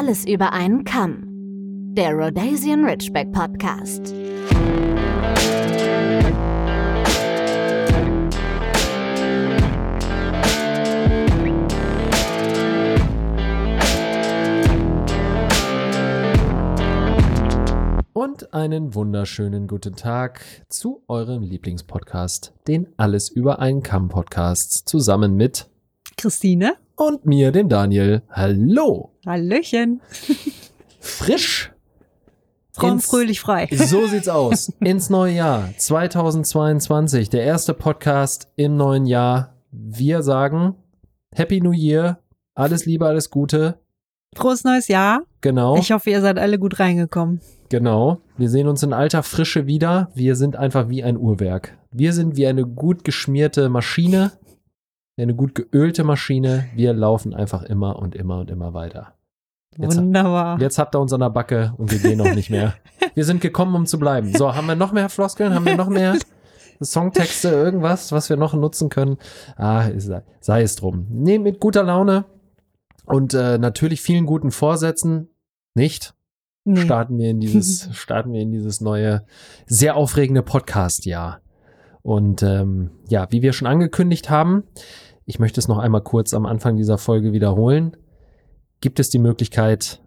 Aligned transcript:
Alles 0.00 0.24
über 0.24 0.52
einen 0.52 0.84
Kamm. 0.84 1.24
Der 1.96 2.12
Rhodesian 2.12 2.84
Ridgeback 2.84 3.32
Podcast. 3.32 4.14
Und 18.12 18.54
einen 18.54 18.94
wunderschönen 18.94 19.66
guten 19.66 19.96
Tag 19.96 20.44
zu 20.68 21.02
eurem 21.08 21.42
Lieblingspodcast, 21.42 22.52
den 22.68 22.86
Alles 22.98 23.30
über 23.30 23.58
einen 23.58 23.82
Kamm 23.82 24.08
Podcast, 24.08 24.88
zusammen 24.88 25.34
mit 25.34 25.68
Christine 26.16 26.76
und 26.98 27.24
mir, 27.26 27.52
dem 27.52 27.68
Daniel. 27.68 28.22
Hallo! 28.30 29.12
Hallöchen. 29.26 30.00
Frisch! 31.00 31.72
Ins- 32.82 33.06
fröhlich, 33.06 33.40
frei. 33.40 33.68
So 33.72 34.06
sieht's 34.08 34.28
aus. 34.28 34.72
Ins 34.80 35.10
neue 35.10 35.34
Jahr 35.34 35.68
2022, 35.78 37.28
der 37.28 37.42
erste 37.42 37.74
Podcast 37.74 38.48
im 38.56 38.76
neuen 38.76 39.06
Jahr. 39.06 39.54
Wir 39.72 40.22
sagen 40.22 40.76
Happy 41.34 41.60
New 41.60 41.72
Year, 41.72 42.18
alles 42.54 42.86
Liebe, 42.86 43.06
alles 43.06 43.30
Gute. 43.30 43.78
Frohes 44.36 44.62
neues 44.64 44.88
Jahr. 44.88 45.22
Genau, 45.40 45.76
Ich 45.78 45.90
hoffe, 45.92 46.10
ihr 46.10 46.20
seid 46.20 46.38
alle 46.38 46.58
gut 46.58 46.78
reingekommen. 46.78 47.40
genau. 47.68 48.18
Wir 48.36 48.48
sehen 48.48 48.68
uns 48.68 48.84
in 48.84 48.92
alter 48.92 49.24
Frische 49.24 49.66
wieder. 49.66 50.10
Wir 50.14 50.36
sind 50.36 50.54
einfach 50.54 50.88
wie 50.88 51.02
ein 51.02 51.16
Uhrwerk. 51.16 51.76
Wir 51.90 52.12
sind 52.12 52.36
wie 52.36 52.46
eine 52.46 52.64
gut 52.64 53.02
geschmierte 53.04 53.68
Maschine, 53.68 54.30
eine 55.22 55.34
gut 55.34 55.54
geölte 55.54 56.04
Maschine. 56.04 56.66
Wir 56.74 56.92
laufen 56.92 57.34
einfach 57.34 57.62
immer 57.62 57.98
und 57.98 58.14
immer 58.14 58.38
und 58.40 58.50
immer 58.50 58.74
weiter. 58.74 59.14
Jetzt- 59.76 59.96
Wunderbar. 59.96 60.60
Jetzt 60.60 60.78
habt 60.78 60.94
ihr 60.96 61.00
uns 61.00 61.12
an 61.12 61.20
der 61.20 61.30
Backe 61.30 61.72
und 61.76 61.90
wir 61.92 61.98
gehen 61.98 62.18
noch 62.18 62.34
nicht 62.34 62.50
mehr. 62.50 62.74
Wir 63.14 63.24
sind 63.24 63.40
gekommen, 63.40 63.74
um 63.74 63.86
zu 63.86 63.98
bleiben. 63.98 64.32
So, 64.36 64.54
haben 64.54 64.66
wir 64.68 64.76
noch 64.76 64.92
mehr 64.92 65.08
Floskeln? 65.08 65.52
Haben 65.54 65.64
wir 65.66 65.76
noch 65.76 65.88
mehr 65.88 66.16
Songtexte, 66.82 67.48
irgendwas, 67.48 68.12
was 68.12 68.28
wir 68.30 68.36
noch 68.36 68.54
nutzen 68.54 68.88
können? 68.90 69.18
Ah, 69.56 69.88
sei, 69.96 70.22
sei 70.40 70.62
es 70.62 70.76
drum. 70.76 71.06
Nee, 71.10 71.38
mit 71.38 71.58
guter 71.58 71.82
Laune 71.82 72.26
und 73.06 73.34
äh, 73.34 73.58
natürlich 73.58 74.00
vielen 74.02 74.26
guten 74.26 74.50
Vorsätzen. 74.52 75.28
Nicht? 75.74 76.14
Nee. 76.64 76.80
Starten 76.80 77.18
wir 77.18 77.30
in 77.30 77.40
dieses, 77.40 77.88
starten 77.96 78.32
wir 78.32 78.40
in 78.40 78.52
dieses 78.52 78.80
neue, 78.80 79.24
sehr 79.66 79.96
aufregende 79.96 80.42
Podcast-Jahr. 80.42 81.40
Und 82.02 82.42
ähm, 82.44 82.90
ja, 83.08 83.26
wie 83.30 83.42
wir 83.42 83.52
schon 83.52 83.66
angekündigt 83.66 84.30
haben, 84.30 84.62
ich 85.28 85.38
möchte 85.38 85.60
es 85.60 85.68
noch 85.68 85.76
einmal 85.76 86.00
kurz 86.00 86.32
am 86.32 86.46
Anfang 86.46 86.78
dieser 86.78 86.96
Folge 86.96 87.34
wiederholen, 87.34 87.94
gibt 88.80 88.98
es 88.98 89.10
die 89.10 89.18
Möglichkeit, 89.18 90.00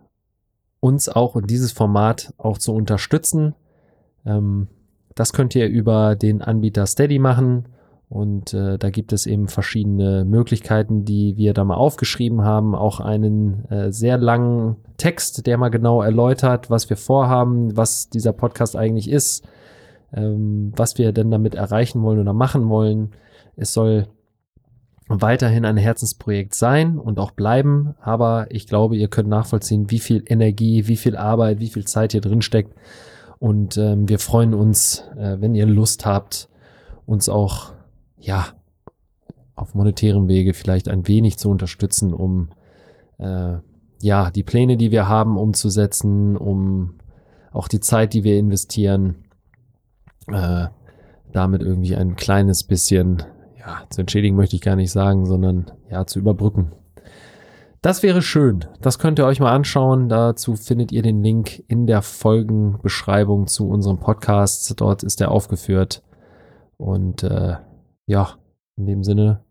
uns 0.79 1.09
auch 1.09 1.35
in 1.35 1.45
dieses 1.45 1.71
Format 1.71 2.33
auch 2.39 2.57
zu 2.57 2.73
unterstützen. 2.73 3.53
Ähm, 4.25 4.67
das 5.13 5.31
könnt 5.31 5.53
ihr 5.53 5.67
über 5.67 6.15
den 6.15 6.41
Anbieter 6.41 6.87
Steady 6.87 7.19
machen. 7.19 7.67
Und 8.09 8.55
äh, 8.55 8.79
da 8.79 8.89
gibt 8.89 9.13
es 9.13 9.27
eben 9.27 9.47
verschiedene 9.47 10.25
Möglichkeiten, 10.25 11.05
die 11.05 11.37
wir 11.37 11.53
da 11.53 11.63
mal 11.65 11.75
aufgeschrieben 11.75 12.43
haben. 12.43 12.73
Auch 12.73 12.99
einen 12.99 13.65
äh, 13.69 13.91
sehr 13.91 14.17
langen 14.17 14.77
Text, 14.97 15.45
der 15.45 15.59
mal 15.59 15.69
genau 15.69 16.01
erläutert, 16.01 16.71
was 16.71 16.89
wir 16.89 16.97
vorhaben, 16.97 17.77
was 17.77 18.09
dieser 18.09 18.33
Podcast 18.33 18.75
eigentlich 18.75 19.07
ist, 19.07 19.47
ähm, 20.13 20.73
was 20.75 20.97
wir 20.97 21.11
denn 21.11 21.29
damit 21.29 21.53
erreichen 21.53 22.01
wollen 22.01 22.19
oder 22.19 22.33
machen 22.33 22.69
wollen. 22.69 23.11
Es 23.55 23.71
soll 23.71 24.07
weiterhin 25.19 25.65
ein 25.65 25.77
Herzensprojekt 25.77 26.53
sein 26.53 26.97
und 26.97 27.19
auch 27.19 27.31
bleiben, 27.31 27.95
aber 27.99 28.47
ich 28.49 28.67
glaube, 28.67 28.95
ihr 28.95 29.07
könnt 29.07 29.29
nachvollziehen, 29.29 29.89
wie 29.89 29.99
viel 29.99 30.23
Energie, 30.27 30.87
wie 30.87 30.95
viel 30.95 31.17
Arbeit, 31.17 31.59
wie 31.59 31.69
viel 31.69 31.85
Zeit 31.85 32.11
hier 32.11 32.21
drin 32.21 32.41
steckt. 32.41 32.75
Und 33.39 33.77
ähm, 33.77 34.07
wir 34.07 34.19
freuen 34.19 34.53
uns, 34.53 35.03
äh, 35.17 35.37
wenn 35.41 35.55
ihr 35.55 35.65
Lust 35.65 36.05
habt, 36.05 36.47
uns 37.05 37.27
auch, 37.27 37.73
ja, 38.19 38.45
auf 39.55 39.73
monetärem 39.73 40.27
Wege 40.27 40.53
vielleicht 40.53 40.87
ein 40.87 41.07
wenig 41.07 41.37
zu 41.37 41.49
unterstützen, 41.49 42.13
um 42.13 42.49
äh, 43.17 43.57
ja, 44.01 44.31
die 44.31 44.43
Pläne, 44.43 44.77
die 44.77 44.91
wir 44.91 45.07
haben, 45.07 45.37
umzusetzen, 45.37 46.37
um 46.37 46.95
auch 47.51 47.67
die 47.67 47.79
Zeit, 47.79 48.13
die 48.13 48.23
wir 48.23 48.37
investieren, 48.37 49.23
äh, 50.27 50.67
damit 51.31 51.61
irgendwie 51.61 51.95
ein 51.95 52.15
kleines 52.15 52.63
bisschen, 52.63 53.23
ja, 53.61 53.83
zu 53.89 54.01
entschädigen 54.01 54.35
möchte 54.35 54.55
ich 54.55 54.61
gar 54.61 54.75
nicht 54.75 54.91
sagen, 54.91 55.25
sondern 55.25 55.71
ja, 55.89 56.05
zu 56.05 56.19
überbrücken. 56.19 56.71
Das 57.81 58.03
wäre 58.03 58.21
schön. 58.21 58.65
Das 58.81 58.99
könnt 58.99 59.17
ihr 59.17 59.25
euch 59.25 59.39
mal 59.39 59.53
anschauen. 59.53 60.07
Dazu 60.07 60.55
findet 60.55 60.91
ihr 60.91 61.01
den 61.01 61.23
Link 61.23 61.63
in 61.67 61.87
der 61.87 62.03
Folgenbeschreibung 62.03 63.47
zu 63.47 63.67
unserem 63.67 63.99
Podcast. 63.99 64.79
Dort 64.79 65.01
ist 65.01 65.19
er 65.19 65.31
aufgeführt. 65.31 66.03
Und 66.77 67.23
äh, 67.23 67.55
ja, 68.05 68.35
in 68.77 68.85
dem 68.85 69.03
Sinne 69.03 69.43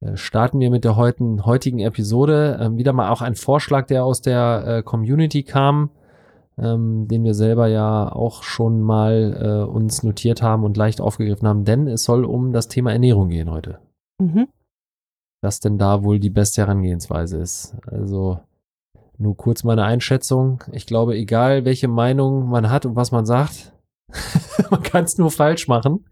äh, 0.00 0.16
starten 0.16 0.58
wir 0.60 0.70
mit 0.70 0.84
der 0.84 0.96
heutigen, 0.96 1.44
heutigen 1.44 1.80
Episode. 1.80 2.58
Ähm, 2.60 2.78
wieder 2.78 2.94
mal 2.94 3.10
auch 3.10 3.20
ein 3.20 3.34
Vorschlag, 3.34 3.86
der 3.86 4.04
aus 4.04 4.22
der 4.22 4.64
äh, 4.66 4.82
Community 4.82 5.42
kam, 5.42 5.90
ähm, 6.58 7.08
den 7.08 7.24
wir 7.24 7.34
selber 7.34 7.66
ja 7.66 8.10
auch 8.12 8.42
schon 8.42 8.80
mal 8.80 9.64
äh, 9.66 9.70
uns 9.70 10.02
notiert 10.02 10.42
haben 10.42 10.64
und 10.64 10.76
leicht 10.76 11.00
aufgegriffen 11.00 11.48
haben, 11.48 11.64
denn 11.64 11.86
es 11.86 12.04
soll 12.04 12.24
um 12.24 12.52
das 12.52 12.68
Thema 12.68 12.92
Ernährung 12.92 13.28
gehen 13.28 13.50
heute. 13.50 13.78
Mhm. 14.20 14.48
Was 15.42 15.60
denn 15.60 15.78
da 15.78 16.04
wohl 16.04 16.18
die 16.20 16.30
beste 16.30 16.62
Herangehensweise 16.62 17.38
ist. 17.38 17.74
Also 17.86 18.40
nur 19.16 19.36
kurz 19.36 19.64
meine 19.64 19.84
Einschätzung. 19.84 20.64
Ich 20.72 20.86
glaube, 20.86 21.14
egal 21.14 21.64
welche 21.64 21.88
Meinung 21.88 22.48
man 22.48 22.70
hat 22.70 22.86
und 22.86 22.96
was 22.96 23.10
man 23.12 23.24
sagt, 23.26 23.72
man 24.70 24.82
kann 24.82 25.04
es 25.04 25.18
nur 25.18 25.30
falsch 25.30 25.68
machen. 25.68 26.04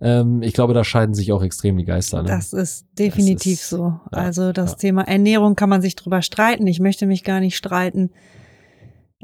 Ähm, 0.00 0.42
ich 0.42 0.52
glaube, 0.52 0.74
da 0.74 0.82
scheiden 0.82 1.14
sich 1.14 1.32
auch 1.32 1.42
extrem 1.42 1.76
die 1.76 1.84
Geister. 1.84 2.22
Ne? 2.22 2.28
Das 2.28 2.52
ist 2.52 2.86
definitiv 2.98 3.54
ist- 3.54 3.68
so. 3.68 4.00
also 4.10 4.52
das 4.52 4.72
ja. 4.72 4.76
Thema 4.78 5.02
Ernährung 5.02 5.54
kann 5.54 5.68
man 5.68 5.80
sich 5.82 5.94
drüber 5.94 6.22
streiten. 6.22 6.66
Ich 6.66 6.80
möchte 6.80 7.06
mich 7.06 7.22
gar 7.24 7.40
nicht 7.40 7.56
streiten. 7.56 8.10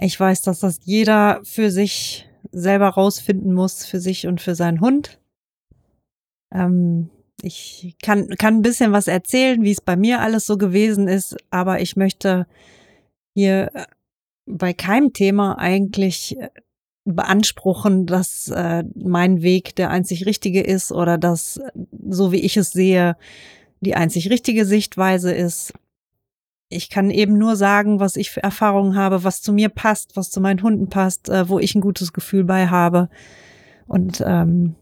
Ich 0.00 0.18
weiß, 0.18 0.42
dass 0.42 0.60
das 0.60 0.80
jeder 0.84 1.40
für 1.42 1.70
sich 1.70 2.28
selber 2.52 2.88
rausfinden 2.88 3.52
muss, 3.52 3.84
für 3.84 4.00
sich 4.00 4.26
und 4.26 4.40
für 4.40 4.54
seinen 4.54 4.80
Hund. 4.80 5.18
Ähm, 6.52 7.10
ich 7.42 7.96
kann, 8.02 8.28
kann 8.38 8.56
ein 8.56 8.62
bisschen 8.62 8.92
was 8.92 9.08
erzählen, 9.08 9.62
wie 9.62 9.70
es 9.70 9.80
bei 9.80 9.96
mir 9.96 10.20
alles 10.20 10.46
so 10.46 10.56
gewesen 10.56 11.08
ist, 11.08 11.36
aber 11.50 11.80
ich 11.80 11.96
möchte 11.96 12.46
hier 13.34 13.70
äh, 13.74 13.86
bei 14.46 14.72
keinem 14.72 15.12
Thema 15.12 15.58
eigentlich 15.58 16.38
äh, 16.38 16.48
beanspruchen, 17.04 18.06
dass 18.06 18.48
äh, 18.48 18.84
mein 18.94 19.42
Weg 19.42 19.76
der 19.76 19.90
einzig 19.90 20.26
richtige 20.26 20.60
ist 20.60 20.92
oder 20.92 21.18
dass, 21.18 21.58
äh, 21.58 21.70
so 22.08 22.32
wie 22.32 22.40
ich 22.40 22.56
es 22.56 22.70
sehe, 22.70 23.16
die 23.80 23.94
einzig 23.94 24.30
richtige 24.30 24.64
Sichtweise 24.64 25.32
ist. 25.32 25.72
Ich 26.70 26.90
kann 26.90 27.10
eben 27.10 27.38
nur 27.38 27.56
sagen, 27.56 27.98
was 27.98 28.16
ich 28.16 28.30
für 28.30 28.42
Erfahrungen 28.42 28.94
habe, 28.96 29.24
was 29.24 29.40
zu 29.40 29.52
mir 29.52 29.68
passt, 29.70 30.16
was 30.16 30.30
zu 30.30 30.40
meinen 30.40 30.62
Hunden 30.62 30.88
passt, 30.88 31.28
äh, 31.28 31.48
wo 31.48 31.58
ich 31.58 31.74
ein 31.74 31.80
gutes 31.80 32.12
Gefühl 32.12 32.44
bei 32.44 32.68
habe. 32.68 33.08
Und 33.86 34.22
ähm, 34.26 34.74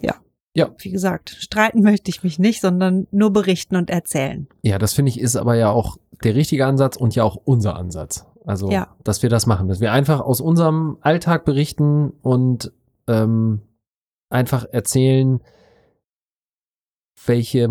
ja, 0.00 0.14
Ja. 0.54 0.70
wie 0.78 0.90
gesagt, 0.90 1.30
streiten 1.30 1.82
möchte 1.82 2.10
ich 2.10 2.22
mich 2.22 2.38
nicht, 2.38 2.60
sondern 2.62 3.06
nur 3.10 3.30
berichten 3.32 3.76
und 3.76 3.90
erzählen. 3.90 4.48
Ja, 4.62 4.78
das 4.78 4.94
finde 4.94 5.10
ich 5.10 5.20
ist 5.20 5.36
aber 5.36 5.54
ja 5.54 5.70
auch 5.70 5.98
der 6.24 6.34
richtige 6.34 6.66
Ansatz 6.66 6.96
und 6.96 7.14
ja 7.14 7.24
auch 7.24 7.36
unser 7.36 7.76
Ansatz. 7.76 8.24
Also, 8.46 8.70
Ja. 8.70 8.96
dass 9.04 9.22
wir 9.22 9.28
das 9.28 9.44
machen, 9.46 9.68
dass 9.68 9.80
wir 9.80 9.92
einfach 9.92 10.20
aus 10.20 10.40
unserem 10.40 10.96
Alltag 11.02 11.44
berichten 11.44 12.10
und 12.22 12.72
ähm, 13.06 13.60
einfach 14.30 14.64
erzählen, 14.72 15.40
welche 17.26 17.68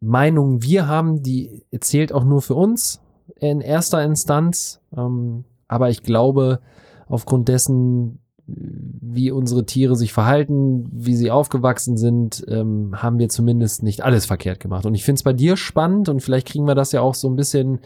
Meinung 0.00 0.62
wir 0.62 0.86
haben, 0.88 1.22
die 1.22 1.62
zählt 1.80 2.12
auch 2.12 2.24
nur 2.24 2.42
für 2.42 2.54
uns 2.54 3.00
in 3.36 3.60
erster 3.60 4.02
Instanz. 4.02 4.80
Ähm, 4.96 5.44
aber 5.68 5.90
ich 5.90 6.02
glaube, 6.02 6.60
aufgrund 7.08 7.48
dessen, 7.48 8.20
wie 8.46 9.30
unsere 9.30 9.64
Tiere 9.64 9.96
sich 9.96 10.12
verhalten, 10.12 10.86
wie 10.92 11.14
sie 11.14 11.30
aufgewachsen 11.30 11.96
sind, 11.96 12.44
ähm, 12.48 13.02
haben 13.02 13.18
wir 13.18 13.28
zumindest 13.28 13.82
nicht 13.82 14.02
alles 14.02 14.26
verkehrt 14.26 14.60
gemacht. 14.60 14.86
Und 14.86 14.94
ich 14.94 15.04
finde 15.04 15.18
es 15.18 15.22
bei 15.22 15.32
dir 15.32 15.56
spannend 15.56 16.08
und 16.08 16.20
vielleicht 16.20 16.48
kriegen 16.48 16.66
wir 16.66 16.74
das 16.74 16.92
ja 16.92 17.00
auch 17.00 17.14
so 17.14 17.28
ein 17.28 17.36
bisschen 17.36 17.80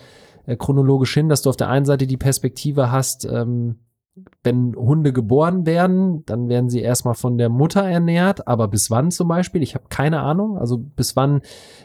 äh, 0.47 0.57
chronologisch 0.57 1.15
hin, 1.15 1.29
dass 1.29 1.43
du 1.43 1.51
auf 1.51 1.57
der 1.57 1.69
einen 1.69 1.85
Seite 1.85 2.07
die 2.07 2.17
Perspektive 2.17 2.91
hast, 2.91 3.25
ähm, 3.25 3.77
wenn 4.43 4.75
Hunde 4.77 5.13
geboren 5.13 5.67
werden, 5.67 6.25
dann 6.27 6.49
werden 6.49 6.71
sie 6.71 6.81
erstmal 6.81 7.15
von 7.15 7.39
der 7.39 7.49
Mutter 7.49 7.83
ernährt, 7.83 8.47
aber 8.47 8.69
bis 8.69 8.91
wann 8.91 9.11
zum 9.11 9.29
Beispiel? 9.29 9.63
Ich 9.63 9.75
habe 9.75 9.87
keine 9.89 10.21
Ahnung. 10.21 10.59
Also 10.59 10.79
bis 10.79 11.17
wann 11.17 11.43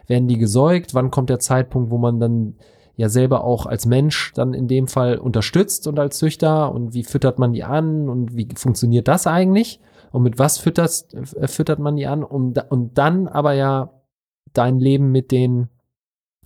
werden 0.08 0.28
die 0.28 0.38
gesäugt? 0.38 0.94
Wann 0.94 1.12
kommt 1.12 1.30
der 1.30 1.40
Zeitpunkt, 1.40 1.92
wo 1.92 1.98
man 1.98 2.20
dann 2.20 2.56
ja 2.96 3.10
selber 3.10 3.44
auch 3.44 3.66
als 3.66 3.86
Mensch 3.86 4.34
dann 4.34 4.54
in 4.54 4.68
dem 4.68 4.88
Fall 4.88 5.18
unterstützt 5.18 5.88
und 5.88 6.00
als 6.00 6.18
Züchter 6.18 6.72
und 6.72 6.94
wie 6.94 7.04
füttert 7.04 7.40
man 7.40 7.54
die 7.54 7.64
an 7.64 8.08
und 8.08 8.36
wie 8.36 8.48
funktioniert 8.56 9.08
das 9.08 9.26
eigentlich? 9.26 9.80
Und 10.12 10.22
mit 10.22 10.38
was 10.38 10.60
fütterst, 10.60 11.14
äh, 11.16 11.48
füttert 11.48 11.80
man 11.80 11.96
die 11.96 12.06
an? 12.06 12.24
Und, 12.24 12.72
und 12.72 12.98
dann 12.98 13.28
aber 13.28 13.54
ja 13.54 13.90
dein 14.54 14.80
Leben 14.80 15.12
mit 15.12 15.32
den 15.32 15.70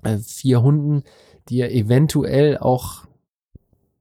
äh, 0.03 0.17
vier 0.17 0.63
Hunden 0.63 1.03
dir 1.49 1.71
eventuell 1.71 2.57
auch, 2.57 3.05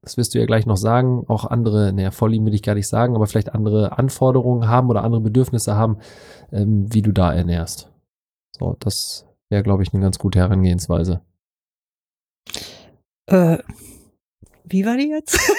das 0.07 0.17
wirst 0.17 0.35
du 0.35 0.39
ja 0.39 0.47
gleich 0.47 0.67
noch 0.67 0.77
sagen, 0.77 1.25
auch 1.27 1.45
andere, 1.45 1.93
naja, 1.93 2.13
Vorlieben 2.13 2.47
will 2.47 2.55
ich 2.55 2.63
gar 2.63 2.77
nicht 2.77 2.87
sagen, 2.87 3.17
aber 3.17 3.27
vielleicht 3.27 3.53
andere 3.53 3.99
Anforderungen 3.99 4.69
haben 4.69 4.89
oder 4.89 5.03
andere 5.03 5.21
Bedürfnisse 5.21 5.75
haben, 5.75 5.99
ähm, 6.53 6.87
wie 6.95 7.03
du 7.03 7.11
da 7.11 7.33
ernährst. 7.33 7.91
So, 8.57 8.77
das 8.79 9.27
wäre, 9.49 9.65
glaube 9.65 9.83
ich, 9.83 9.93
eine 9.93 10.01
ganz 10.01 10.21
gute 10.21 10.39
Herangehensweise. 10.39 11.23
Äh, 13.27 13.59
wie 14.65 14.87
war 14.87 14.97
die 14.97 15.09
jetzt? 15.09 15.41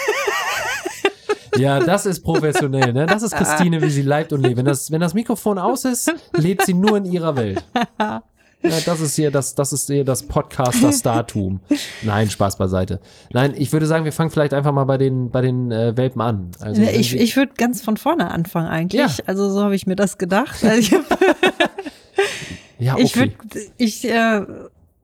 Ja, 1.56 1.80
das 1.80 2.06
ist 2.06 2.22
professionell, 2.22 2.94
ne? 2.94 3.08
Das 3.08 3.24
ist 3.24 3.34
Christine, 3.34 3.82
wie 3.82 3.90
sie 3.90 4.04
leibt 4.04 4.32
und 4.32 4.42
lebt. 4.42 4.58
Wenn 4.58 4.66
das, 4.66 4.92
wenn 4.92 5.02
das 5.02 5.16
Mikrofon 5.16 5.58
aus 5.58 5.86
ist, 5.86 6.14
lebt 6.34 6.64
sie 6.64 6.76
nur 6.76 6.98
in 6.98 7.06
ihrer 7.06 7.36
Welt. 7.36 7.64
Ja, 8.70 8.80
das 8.86 9.02
ist 9.02 9.16
hier 9.16 9.32
das, 9.32 9.56
das 9.56 9.74
ist 9.74 9.88
hier 9.88 10.04
das 10.04 10.24
Podcaster-Startum. 10.24 11.60
Nein, 12.04 12.30
Spaß 12.30 12.58
beiseite. 12.58 13.00
Nein, 13.32 13.54
ich 13.58 13.72
würde 13.74 13.86
sagen, 13.86 14.06
wir 14.06 14.12
fangen 14.12 14.30
vielleicht 14.30 14.54
einfach 14.54 14.72
mal 14.72 14.86
bei 14.86 14.98
den, 14.98 15.30
bei 15.32 15.42
den 15.42 15.72
äh, 15.72 15.96
Welpen 15.96 16.22
an. 16.22 16.52
Also, 16.60 16.82
ich 16.82 17.16
ich 17.16 17.36
würde 17.36 17.54
ganz 17.58 17.82
von 17.82 17.98
vorne 17.98 18.32
anfangen 18.32 18.68
eigentlich. 18.68 19.18
Ja. 19.18 19.24
Also 19.26 19.50
so 19.50 19.64
habe 19.64 19.76
ich 19.76 19.88
mir 19.88 19.96
das 19.96 20.18
gedacht. 20.18 20.64
Also 20.64 20.80
ich 20.80 20.92
ja, 22.80 22.94
okay. 22.94 23.04
Ich 23.04 23.16
würde, 23.16 23.34
ich 23.78 24.06
äh, 24.06 24.46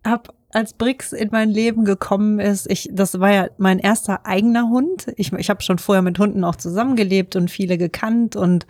habe 0.06 0.30
als 0.54 0.74
Brix 0.74 1.14
in 1.14 1.30
mein 1.32 1.50
Leben 1.50 1.84
gekommen 1.86 2.40
ist, 2.40 2.70
ich, 2.70 2.90
das 2.92 3.20
war 3.20 3.32
ja 3.32 3.48
mein 3.58 3.80
erster 3.80 4.26
eigener 4.26 4.70
Hund. 4.70 5.08
Ich, 5.18 5.34
ich 5.34 5.50
habe 5.50 5.64
schon 5.64 5.80
vorher 5.80 6.02
mit 6.02 6.20
Hunden 6.20 6.44
auch 6.44 6.56
zusammengelebt 6.56 7.36
und 7.36 7.50
viele 7.50 7.78
gekannt 7.78 8.36
und 8.36 8.68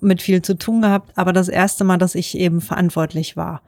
mit 0.00 0.22
viel 0.22 0.42
zu 0.42 0.54
tun 0.54 0.82
gehabt, 0.82 1.12
aber 1.16 1.32
das 1.32 1.48
erste 1.48 1.84
Mal, 1.84 1.98
dass 1.98 2.14
ich 2.14 2.36
eben 2.36 2.60
verantwortlich 2.60 3.36
war. 3.36 3.62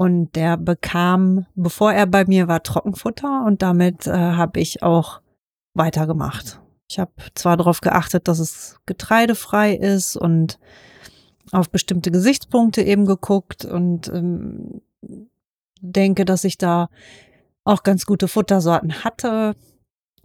Und 0.00 0.34
der 0.34 0.56
bekam, 0.56 1.44
bevor 1.54 1.92
er 1.92 2.06
bei 2.06 2.24
mir 2.24 2.48
war, 2.48 2.62
Trockenfutter 2.62 3.44
und 3.44 3.60
damit 3.60 4.06
äh, 4.06 4.12
habe 4.12 4.58
ich 4.58 4.82
auch 4.82 5.20
weitergemacht. 5.74 6.58
Ich 6.88 6.98
habe 6.98 7.12
zwar 7.34 7.58
darauf 7.58 7.82
geachtet, 7.82 8.26
dass 8.26 8.38
es 8.38 8.80
getreidefrei 8.86 9.74
ist 9.74 10.16
und 10.16 10.58
auf 11.52 11.68
bestimmte 11.68 12.10
Gesichtspunkte 12.10 12.80
eben 12.80 13.04
geguckt 13.04 13.66
und 13.66 14.08
ähm, 14.08 14.80
denke, 15.82 16.24
dass 16.24 16.44
ich 16.44 16.56
da 16.56 16.88
auch 17.64 17.82
ganz 17.82 18.06
gute 18.06 18.26
Futtersorten 18.26 19.04
hatte. 19.04 19.54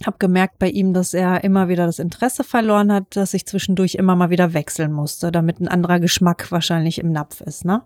Hab 0.06 0.22
gemerkt 0.22 0.58
bei 0.58 0.70
ihm, 0.70 0.94
dass 0.94 1.14
er 1.14 1.44
immer 1.44 1.68
wieder 1.68 1.86
das 1.86 2.00
Interesse 2.00 2.46
verloren 2.46 2.94
hat, 2.94 3.18
dass 3.18 3.34
ich 3.34 3.46
zwischendurch 3.46 3.96
immer 3.96 4.16
mal 4.16 4.30
wieder 4.30 4.54
wechseln 4.54 4.94
musste, 4.94 5.34
damit 5.34 5.60
ein 5.60 5.68
anderer 5.68 6.00
Geschmack 6.00 6.50
wahrscheinlich 6.50 6.98
im 6.98 7.12
Napf 7.12 7.42
ist, 7.42 7.66
ne? 7.66 7.84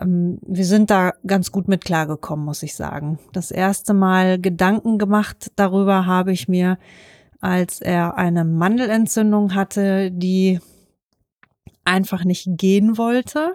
Ähm, 0.00 0.38
wir 0.46 0.64
sind 0.64 0.90
da 0.90 1.12
ganz 1.26 1.52
gut 1.52 1.68
mit 1.68 1.84
klargekommen, 1.84 2.44
muss 2.44 2.62
ich 2.62 2.74
sagen. 2.74 3.18
Das 3.32 3.50
erste 3.50 3.94
Mal 3.94 4.40
Gedanken 4.40 4.98
gemacht 4.98 5.52
darüber 5.56 6.06
habe 6.06 6.32
ich 6.32 6.48
mir, 6.48 6.78
als 7.40 7.80
er 7.80 8.16
eine 8.16 8.44
Mandelentzündung 8.44 9.54
hatte, 9.54 10.10
die 10.10 10.60
einfach 11.84 12.24
nicht 12.24 12.48
gehen 12.56 12.96
wollte. 12.96 13.54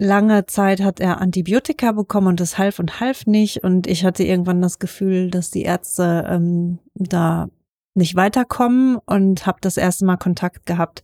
Lange 0.00 0.46
Zeit 0.46 0.80
hat 0.80 1.00
er 1.00 1.20
Antibiotika 1.20 1.90
bekommen 1.92 2.28
und 2.28 2.40
es 2.40 2.56
half 2.56 2.78
und 2.78 3.00
half 3.00 3.26
nicht. 3.26 3.64
Und 3.64 3.86
ich 3.86 4.04
hatte 4.04 4.22
irgendwann 4.22 4.62
das 4.62 4.78
Gefühl, 4.78 5.30
dass 5.30 5.50
die 5.50 5.62
Ärzte 5.62 6.24
ähm, 6.28 6.78
da 6.94 7.48
nicht 7.94 8.14
weiterkommen 8.14 8.98
und 9.06 9.46
habe 9.46 9.58
das 9.60 9.76
erste 9.76 10.04
Mal 10.04 10.16
Kontakt 10.16 10.66
gehabt 10.66 11.02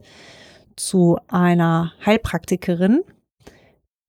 zu 0.76 1.18
einer 1.28 1.92
Heilpraktikerin, 2.04 3.02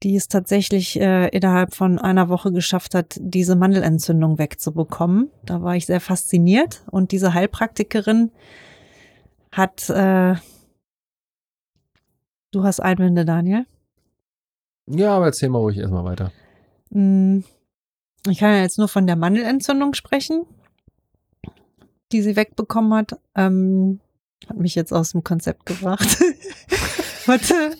die 0.03 0.15
es 0.15 0.27
tatsächlich 0.27 0.99
äh, 0.99 1.29
innerhalb 1.29 1.73
von 1.73 1.99
einer 1.99 2.29
Woche 2.29 2.51
geschafft 2.51 2.95
hat, 2.95 3.17
diese 3.19 3.55
Mandelentzündung 3.55 4.37
wegzubekommen. 4.37 5.31
Da 5.45 5.61
war 5.61 5.75
ich 5.75 5.85
sehr 5.85 6.01
fasziniert 6.01 6.83
und 6.91 7.11
diese 7.11 7.33
Heilpraktikerin 7.33 8.31
hat, 9.51 9.89
äh, 9.89 10.35
du 12.51 12.63
hast 12.63 12.79
Einwände, 12.81 13.25
Daniel? 13.25 13.65
Ja, 14.87 15.15
aber 15.15 15.27
erzähl 15.27 15.49
mal 15.49 15.59
ruhig 15.59 15.77
erstmal 15.77 16.05
weiter. 16.05 16.31
Hm, 16.91 17.43
ich 18.29 18.39
kann 18.39 18.53
ja 18.53 18.61
jetzt 18.61 18.77
nur 18.77 18.87
von 18.87 19.07
der 19.07 19.15
Mandelentzündung 19.15 19.93
sprechen, 19.93 20.45
die 22.11 22.21
sie 22.21 22.35
wegbekommen 22.35 22.93
hat. 22.93 23.19
Ähm, 23.35 23.99
hat 24.47 24.57
mich 24.57 24.75
jetzt 24.75 24.93
aus 24.93 25.11
dem 25.11 25.23
Konzept 25.23 25.65
gebracht. 25.65 26.17
Warte. 27.25 27.71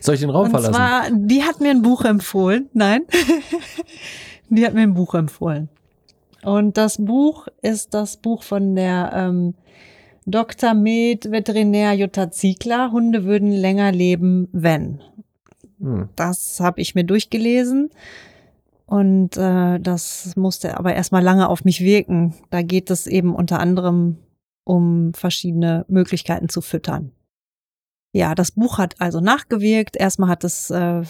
Soll 0.00 0.14
ich 0.14 0.20
den 0.20 0.30
Raum 0.30 0.44
Und 0.44 0.50
verlassen? 0.50 0.74
Zwar, 0.74 1.10
die 1.10 1.42
hat 1.42 1.60
mir 1.60 1.70
ein 1.70 1.82
Buch 1.82 2.04
empfohlen. 2.04 2.68
Nein. 2.72 3.02
die 4.48 4.66
hat 4.66 4.74
mir 4.74 4.82
ein 4.82 4.94
Buch 4.94 5.14
empfohlen. 5.14 5.68
Und 6.42 6.76
das 6.76 6.98
Buch 6.98 7.48
ist 7.62 7.94
das 7.94 8.18
Buch 8.18 8.42
von 8.42 8.76
der 8.76 9.12
ähm, 9.14 9.54
Dr. 10.26 10.74
Med 10.74 11.30
Veterinär 11.30 11.94
Jutta 11.94 12.30
Ziegler. 12.30 12.92
Hunde 12.92 13.24
würden 13.24 13.52
länger 13.52 13.90
leben, 13.90 14.48
wenn. 14.52 15.00
Hm. 15.80 16.08
Das 16.14 16.60
habe 16.60 16.80
ich 16.80 16.94
mir 16.94 17.04
durchgelesen. 17.04 17.90
Und 18.86 19.36
äh, 19.36 19.80
das 19.80 20.36
musste 20.36 20.78
aber 20.78 20.94
erstmal 20.94 21.22
lange 21.22 21.48
auf 21.48 21.64
mich 21.64 21.80
wirken. 21.80 22.34
Da 22.50 22.62
geht 22.62 22.90
es 22.90 23.06
eben 23.06 23.34
unter 23.34 23.58
anderem 23.58 24.18
um 24.66 25.14
verschiedene 25.14 25.86
Möglichkeiten 25.88 26.48
zu 26.48 26.60
füttern. 26.60 27.12
Ja, 28.12 28.34
das 28.34 28.50
Buch 28.50 28.78
hat 28.78 29.00
also 29.00 29.20
nachgewirkt. 29.20 29.96
Erstmal 29.96 30.28
hat 30.28 30.42
es 30.42 30.70
äh, 30.70 31.02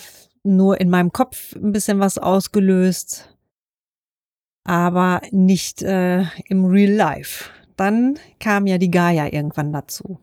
nur 0.44 0.80
in 0.80 0.90
meinem 0.90 1.12
Kopf 1.12 1.56
ein 1.56 1.72
bisschen 1.72 1.98
was 1.98 2.18
ausgelöst, 2.18 3.34
aber 4.64 5.22
nicht 5.30 5.82
äh, 5.82 6.24
im 6.48 6.66
Real 6.66 6.92
Life. 6.92 7.50
Dann 7.76 8.18
kam 8.40 8.66
ja 8.66 8.78
die 8.78 8.90
Gaia 8.90 9.32
irgendwann 9.32 9.72
dazu. 9.72 10.18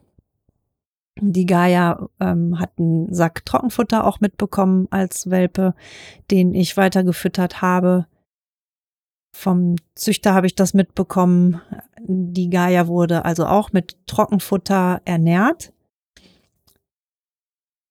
Die 1.20 1.46
Gaia 1.46 2.10
ähm, 2.20 2.60
hat 2.60 2.72
einen 2.78 3.14
Sack 3.14 3.46
Trockenfutter 3.46 4.06
auch 4.06 4.20
mitbekommen 4.20 4.88
als 4.92 5.30
Welpe, 5.30 5.74
den 6.30 6.54
ich 6.54 6.78
weiter 6.78 7.04
gefüttert 7.04 7.62
habe. 7.62 8.08
Vom 9.36 9.76
Züchter 9.96 10.34
habe 10.34 10.46
ich 10.46 10.56
das 10.56 10.74
mitbekommen. 10.74 11.60
Die 12.00 12.50
Gaia 12.50 12.88
wurde 12.88 13.26
also 13.26 13.46
auch 13.46 13.74
mit 13.74 13.98
Trockenfutter 14.08 15.02
ernährt, 15.06 15.74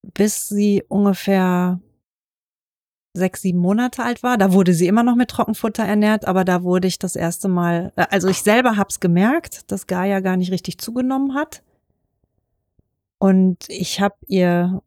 bis 0.02 0.48
sie 0.48 0.84
ungefähr 0.88 1.80
sechs, 3.14 3.42
sieben 3.42 3.58
Monate 3.58 4.02
alt 4.02 4.22
war. 4.22 4.38
Da 4.38 4.52
wurde 4.52 4.72
sie 4.72 4.86
immer 4.86 5.02
noch 5.02 5.16
mit 5.16 5.30
Trockenfutter 5.30 5.84
ernährt, 5.84 6.26
aber 6.26 6.44
da 6.44 6.62
wurde 6.62 6.88
ich 6.88 6.98
das 6.98 7.16
erste 7.16 7.48
Mal, 7.48 7.92
äh, 7.96 8.06
also 8.10 8.28
ich 8.28 8.42
selber 8.42 8.76
hab's 8.76 9.00
gemerkt, 9.00 9.70
dass 9.70 9.86
Gaia 9.86 10.20
gar 10.20 10.36
nicht 10.36 10.52
richtig 10.52 10.78
zugenommen 10.78 11.34
hat. 11.34 11.62
Und 13.18 13.68
ich 13.68 14.00
habe 14.00 14.16
ihr 14.26 14.82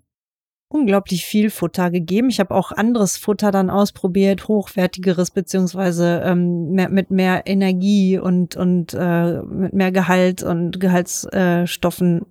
unglaublich 0.68 1.26
viel 1.26 1.50
Futter 1.50 1.92
gegeben. 1.92 2.30
Ich 2.30 2.40
habe 2.40 2.54
auch 2.54 2.72
anderes 2.72 3.18
Futter 3.18 3.52
dann 3.52 3.70
ausprobiert, 3.70 4.48
hochwertigeres 4.48 5.32
beziehungsweise 5.32 6.22
ähm, 6.26 6.72
mehr, 6.72 6.90
mit 6.90 7.12
mehr 7.12 7.44
Energie 7.46 8.18
und 8.18 8.56
und 8.56 8.94
äh, 8.94 9.42
mit 9.42 9.74
mehr 9.74 9.92
Gehalt 9.92 10.44
und 10.44 10.80
Gehaltsstoffen. 10.80 12.22
Äh, 12.22 12.26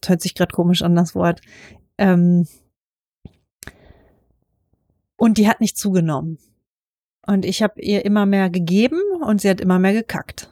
das 0.00 0.10
hört 0.10 0.20
sich 0.22 0.34
gerade 0.34 0.54
komisch 0.54 0.82
an 0.82 0.94
das 0.94 1.14
Wort. 1.14 1.40
Ähm, 1.98 2.46
und 5.16 5.38
die 5.38 5.48
hat 5.48 5.60
nicht 5.60 5.78
zugenommen. 5.78 6.38
Und 7.26 7.46
ich 7.46 7.62
habe 7.62 7.80
ihr 7.80 8.04
immer 8.04 8.26
mehr 8.26 8.50
gegeben 8.50 9.00
und 9.22 9.40
sie 9.40 9.48
hat 9.48 9.60
immer 9.60 9.78
mehr 9.78 9.94
gekackt. 9.94 10.50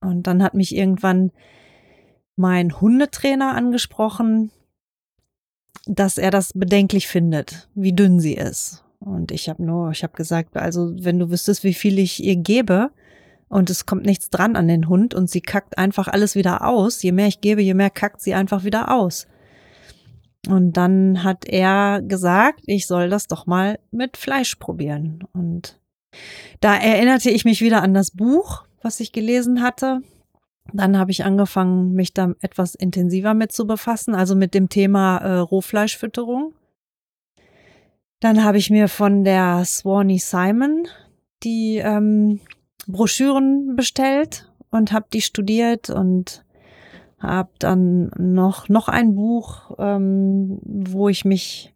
Und 0.00 0.26
dann 0.26 0.42
hat 0.42 0.54
mich 0.54 0.74
irgendwann 0.74 1.30
mein 2.36 2.80
Hundetrainer 2.80 3.54
angesprochen, 3.54 4.50
dass 5.86 6.18
er 6.18 6.30
das 6.30 6.52
bedenklich 6.54 7.08
findet, 7.08 7.68
wie 7.74 7.92
dünn 7.92 8.20
sie 8.20 8.34
ist. 8.34 8.84
Und 9.00 9.32
ich 9.32 9.48
habe 9.48 9.62
nur, 9.62 9.90
ich 9.90 10.02
habe 10.02 10.16
gesagt, 10.16 10.56
also 10.56 10.92
wenn 10.98 11.18
du 11.18 11.30
wüsstest, 11.30 11.62
wie 11.62 11.74
viel 11.74 11.98
ich 11.98 12.22
ihr 12.24 12.36
gebe 12.36 12.90
und 13.48 13.68
es 13.68 13.84
kommt 13.84 14.06
nichts 14.06 14.30
dran 14.30 14.56
an 14.56 14.66
den 14.66 14.88
Hund 14.88 15.14
und 15.14 15.28
sie 15.28 15.42
kackt 15.42 15.76
einfach 15.76 16.08
alles 16.08 16.34
wieder 16.34 16.66
aus, 16.66 17.02
je 17.02 17.12
mehr 17.12 17.26
ich 17.26 17.40
gebe, 17.40 17.60
je 17.60 17.74
mehr 17.74 17.90
kackt 17.90 18.22
sie 18.22 18.34
einfach 18.34 18.64
wieder 18.64 18.90
aus. 18.90 19.26
Und 20.48 20.76
dann 20.76 21.22
hat 21.22 21.46
er 21.46 22.02
gesagt, 22.02 22.60
ich 22.66 22.86
soll 22.86 23.08
das 23.08 23.26
doch 23.26 23.46
mal 23.46 23.78
mit 23.90 24.16
Fleisch 24.16 24.56
probieren. 24.56 25.24
Und 25.32 25.78
da 26.60 26.74
erinnerte 26.76 27.30
ich 27.30 27.44
mich 27.44 27.60
wieder 27.60 27.82
an 27.82 27.94
das 27.94 28.10
Buch, 28.10 28.64
was 28.82 29.00
ich 29.00 29.12
gelesen 29.12 29.62
hatte. 29.62 30.00
Dann 30.72 30.98
habe 30.98 31.10
ich 31.10 31.24
angefangen, 31.24 31.92
mich 31.92 32.14
da 32.14 32.32
etwas 32.40 32.74
intensiver 32.74 33.34
mit 33.34 33.52
zu 33.52 33.66
befassen, 33.66 34.14
also 34.14 34.34
mit 34.34 34.54
dem 34.54 34.68
Thema 34.68 35.18
äh, 35.18 35.36
Rohfleischfütterung. 35.38 36.54
Dann 38.20 38.42
habe 38.42 38.58
ich 38.58 38.70
mir 38.70 38.88
von 38.88 39.24
der 39.24 39.64
Swanee 39.64 40.18
Simon 40.18 40.88
die 41.42 41.76
ähm, 41.76 42.40
Broschüren 42.86 43.76
bestellt 43.76 44.50
und 44.70 44.92
habe 44.92 45.06
die 45.12 45.20
studiert 45.20 45.90
und 45.90 46.44
habe 47.18 47.50
dann 47.58 48.10
noch 48.18 48.68
noch 48.68 48.88
ein 48.88 49.14
Buch, 49.14 49.72
ähm, 49.78 50.58
wo 50.64 51.08
ich 51.08 51.24
mich 51.24 51.74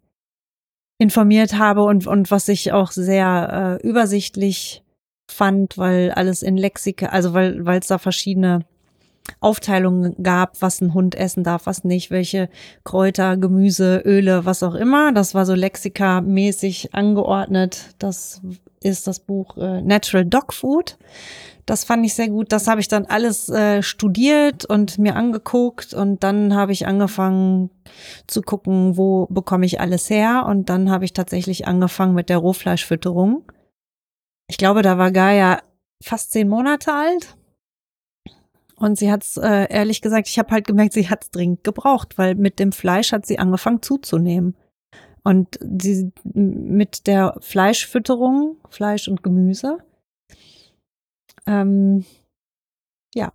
informiert 0.98 1.58
habe 1.58 1.84
und, 1.84 2.06
und 2.06 2.30
was 2.30 2.48
ich 2.48 2.72
auch 2.72 2.90
sehr 2.90 3.78
äh, 3.82 3.86
übersichtlich 3.86 4.84
fand, 5.30 5.78
weil 5.78 6.10
alles 6.12 6.42
in 6.42 6.56
Lexika, 6.56 7.06
also 7.06 7.34
weil 7.34 7.64
weil 7.64 7.80
es 7.80 7.86
da 7.86 7.98
verschiedene 7.98 8.64
Aufteilungen 9.40 10.14
gab, 10.22 10.60
was 10.60 10.80
ein 10.80 10.94
Hund 10.94 11.14
essen 11.14 11.44
darf, 11.44 11.66
was 11.66 11.84
nicht, 11.84 12.10
welche 12.10 12.48
Kräuter, 12.84 13.36
Gemüse, 13.36 14.02
Öle, 14.04 14.44
was 14.44 14.62
auch 14.62 14.74
immer. 14.74 15.12
Das 15.12 15.34
war 15.34 15.46
so 15.46 15.54
Lexika-mäßig 15.54 16.94
angeordnet. 16.94 17.94
Das 17.98 18.40
ist 18.82 19.06
das 19.06 19.20
Buch 19.20 19.56
äh, 19.56 19.82
Natural 19.82 20.24
Dog 20.24 20.52
Food. 20.52 20.98
Das 21.66 21.84
fand 21.84 22.04
ich 22.06 22.14
sehr 22.14 22.28
gut. 22.28 22.50
Das 22.50 22.66
habe 22.66 22.80
ich 22.80 22.88
dann 22.88 23.04
alles 23.04 23.50
äh, 23.50 23.82
studiert 23.82 24.64
und 24.64 24.98
mir 24.98 25.16
angeguckt 25.16 25.92
und 25.92 26.24
dann 26.24 26.54
habe 26.54 26.72
ich 26.72 26.86
angefangen 26.86 27.70
zu 28.26 28.40
gucken, 28.40 28.96
wo 28.96 29.26
bekomme 29.26 29.66
ich 29.66 29.78
alles 29.78 30.08
her 30.08 30.46
und 30.48 30.70
dann 30.70 30.90
habe 30.90 31.04
ich 31.04 31.12
tatsächlich 31.12 31.66
angefangen 31.66 32.14
mit 32.14 32.30
der 32.30 32.38
Rohfleischfütterung. 32.38 33.42
Ich 34.48 34.56
glaube, 34.56 34.80
da 34.80 34.96
war 34.96 35.12
Gaia 35.12 35.60
fast 36.02 36.32
zehn 36.32 36.48
Monate 36.48 36.92
alt. 36.92 37.37
Und 38.78 38.96
sie 38.96 39.10
hat's 39.10 39.36
äh, 39.36 39.66
ehrlich 39.70 40.00
gesagt, 40.00 40.28
ich 40.28 40.38
habe 40.38 40.50
halt 40.50 40.66
gemerkt, 40.66 40.92
sie 40.92 41.10
hat's 41.10 41.30
dringend 41.30 41.64
gebraucht, 41.64 42.16
weil 42.16 42.34
mit 42.36 42.58
dem 42.58 42.72
Fleisch 42.72 43.12
hat 43.12 43.26
sie 43.26 43.38
angefangen 43.38 43.82
zuzunehmen. 43.82 44.56
Und 45.24 45.58
sie 45.60 46.12
mit 46.32 47.06
der 47.06 47.36
Fleischfütterung, 47.40 48.56
Fleisch 48.70 49.08
und 49.08 49.22
Gemüse, 49.22 49.78
ähm, 51.46 52.04
ja, 53.14 53.32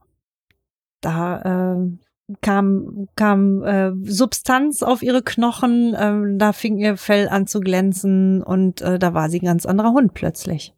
da 1.01 1.75
äh, 1.75 1.97
kam, 2.41 3.07
kam 3.15 3.63
äh, 3.63 3.91
Substanz 4.03 4.81
auf 4.81 5.03
ihre 5.03 5.23
Knochen, 5.23 5.93
äh, 5.93 6.37
da 6.37 6.53
fing 6.53 6.77
ihr 6.77 6.95
Fell 6.95 7.27
an 7.27 7.47
zu 7.47 7.59
glänzen 7.59 8.41
und 8.41 8.81
äh, 8.81 8.97
da 8.97 9.13
war 9.13 9.29
sie 9.29 9.39
ein 9.39 9.45
ganz 9.45 9.65
anderer 9.65 9.91
Hund 9.91 10.13
plötzlich. 10.13 10.73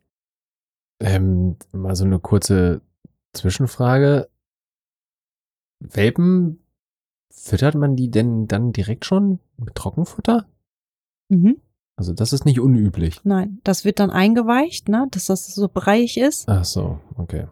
Ähm, 1.00 1.58
mal 1.72 1.96
so 1.96 2.06
eine 2.06 2.20
kurze 2.20 2.82
Zwischenfrage. 3.34 4.30
Welpen, 5.92 6.60
füttert 7.32 7.76
man 7.76 7.96
die 7.96 8.10
denn 8.10 8.48
dann 8.48 8.72
direkt 8.74 9.06
schon 9.06 9.40
mit 9.58 9.76
Trockenfutter? 9.76 10.46
Mhm. 11.30 11.58
Also 11.98 12.14
das 12.14 12.34
ist 12.34 12.46
nicht 12.46 12.60
unüblich. 12.60 13.22
Nein, 13.24 13.60
das 13.64 13.86
wird 13.86 14.00
dann 14.00 14.12
eingeweicht, 14.12 14.90
ne, 14.90 15.08
dass 15.12 15.26
das 15.28 15.48
so 15.54 15.70
breiig 15.74 16.18
ist. 16.18 16.48
Ach 16.50 16.66
so, 16.66 17.00
okay. 17.16 17.48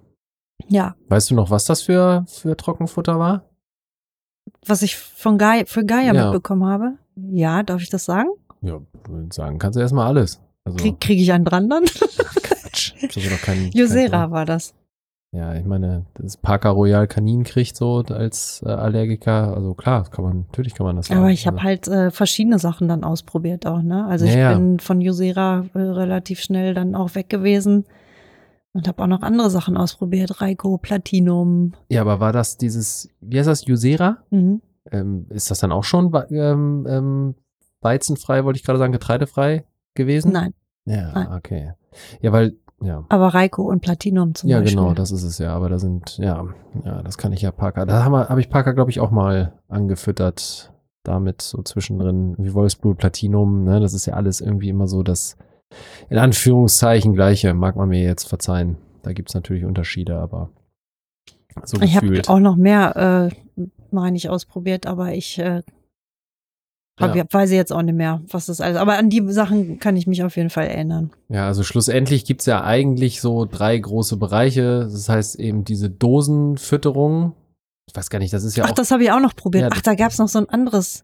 Ja, 0.68 0.96
Weißt 1.10 1.30
du 1.32 1.36
noch, 1.36 1.50
was 1.50 1.66
das 1.66 1.82
für, 1.82 2.26
für 2.28 2.56
Trockenfutter 2.58 3.20
war? 3.20 3.50
was 4.66 4.82
ich 4.82 4.96
von 4.98 5.38
Gaia, 5.38 5.64
für 5.66 5.86
Gaia 5.86 6.14
Ja. 6.14 6.26
mitbekommen 6.26 6.66
habe. 6.66 6.98
Ja, 7.16 7.64
darf 7.64 7.82
ich 7.82 7.90
das 7.90 8.06
sagen? 8.06 8.30
Ja, 8.62 8.80
sagen, 9.30 9.60
kannst 9.60 9.76
du 9.78 9.82
erstmal 9.82 10.08
alles. 10.08 10.42
Also, 10.64 10.78
Krieg, 10.78 11.00
krieg 11.02 11.20
ich 11.20 11.32
einen 11.34 11.44
dran 11.46 11.70
dann? 11.70 11.84
Quatsch. 12.44 12.94
Kein, 13.42 13.72
Josera 13.72 14.22
kein, 14.22 14.32
war 14.32 14.46
das. 14.46 14.74
Ja, 15.36 15.56
ich 15.56 15.66
meine, 15.66 16.06
das 16.14 16.38
Parker 16.38 16.70
Royal 16.70 17.08
Kanin 17.08 17.44
kriegt 17.44 17.76
so 17.76 18.04
als 18.08 18.62
äh, 18.64 18.70
Allergiker. 18.70 19.56
Also 19.56 19.74
klar, 19.74 20.04
kann 20.12 20.24
man, 20.24 20.38
natürlich 20.42 20.76
kann 20.76 20.86
man 20.86 20.96
das 20.96 21.10
Aber 21.10 21.22
sagen. 21.22 21.34
ich 21.34 21.48
habe 21.48 21.58
Also, 21.58 21.66
halt 21.68 21.88
äh, 21.88 22.12
verschiedene 22.12 22.60
Sachen 22.60 22.88
dann 22.88 23.04
ausprobiert 23.04 23.66
auch, 23.66 23.82
ne? 23.82 24.06
Also 24.06 24.26
ich 24.26 24.34
Ja, 24.36 24.52
ja. 24.52 24.54
bin 24.54 24.80
von 24.80 25.02
Josera 25.02 25.66
äh, 25.74 25.80
relativ 25.80 26.40
schnell 26.40 26.76
dann 26.76 26.94
auch 26.94 27.16
weg 27.16 27.30
gewesen 27.30 27.86
und 28.74 28.88
habe 28.88 29.02
auch 29.02 29.08
noch 29.08 29.24
andere 29.24 29.50
Sachen 29.50 29.76
ausprobiert. 29.76 30.40
Raiko, 30.40 30.78
Platinum. 30.78 31.74
Ja, 31.90 32.02
aber 32.02 32.20
war 32.20 32.32
das 32.32 32.58
dieses, 32.58 33.10
wie 33.20 33.40
heißt 33.40 33.48
das, 33.50 33.66
Jusera? 33.66 34.18
Mhm. 34.30 34.62
Ähm, 34.92 35.26
ist 35.30 35.50
das 35.50 35.60
dann 35.60 35.72
auch 35.72 35.84
schon 35.84 36.14
ähm, 36.30 36.86
ähm, 36.88 37.36
weizenfrei, 37.82 38.44
wollte 38.46 38.58
ich 38.60 38.66
gerade 38.66 38.78
sagen, 38.78 38.94
getreidefrei 38.94 39.64
gewesen? 39.96 40.32
Nein, 40.32 40.54
Ja, 40.86 41.12
Nein. 41.12 41.28
okay. 41.36 41.72
Ja, 42.22 42.32
weil, 42.32 42.54
ja. 42.84 43.06
aber 43.10 43.34
Raiko 43.34 43.64
und 43.64 43.82
Platinum 43.82 44.36
zum 44.36 44.50
Ja, 44.50 44.60
Beispiel. 44.60 44.78
genau, 44.78 44.94
das 44.94 45.12
ist 45.12 45.24
es 45.24 45.38
ja. 45.38 45.54
Aber 45.56 45.70
da 45.70 45.80
sind, 45.80 46.18
ja, 46.18 46.46
ja, 46.84 47.02
das 47.02 47.18
kann 47.18 47.34
ich 47.34 47.42
ja 47.42 47.52
Parker. 47.52 47.86
Da 47.86 48.04
habe 48.04 48.30
hab 48.30 48.38
ich 48.38 48.50
Parker, 48.50 48.74
glaube 48.74 48.92
ich, 48.92 49.00
auch 49.00 49.12
mal 49.12 49.54
angefüttert. 49.68 50.72
Damit 51.06 51.42
so 51.42 51.62
zwischendrin, 51.62 52.36
wie 52.38 52.54
Wolfsblut, 52.54 52.98
Platinum, 52.98 53.66
ne? 53.66 53.82
Das 53.82 53.94
ist 53.94 54.06
ja 54.06 54.14
alles 54.14 54.40
irgendwie 54.40 54.70
immer 54.70 54.88
so 54.88 55.04
das, 55.04 55.36
in 56.10 56.18
Anführungszeichen, 56.18 57.14
gleiche. 57.14 57.54
Mag 57.54 57.76
man 57.76 57.90
mir 57.90 58.02
jetzt 58.02 58.30
verzeihen. 58.30 58.78
Da 59.02 59.12
gibt's 59.12 59.34
natürlich 59.34 59.66
Unterschiede, 59.66 60.18
aber 60.18 60.50
so 61.66 61.82
ich 61.82 61.98
habe 61.98 62.22
auch 62.28 62.40
noch 62.40 62.56
mehr, 62.56 63.30
äh, 63.58 63.66
meine 63.92 64.16
ich, 64.16 64.30
ausprobiert, 64.30 64.88
aber 64.88 65.14
ich 65.14 65.40
äh, 65.40 65.62
Ja. 67.00 67.26
weiß 67.30 67.52
jetzt 67.52 67.74
auch 67.74 67.82
nicht 67.82 67.96
mehr, 67.96 68.22
was 68.30 68.46
das 68.46 68.62
alles. 68.62 68.78
Aber 68.78 68.98
an 68.98 69.10
die 69.10 69.24
Sachen 69.32 69.80
kann 69.80 69.98
ich 69.98 70.06
mich 70.06 70.24
auf 70.24 70.36
jeden 70.38 70.52
Fall 70.52 70.68
erinnern. 70.68 71.12
Ja, 71.28 71.48
also 71.48 71.64
schlussendlich 71.64 72.26
gibt's 72.26 72.46
ja 72.46 72.64
eigentlich 72.64 73.20
so 73.20 73.46
drei 73.46 73.78
große 73.78 74.18
Bereiche. 74.18 74.82
Das 74.82 75.10
heißt 75.10 75.40
eben 75.40 75.64
diese 75.64 75.90
Dosenfütterung. 75.90 77.36
Ich 77.90 77.96
weiß 77.96 78.10
gar 78.10 78.20
nicht, 78.20 78.34
das 78.34 78.44
ist 78.44 78.56
ja 78.56 78.66
Ach, 78.66 78.72
auch. 78.72 78.76
das 78.76 78.92
habe 78.92 79.04
ich 79.04 79.12
auch 79.12 79.20
noch 79.20 79.36
probiert. 79.36 79.64
Ja, 79.64 79.70
Ach, 79.74 79.82
da 79.82 79.96
gab's 79.96 80.20
noch 80.20 80.30
so 80.30 80.40
ein 80.40 80.50
anderes. 80.50 81.04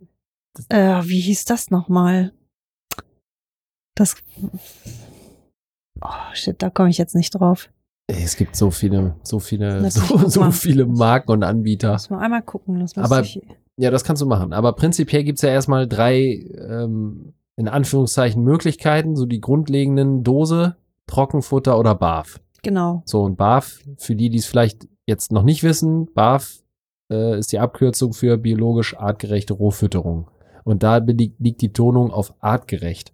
Äh, 0.69 1.01
wie 1.05 1.21
hieß 1.21 1.45
das 1.45 1.71
nochmal? 1.71 2.33
Das. 3.95 4.15
Oh, 6.01 6.07
shit, 6.33 6.61
da 6.61 6.69
komme 6.69 6.89
ich 6.89 6.97
jetzt 6.97 7.15
nicht 7.15 7.31
drauf. 7.31 7.69
Es 8.11 8.35
gibt 8.35 8.55
so 8.55 8.71
viele, 8.71 9.15
so 9.23 9.39
viele, 9.39 9.89
so, 9.91 10.17
so 10.27 10.51
viele 10.51 10.85
Marken 10.85 11.31
und 11.31 11.43
Anbieter. 11.43 11.91
Muss 11.93 12.09
mal 12.09 12.19
einmal 12.19 12.41
gucken. 12.41 12.79
Das 12.79 12.97
Aber- 12.97 13.21
ich, 13.21 13.41
Ja, 13.77 13.91
das 13.91 14.03
kannst 14.03 14.21
du 14.21 14.25
machen. 14.25 14.51
Aber 14.51 14.73
prinzipiell 14.73 15.23
gibt's 15.23 15.41
ja 15.41 15.49
erstmal 15.49 15.87
drei, 15.87 16.45
ähm, 16.69 17.33
in 17.55 17.67
Anführungszeichen, 17.67 18.43
Möglichkeiten. 18.43 19.15
So 19.15 19.25
die 19.25 19.39
grundlegenden 19.39 20.23
Dose, 20.23 20.75
Trockenfutter 21.07 21.77
oder 21.79 21.95
Barf. 21.95 22.39
genau. 22.61 23.03
So, 23.05 23.23
und 23.23 23.37
BAF, 23.37 23.79
für 23.97 24.15
die, 24.15 24.29
die 24.29 24.37
es 24.39 24.45
vielleicht 24.47 24.87
jetzt 25.05 25.31
noch 25.31 25.43
nicht 25.43 25.63
wissen, 25.63 26.07
BAF 26.13 26.61
äh, 27.11 27.39
ist 27.39 27.51
die 27.51 27.59
Abkürzung 27.59 28.13
für 28.13 28.37
biologisch 28.37 28.97
artgerechte 28.97 29.53
Rohfütterung. 29.53 30.29
Und 30.65 30.83
da 30.83 30.97
liegt 30.97 31.61
die 31.61 31.73
Tonung 31.73 32.11
auf 32.11 32.33
artgerecht. 32.41 33.13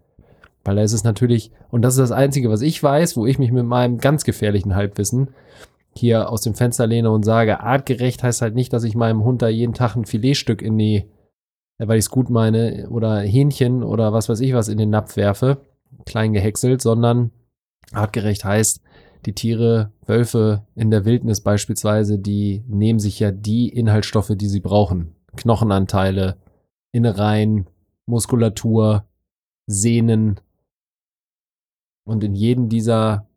Weil 0.65 0.75
da 0.75 0.81
ist 0.81 0.93
es 0.93 1.03
natürlich, 1.03 1.51
und 1.69 1.84
das 1.84 1.93
ist 1.93 2.00
das 2.00 2.12
Einzige, 2.12 2.50
was 2.50 2.62
ich 2.62 2.81
weiß, 2.81 3.15
wo 3.15 3.25
ich 3.25 3.39
mich 3.39 3.51
mit 3.51 3.65
meinem 3.65 4.00
ganz 4.00 4.25
gefährlichen 4.25 4.75
Halbwissen 4.75 5.29
hier 5.95 6.29
aus 6.29 6.41
dem 6.41 6.55
Fenster 6.55 6.88
lehne 6.88 7.12
und 7.12 7.24
sage, 7.24 7.62
artgerecht 7.62 8.24
heißt 8.24 8.41
halt 8.41 8.55
nicht, 8.55 8.74
dass 8.74 8.84
ich 8.84 8.95
meinem 8.95 9.24
Hund 9.24 9.41
da 9.41 9.48
jeden 9.48 9.74
Tag 9.74 9.95
ein 9.95 10.05
Filetstück 10.05 10.62
in 10.62 10.77
die, 10.77 11.05
äh, 11.77 11.88
weil 11.88 11.98
ich 11.98 12.05
es 12.05 12.10
gut 12.10 12.29
meine, 12.29 12.89
oder 12.89 13.22
Hähnchen 13.22 13.84
oder 13.84 14.12
was 14.12 14.27
weiß 14.27 14.41
ich 14.41 14.53
was 14.53 14.67
in 14.67 14.77
den 14.77 14.89
Napf 14.89 15.15
werfe, 15.15 15.62
klein 16.05 16.34
gehäckselt, 16.34 16.81
sondern 16.81 17.31
artgerecht 17.93 18.43
heißt, 18.43 18.81
die 19.25 19.34
Tiere, 19.34 19.91
Wölfe 20.05 20.65
in 20.75 20.91
der 20.91 21.05
Wildnis 21.05 21.41
beispielsweise, 21.41 22.19
die 22.19 22.63
nehmen 22.67 23.00
sich 23.00 23.19
ja 23.19 23.31
die 23.31 23.69
Inhaltsstoffe, 23.69 24.34
die 24.36 24.48
sie 24.48 24.60
brauchen. 24.60 25.15
Knochenanteile, 25.36 26.38
Innereien, 26.91 27.67
Muskulatur, 28.05 29.05
Sehnen. 29.67 30.39
Und 32.05 32.24
in 32.24 32.33
jedem 32.35 32.69
dieser 32.69 33.27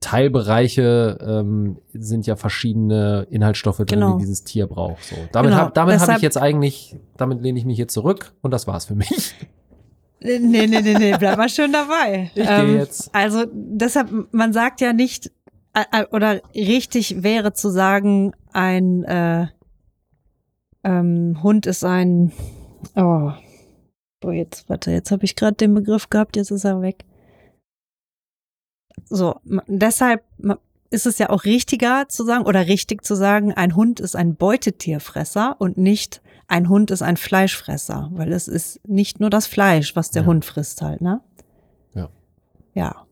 Teilbereiche 0.00 1.18
ähm, 1.20 1.78
sind 1.92 2.26
ja 2.26 2.36
verschiedene 2.36 3.26
Inhaltsstoffe 3.30 3.78
drin, 3.78 3.86
Genau. 4.00 4.12
die 4.14 4.20
dieses 4.20 4.44
Tier 4.44 4.66
braucht. 4.66 5.04
So, 5.04 5.16
damit 5.32 5.50
Genau, 5.52 5.62
hab, 5.64 5.74
damit 5.74 5.94
habe 5.94 6.02
ich 6.02 6.06
deshalb- 6.06 6.22
jetzt 6.22 6.38
eigentlich, 6.38 6.96
damit 7.18 7.42
lehne 7.42 7.58
ich 7.58 7.66
mich 7.66 7.76
hier 7.76 7.88
zurück 7.88 8.32
und 8.40 8.50
das 8.50 8.66
war's 8.66 8.86
für 8.86 8.94
mich. 8.94 9.34
Nee, 10.22 10.38
nee, 10.38 10.66
nee, 10.66 10.80
nee, 10.82 11.16
bleib 11.18 11.36
mal 11.38 11.48
schön 11.48 11.72
dabei. 11.72 12.30
Ähm, 12.36 12.42
Ich 12.42 12.46
gehe 12.48 12.76
jetzt. 12.78 13.14
Also 13.14 13.44
deshalb, 13.52 14.10
man 14.32 14.52
sagt 14.52 14.80
ja 14.80 14.92
nicht, 14.94 15.30
äh, 15.74 15.84
äh, 15.92 16.06
oder 16.12 16.40
richtig 16.54 17.22
wäre 17.22 17.52
zu 17.52 17.70
sagen, 17.70 18.32
ein 18.52 19.04
äh, 19.04 19.46
ähm, 20.84 21.42
Hund 21.42 21.66
ist 21.66 21.84
ein, 21.84 22.32
oh, 22.96 23.32
boah, 24.20 24.32
jetzt, 24.32 24.68
warte, 24.68 24.90
jetzt 24.90 25.10
habe 25.10 25.24
ich 25.24 25.36
gerade 25.36 25.56
den 25.56 25.74
Begriff 25.74 26.10
gehabt, 26.10 26.36
jetzt 26.36 26.50
ist 26.50 26.64
er 26.64 26.82
weg. 26.82 27.04
So, 29.08 29.40
deshalb 29.66 30.24
ist 30.90 31.06
es 31.06 31.18
ja 31.18 31.30
auch 31.30 31.44
richtiger 31.44 32.08
zu 32.08 32.24
sagen 32.24 32.44
oder 32.44 32.66
richtig 32.66 33.04
zu 33.04 33.14
sagen, 33.14 33.52
ein 33.52 33.76
Hund 33.76 34.00
ist 34.00 34.16
ein 34.16 34.34
Beutetierfresser 34.34 35.56
und 35.58 35.78
nicht 35.78 36.20
ein 36.48 36.68
Hund 36.68 36.90
ist 36.90 37.02
ein 37.02 37.16
Fleischfresser, 37.16 38.10
weil 38.12 38.32
es 38.32 38.48
ist 38.48 38.80
nicht 38.86 39.20
nur 39.20 39.30
das 39.30 39.46
Fleisch, 39.46 39.94
was 39.94 40.10
der 40.10 40.22
Ja. 40.22 40.28
Hund 40.28 40.44
frisst 40.44 40.82
halt, 40.82 41.00
ne? 41.00 41.20
Ja. 41.94 42.10
Ja. 42.74 43.06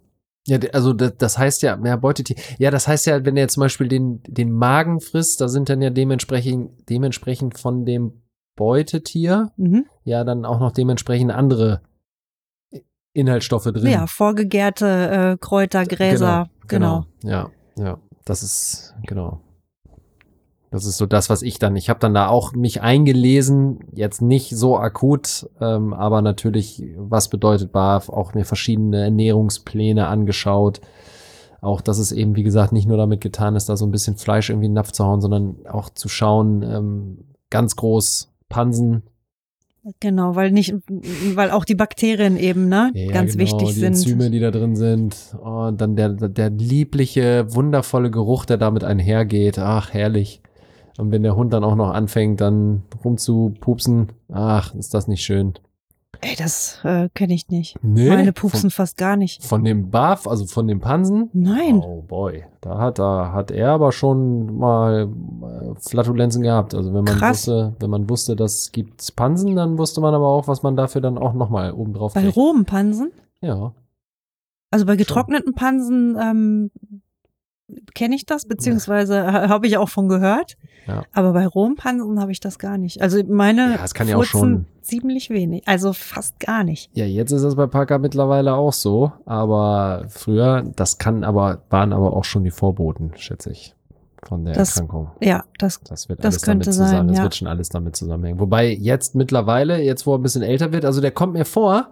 Ja, 0.47 0.59
also 0.73 0.93
das, 0.93 1.17
das 1.19 1.39
heißt 1.39 1.63
ja, 1.63 1.77
mehr 1.77 1.99
Beutetier. 1.99 2.37
Ja, 2.59 2.71
das 2.71 2.89
heißt 2.89 3.07
ja, 3.07 3.25
wenn 3.25 3.37
er 3.37 3.49
zum 3.49 3.61
Beispiel 3.61 3.87
den, 3.87 4.23
den 4.27 4.51
Magen 4.51 5.01
frisst, 5.01 5.41
da 5.41 5.49
sind 5.49 5.69
dann 5.69 5.83
ja 5.83 5.91
dementsprechend, 5.91 6.89
dementsprechend 6.89 7.59
von 7.59 7.85
dem 7.85 8.23
Beutetier 8.59 9.53
Mhm. 9.57 9.87
ja 10.05 10.25
dann 10.25 10.45
auch 10.45 10.59
noch 10.59 10.73
dementsprechend 10.73 11.31
andere 11.31 11.81
Inhaltsstoffe 13.13 13.65
drin. 13.65 13.91
Ja, 13.91 14.07
vorgegärte 14.07 14.87
äh, 14.87 15.37
Kräuter, 15.39 15.87
Gräser, 15.87 16.51
genau. 16.67 17.05
Ja, 17.23 17.51
ja. 17.77 17.99
Das 18.25 18.43
ist, 18.43 18.95
genau. 19.07 19.41
Das 20.71 20.85
ist 20.85 20.99
so 20.99 21.07
das, 21.07 21.31
was 21.31 21.43
ich 21.43 21.59
dann, 21.59 21.77
ich 21.77 21.89
habe 21.89 22.01
dann 22.01 22.13
da 22.13 22.29
auch 22.29 22.53
mich 22.53 22.83
eingelesen, 22.83 23.79
jetzt 23.95 24.21
nicht 24.21 24.51
so 24.51 24.77
akut, 24.77 25.49
ähm, 25.61 25.95
aber 25.95 26.21
natürlich, 26.21 26.85
was 26.97 27.29
bedeutet 27.29 27.73
BAF, 27.73 28.11
auch 28.11 28.35
mir 28.35 28.45
verschiedene 28.45 29.03
Ernährungspläne 29.05 30.09
angeschaut. 30.09 30.81
Auch, 31.61 31.81
dass 31.81 31.99
es 31.99 32.13
eben, 32.13 32.37
wie 32.37 32.43
gesagt, 32.43 32.73
nicht 32.73 32.87
nur 32.87 32.99
damit 32.99 33.21
getan 33.21 33.57
ist, 33.57 33.69
da 33.69 33.77
so 33.77 33.87
ein 33.87 33.91
bisschen 33.91 34.17
Fleisch 34.17 34.51
irgendwie 34.51 34.67
in 34.67 34.73
den 34.73 34.77
Napf 34.77 34.93
zu 34.93 35.05
hauen, 35.05 35.21
sondern 35.21 35.67
auch 35.67 35.89
zu 35.89 36.09
schauen, 36.09 36.63
ähm, 36.63 37.25
ganz 37.51 37.75
groß 37.77 38.31
Pansen, 38.49 39.03
Genau, 40.01 40.35
weil 40.37 40.51
nicht, 40.51 40.75
weil 41.35 41.51
auch 41.51 41.65
die 41.65 41.75
Bakterien 41.75 42.37
eben, 42.37 42.69
ne, 42.69 42.91
Ja, 42.95 43.13
ganz 43.13 43.33
genau, 43.33 43.45
wichtig 43.45 43.69
die 43.69 43.75
sind. 43.75 43.95
Enzyme, 43.95 44.31
die 44.31 44.41
da 44.41 44.51
drin 44.51 44.77
sind. 44.77 45.37
Und 45.41 45.81
dann 45.81 45.97
der, 45.97 46.11
der 46.11 46.51
liebliche, 46.51 47.47
wundervolle 47.55 48.11
Geruch, 48.11 48.45
der 48.45 48.59
damit 48.59 48.85
einhergeht. 48.85 49.59
Ach, 49.59 49.93
herrlich. 49.93 50.43
Und 50.99 51.13
wenn 51.13 51.23
der 51.23 51.37
Hund 51.37 51.53
dann 51.53 51.65
auch 51.65 51.77
noch 51.77 51.91
anfängt, 51.91 52.41
dann 52.41 52.83
rumzupupsen, 53.05 54.09
ach, 54.31 54.75
ist 54.75 54.95
das 54.95 55.07
nicht 55.07 55.23
schön. 55.23 55.55
Ey, 56.21 56.35
das 56.37 56.81
äh, 56.85 57.09
kenne 57.15 57.35
ich 57.35 57.49
nicht. 57.49 57.77
Nee, 57.83 58.09
Meine 58.09 58.33
pupsen 58.33 58.71
fast 58.71 58.97
gar 58.97 59.17
nicht. 59.17 59.43
Von, 59.43 59.59
von 59.61 59.65
dem 59.65 59.91
Barf, 59.91 60.27
also 60.27 60.47
von 60.47 60.67
dem 60.67 60.81
Pansen. 60.81 61.31
Nein. 61.33 61.77
Oh 61.77 62.03
boy, 62.03 62.45
da 62.61 62.79
hat, 62.79 62.99
da 62.99 63.33
hat 63.33 63.51
er 63.53 63.71
aber 63.71 63.93
schon 63.93 64.59
mal 64.59 65.09
äh, 65.09 65.81
Flatulenzen 65.81 66.43
gehabt. 66.43 66.75
Also 66.75 66.93
wenn 66.93 67.05
man 67.05 67.19
Krass. 67.19 67.47
wusste, 67.47 67.77
wenn 67.79 67.91
man 67.91 68.11
wusste, 68.11 68.35
das 68.35 68.73
gibt 68.73 69.15
Pansen, 69.15 69.55
dann 69.55 69.79
wusste 69.79 70.01
man 70.01 70.13
aber 70.13 70.27
auch, 70.27 70.49
was 70.49 70.63
man 70.65 70.75
dafür 70.77 71.01
dann 71.01 71.19
auch 71.19 71.35
nochmal 71.35 71.73
oben 71.73 71.95
drauf 71.95 72.15
Bei 72.15 72.29
rohen 72.29 72.65
Pansen? 72.65 73.13
Ja. 73.41 73.73
Also 74.71 74.87
bei 74.87 74.97
getrockneten 74.97 75.55
Pansen 75.55 76.17
ähm, 76.21 76.71
kenne 77.95 78.15
ich 78.15 78.25
das, 78.27 78.47
beziehungsweise 78.47 79.31
ha- 79.31 79.49
habe 79.49 79.67
ich 79.67 79.77
auch 79.77 79.89
von 79.89 80.09
gehört. 80.09 80.57
Ja. 80.87 81.03
Aber 81.13 81.33
bei 81.33 81.47
rohen 81.47 81.77
Pansen 81.77 82.19
habe 82.21 82.33
ich 82.33 82.41
das 82.41 82.59
gar 82.59 82.79
nicht. 82.79 83.03
Also 83.03 83.23
meine 83.29 83.75
Ja, 83.75 83.85
es 83.85 83.95
kann 83.95 84.09
ja 84.09 84.17
auch 84.17 84.25
schon- 84.25 84.67
ziemlich 84.81 85.29
wenig, 85.29 85.69
also 85.69 85.93
fast 85.93 86.41
gar 86.41 86.65
nicht. 86.65 86.91
Ja, 86.95 87.05
jetzt 87.05 87.31
ist 87.31 87.43
es 87.43 87.57
bei 87.57 87.67
Parker 87.67 87.99
mittlerweile 87.99 88.55
auch 88.55 88.73
so, 88.73 89.13
aber 89.27 90.07
früher, 90.09 90.65
das 90.77 90.97
kann 90.97 91.25
aber, 91.25 91.59
waren 91.69 91.93
aber 91.93 92.17
auch 92.17 92.25
schon 92.25 92.43
die 92.45 92.51
Vorboten, 92.51 93.13
schätze 93.17 93.51
ich, 93.51 93.75
von 94.23 94.47
der 94.47 94.55
Das- 94.55 94.71
Erkrankung. 94.79 95.11
Ja, 95.21 95.45
das 95.59 95.81
Das 95.83 96.09
wird 96.09 96.21
das 96.21 96.37
alles 96.37 96.43
könnte 96.43 96.65
damit 96.65 96.75
zusammen, 96.75 96.91
sein, 96.91 97.09
das 97.09 97.17
ja. 97.19 97.23
wird 97.25 97.35
schon 97.35 97.49
alles 97.49 97.69
damit 97.69 97.97
zusammenhängen. 97.97 98.41
Wobei 98.41 98.71
jetzt 98.73 99.15
mittlerweile, 99.15 99.83
jetzt 99.83 100.07
wo 100.07 100.15
er 100.15 100.19
ein 100.19 100.23
bisschen 100.23 100.43
älter 100.43 100.73
wird, 100.73 100.87
also 100.87 101.03
der 101.03 101.11
kommt 101.11 101.35
mir 101.35 101.45
vor, 101.45 101.89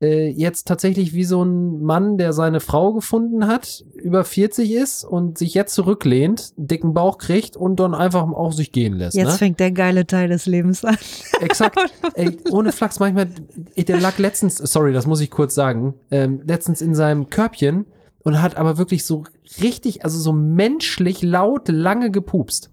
äh, 0.00 0.28
jetzt 0.28 0.66
tatsächlich 0.66 1.12
wie 1.12 1.24
so 1.24 1.42
ein 1.44 1.82
Mann, 1.82 2.16
der 2.16 2.32
seine 2.32 2.60
Frau 2.60 2.92
gefunden 2.92 3.46
hat, 3.46 3.84
über 3.94 4.24
40 4.24 4.72
ist 4.72 5.04
und 5.04 5.36
sich 5.36 5.54
jetzt 5.54 5.74
zurücklehnt, 5.74 6.52
dicken 6.56 6.94
Bauch 6.94 7.18
kriegt 7.18 7.56
und 7.56 7.78
dann 7.80 7.94
einfach 7.94 8.22
auch 8.22 8.52
sich 8.52 8.72
gehen 8.72 8.94
lässt. 8.94 9.16
jetzt 9.16 9.32
ne? 9.32 9.38
fängt 9.38 9.60
der 9.60 9.72
geile 9.72 10.06
Teil 10.06 10.28
des 10.28 10.46
Lebens 10.46 10.84
an. 10.84 10.96
Exakt. 11.40 11.78
Ey, 12.14 12.38
ohne 12.50 12.72
Flachs, 12.72 12.98
manchmal, 12.98 13.28
der 13.76 14.00
lag 14.00 14.18
letztens, 14.18 14.56
sorry, 14.56 14.92
das 14.92 15.06
muss 15.06 15.20
ich 15.20 15.30
kurz 15.30 15.54
sagen, 15.54 15.94
ähm, 16.10 16.42
letztens 16.46 16.80
in 16.80 16.94
seinem 16.94 17.28
Körbchen 17.28 17.86
und 18.22 18.40
hat 18.40 18.56
aber 18.56 18.78
wirklich 18.78 19.04
so 19.04 19.24
richtig, 19.60 20.04
also 20.04 20.18
so 20.18 20.32
menschlich 20.32 21.22
laut 21.22 21.68
lange 21.68 22.10
gepupst. 22.10 22.70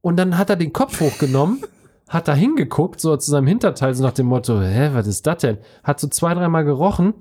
Und 0.00 0.16
dann 0.16 0.38
hat 0.38 0.50
er 0.50 0.56
den 0.56 0.72
Kopf 0.72 1.00
hochgenommen, 1.00 1.62
hat 2.08 2.28
da 2.28 2.34
hingeguckt, 2.34 3.00
so 3.00 3.16
zu 3.16 3.30
seinem 3.30 3.46
Hinterteil, 3.46 3.94
so 3.94 4.02
nach 4.02 4.12
dem 4.12 4.26
Motto, 4.26 4.60
hä, 4.60 4.90
was 4.92 5.06
ist 5.06 5.26
das 5.26 5.38
denn? 5.38 5.58
Hat 5.82 5.98
so 6.00 6.08
zwei, 6.08 6.34
dreimal 6.34 6.64
gerochen, 6.64 7.14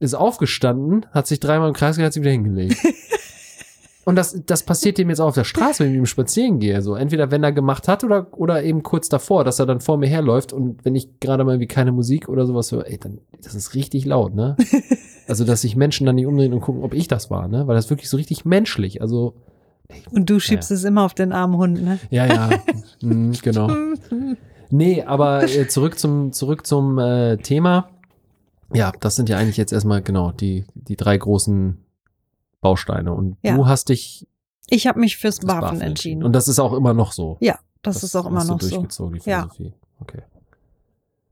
ist 0.00 0.14
aufgestanden, 0.14 1.06
hat 1.12 1.26
sich 1.26 1.40
dreimal 1.40 1.68
im 1.68 1.74
Kreis 1.74 1.96
gedreht, 1.96 2.06
hat 2.06 2.12
sich 2.14 2.22
wieder 2.22 2.32
hingelegt. 2.32 2.76
Und 4.04 4.16
das, 4.16 4.42
das 4.46 4.64
passiert 4.64 4.98
ihm 4.98 5.10
jetzt 5.10 5.20
auch 5.20 5.28
auf 5.28 5.34
der 5.34 5.44
Straße, 5.44 5.80
wenn 5.80 5.88
ich 5.88 5.92
mit 5.92 6.02
ihm 6.02 6.06
spazieren 6.06 6.58
gehe. 6.58 6.80
So, 6.82 6.94
entweder 6.94 7.30
wenn 7.30 7.44
er 7.44 7.52
gemacht 7.52 7.86
hat 7.86 8.02
oder, 8.02 8.26
oder 8.32 8.62
eben 8.64 8.82
kurz 8.82 9.08
davor, 9.08 9.44
dass 9.44 9.58
er 9.58 9.66
dann 9.66 9.80
vor 9.80 9.98
mir 9.98 10.08
herläuft 10.08 10.52
und 10.52 10.84
wenn 10.84 10.96
ich 10.96 11.20
gerade 11.20 11.44
mal 11.44 11.52
irgendwie 11.52 11.68
keine 11.68 11.92
Musik 11.92 12.28
oder 12.28 12.46
sowas 12.46 12.72
höre, 12.72 12.88
ey, 12.88 12.98
dann, 12.98 13.20
das 13.42 13.54
ist 13.54 13.74
richtig 13.74 14.04
laut, 14.06 14.34
ne? 14.34 14.56
Also, 15.28 15.44
dass 15.44 15.60
sich 15.60 15.76
Menschen 15.76 16.06
dann 16.06 16.16
nicht 16.16 16.26
umdrehen 16.26 16.52
und 16.52 16.60
gucken, 16.60 16.82
ob 16.82 16.92
ich 16.92 17.06
das 17.06 17.30
war, 17.30 17.46
ne? 17.46 17.68
Weil 17.68 17.76
das 17.76 17.84
ist 17.84 17.90
wirklich 17.90 18.10
so 18.10 18.16
richtig 18.16 18.44
menschlich. 18.44 19.00
Also, 19.00 19.36
Und 20.10 20.28
du 20.30 20.40
schiebst 20.40 20.70
es 20.70 20.84
immer 20.84 21.04
auf 21.04 21.14
den 21.14 21.32
armen 21.32 21.56
Hund, 21.56 21.82
ne? 21.82 21.98
ja, 22.10 22.26
ja, 22.26 22.50
mhm, 23.02 23.32
genau. 23.42 23.70
Nee, 24.70 25.02
aber 25.02 25.42
äh, 25.44 25.66
zurück 25.68 25.98
zum, 25.98 26.32
zurück 26.32 26.66
zum 26.66 26.98
äh, 26.98 27.36
Thema. 27.38 27.90
Ja, 28.72 28.92
das 29.00 29.16
sind 29.16 29.28
ja 29.28 29.36
eigentlich 29.36 29.56
jetzt 29.56 29.72
erstmal 29.72 30.00
genau 30.02 30.30
die, 30.30 30.64
die 30.74 30.96
drei 30.96 31.16
großen 31.16 31.78
Bausteine. 32.60 33.12
Und 33.12 33.36
Ja. 33.42 33.56
du 33.56 33.66
hast 33.66 33.88
dich 33.88 34.26
Ich 34.68 34.86
habe 34.86 35.00
mich 35.00 35.16
fürs 35.16 35.38
fürs 35.40 35.48
Waffen 35.48 35.80
entschieden. 35.80 36.22
Und 36.22 36.32
das 36.34 36.46
ist 36.46 36.60
auch 36.60 36.72
immer 36.72 36.94
noch 36.94 37.12
so. 37.12 37.36
ja, 37.40 37.58
das, 37.82 38.02
ist 38.04 38.14
auch 38.14 38.26
immer 38.26 38.44
noch 38.44 38.60
so. 38.60 38.68
durchgezogen, 38.68 39.18
die 39.18 39.28
Ja. 39.30 39.42
Philosophie. 39.48 39.72
Okay. 40.00 40.22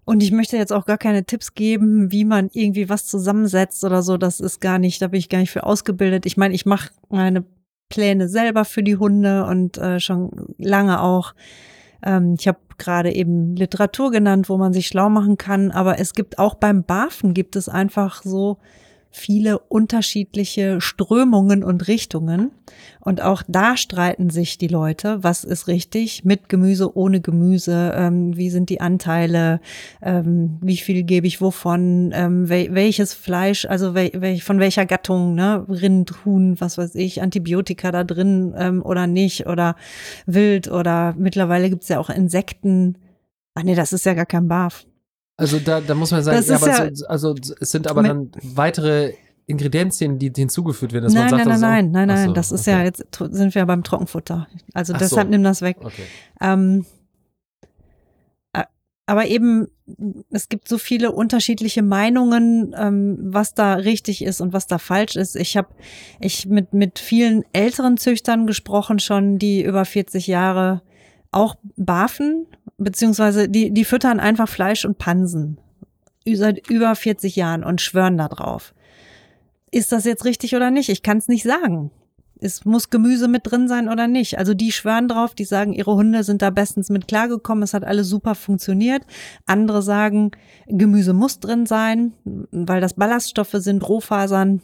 Und 0.05 0.23
ich 0.23 0.33
möchte 0.33 0.57
jetzt 0.57 0.73
auch 0.73 0.87
gar 0.87 0.97
keine 0.99 1.25
Tipps 1.25 1.55
geben, 1.55 2.11
wie 2.11 2.25
man 2.25 2.49
irgendwie 2.55 2.89
was 2.89 3.07
zusammensetzt 3.07 3.85
oder 3.85 4.03
so. 4.03 4.17
Das 4.17 4.41
ist 4.41 4.61
gar 4.61 4.79
nicht, 4.79 5.03
da 5.03 5.09
bin 5.09 5.19
ich 5.19 5.29
gar 5.29 5.39
nicht 5.39 5.51
für 5.51 5.65
ausgebildet. 5.65 6.25
Ich 6.25 6.37
meine, 6.39 6.55
ich 6.55 6.65
mache 6.65 6.91
meine 7.11 7.45
Pläne 7.89 8.29
selber 8.29 8.65
für 8.65 8.83
die 8.83 8.97
Hunde 8.97 9.47
und 9.47 9.79
äh, 9.79 10.01
schon 10.01 10.31
lange 10.59 11.01
auch. 11.01 11.35
Ähm, 12.03 12.37
ich 12.39 12.47
habe 12.47 12.59
gerade 12.79 13.13
eben 13.13 13.57
Literatur 13.57 14.11
genannt, 14.11 14.49
wo 14.49 14.57
man 14.57 14.73
sich 14.73 14.87
schlau 14.87 15.09
machen 15.09 15.37
kann. 15.37 15.71
Aber 15.71 15.99
es 15.99 16.13
gibt 16.13 16.39
auch 16.39 16.55
beim 16.55 16.85
Bafen 16.85 17.35
gibt 17.35 17.57
es 17.57 17.69
einfach 17.69 18.23
so 18.23 18.59
viele 19.11 19.59
unterschiedliche 19.59 20.81
Strömungen 20.81 21.65
und 21.65 21.89
Richtungen. 21.89 22.51
Und 23.01 23.23
auch 23.23 23.43
da 23.49 23.77
streiten 23.77 24.29
sich 24.29 24.59
die 24.59 24.69
Leute, 24.69 25.23
was 25.23 25.45
ist 25.45 25.67
richtig, 25.67 26.25
mit 26.25 26.49
Gemüse, 26.49 26.97
ohne 26.97 27.21
Gemüse, 27.21 27.95
ähm, 27.97 28.37
wie 28.37 28.51
sind 28.51 28.69
die 28.69 28.81
Anteile, 28.81 29.61
ähm, 30.03 30.59
wie 30.61 30.77
viel 30.77 31.03
gebe 31.05 31.27
ich 31.27 31.41
wovon, 31.41 32.13
ähm, 32.15 32.49
wel 32.49 32.75
welches 32.75 33.15
Fleisch, 33.15 33.65
also 33.65 33.95
wel 33.95 34.11
wel 34.15 34.39
von 34.41 34.61
welcher 34.61 34.85
Gattung, 34.85 35.35
ne, 35.35 35.65
Rind, 35.69 36.25
Huhn, 36.25 36.61
was 36.61 36.77
weiß 36.77 36.95
ich, 36.97 37.23
Antibiotika 37.23 37.91
da 37.91 38.05
drin 38.05 38.55
ähm, 38.57 38.83
oder 38.83 39.07
nicht, 39.07 39.47
oder 39.47 39.77
Wild 40.27 40.71
oder 40.71 41.15
mittlerweile 41.17 41.71
gibt's 41.71 41.89
ja 41.89 41.99
auch 41.99 42.11
Insekten. 42.11 42.99
Ach 43.55 43.63
nee, 43.63 43.75
das 43.75 43.93
ist 43.93 44.07
ja 44.07 44.15
gar 44.15 44.27
kein 44.27 44.49
Barf. 44.49 44.87
Also 45.39 45.59
da, 45.61 45.81
da 45.81 45.95
muss 45.95 46.11
man 46.11 46.23
sagen, 46.23 46.45
ja, 46.45 46.57
aber 46.57 46.67
ja- 46.69 46.91
so, 46.93 47.07
also 47.07 47.35
es 47.61 47.71
sind 47.71 47.87
aber 47.87 48.03
dann 48.03 48.31
weitere 48.43 49.15
Ingredienzien, 49.47 50.19
die 50.19 50.31
hinzugefügt 50.35 50.93
werden, 50.93 51.05
dass 51.05 51.15
Nein, 51.15 51.31
man 51.31 51.31
sagt, 51.31 51.47
nein, 51.47 51.49
nein, 51.49 51.63
also, 51.63 51.67
nein, 51.67 51.91
nein, 51.93 52.11
Ach 52.11 52.15
nein, 52.17 52.29
so, 52.29 52.33
das 52.35 52.53
ist 52.53 52.69
okay. 52.69 52.79
ja, 52.79 52.85
jetzt 52.85 53.05
sind 53.31 53.55
wir 53.55 53.65
beim 53.65 53.83
Trockenfutter. 53.83 54.47
Also 54.75 54.93
Ach 54.95 54.99
deshalb 54.99 55.29
so. 55.29 55.31
nimm 55.31 55.43
das 55.45 55.63
weg. 55.63 55.79
Okay. 55.81 56.03
Ähm, 56.41 56.85
aber 59.09 59.27
eben, 59.27 59.69
es 60.29 60.51
gibt 60.51 60.69
so 60.69 60.77
viele 60.77 61.13
unterschiedliche 61.13 61.83
Meinungen, 61.83 62.75
ähm, 62.79 63.17
was 63.23 63.55
da 63.55 63.73
richtig 63.73 64.23
ist 64.23 64.43
und 64.43 64.53
was 64.53 64.67
da 64.67 64.77
falsch 64.77 65.17
ist. 65.17 65.35
Ich 65.35 65.57
habe 65.57 65.69
ich 66.21 66.45
mit, 66.45 66.75
mit 66.75 66.99
vielen 66.99 67.43
älteren 67.55 67.97
Züchtern 67.97 68.47
gesprochen 68.47 68.99
schon, 68.99 69.39
die 69.39 69.65
über 69.65 69.87
40 69.87 70.27
Jahre 70.27 70.83
auch 71.31 71.55
barfen, 71.77 72.47
beziehungsweise 72.79 73.49
die, 73.49 73.73
die 73.73 73.85
füttern 73.85 74.21
einfach 74.21 74.49
Fleisch 74.49 74.85
und 74.85 74.99
Pansen 74.99 75.59
seit 76.31 76.69
über 76.69 76.95
40 76.95 77.37
Jahren 77.37 77.65
und 77.65 77.81
schwören 77.81 78.19
da 78.19 78.29
drauf. 78.29 78.75
Ist 79.71 79.93
das 79.93 80.05
jetzt 80.05 80.25
richtig 80.25 80.55
oder 80.55 80.71
nicht? 80.71 80.89
Ich 80.89 81.03
kann 81.03 81.19
es 81.19 81.29
nicht 81.29 81.43
sagen. 81.43 81.91
Es 82.41 82.65
muss 82.65 82.91
Gemüse 82.91 83.29
mit 83.29 83.51
drin 83.51 83.67
sein 83.67 83.89
oder 83.89 84.07
nicht. 84.07 84.39
Also 84.39 84.55
die 84.55 84.71
schwören 84.71 85.09
drauf, 85.09 85.35
die 85.35 85.45
sagen, 85.45 85.73
ihre 85.73 85.95
Hunde 85.95 86.23
sind 86.23 86.41
da 86.41 86.51
bestens 86.51 86.89
mit 86.89 87.09
klargekommen, 87.09 87.65
es 87.65 87.75
hat 87.75 87.85
alles 87.85 88.09
super 88.09 88.35
funktioniert. 88.35 89.03
Andere 89.47 89.83
sagen, 89.83 90.31
Gemüse 90.67 91.15
muss 91.15 91.41
drin 91.41 91.67
sein, 91.67 92.13
weil 92.25 92.81
das 92.81 92.95
Ballaststoffe 92.95 93.55
sind, 93.55 93.89
Rohfasern. 93.89 94.63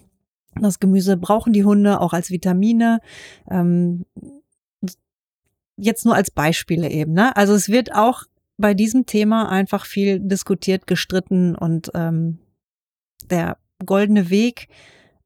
Das 0.61 0.79
Gemüse 0.79 1.17
brauchen 1.17 1.53
die 1.53 1.65
Hunde 1.65 2.01
auch 2.01 2.13
als 2.13 2.31
Vitamine. 2.31 3.01
Ähm, 3.51 4.05
jetzt 5.77 6.05
nur 6.05 6.15
als 6.15 6.31
Beispiele 6.31 6.91
eben. 6.91 7.13
Ne? 7.13 7.37
Also 7.37 7.55
es 7.55 7.69
wird 7.69 7.95
auch 7.95 8.25
bei 8.57 8.75
diesem 8.75 9.07
Thema 9.07 9.49
einfach 9.49 9.85
viel 9.85 10.21
diskutiert, 10.21 10.87
gestritten 10.87 11.55
und 11.55 11.91
ähm, 11.95 12.39
der 13.31 13.57
goldene 13.85 14.31
Weg, 14.31 14.69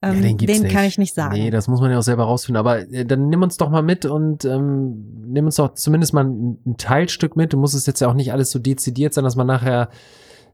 ähm, 0.01 0.23
Ja, 0.23 0.33
gibt's 0.33 0.61
den 0.61 0.71
kann 0.71 0.85
ich 0.85 0.97
nicht 0.97 1.15
sagen. 1.15 1.35
Nee, 1.35 1.51
das 1.51 1.67
muss 1.67 1.81
man 1.81 1.91
ja 1.91 1.99
auch 1.99 2.03
selber 2.03 2.25
rausfinden. 2.25 2.59
Aber 2.59 2.89
äh, 2.91 3.05
dann 3.05 3.29
nimm 3.29 3.43
uns 3.43 3.57
doch 3.57 3.69
mal 3.69 3.83
mit 3.83 4.05
und 4.05 4.45
ähm, 4.45 5.25
nimm 5.27 5.47
uns 5.47 5.57
doch 5.57 5.75
zumindest 5.75 6.15
mal 6.15 6.25
ein, 6.25 6.59
ein 6.65 6.77
Teilstück 6.77 7.37
mit. 7.37 7.53
Du 7.53 7.59
musst 7.59 7.75
es 7.75 7.87
jetzt 7.87 8.01
ja 8.01 8.09
auch 8.09 8.15
nicht 8.15 8.33
alles 8.33 8.51
so 8.51 8.59
dezidiert 8.59 9.13
sein, 9.13 9.25
dass 9.25 9.37
man 9.37 9.47
nachher 9.47 9.91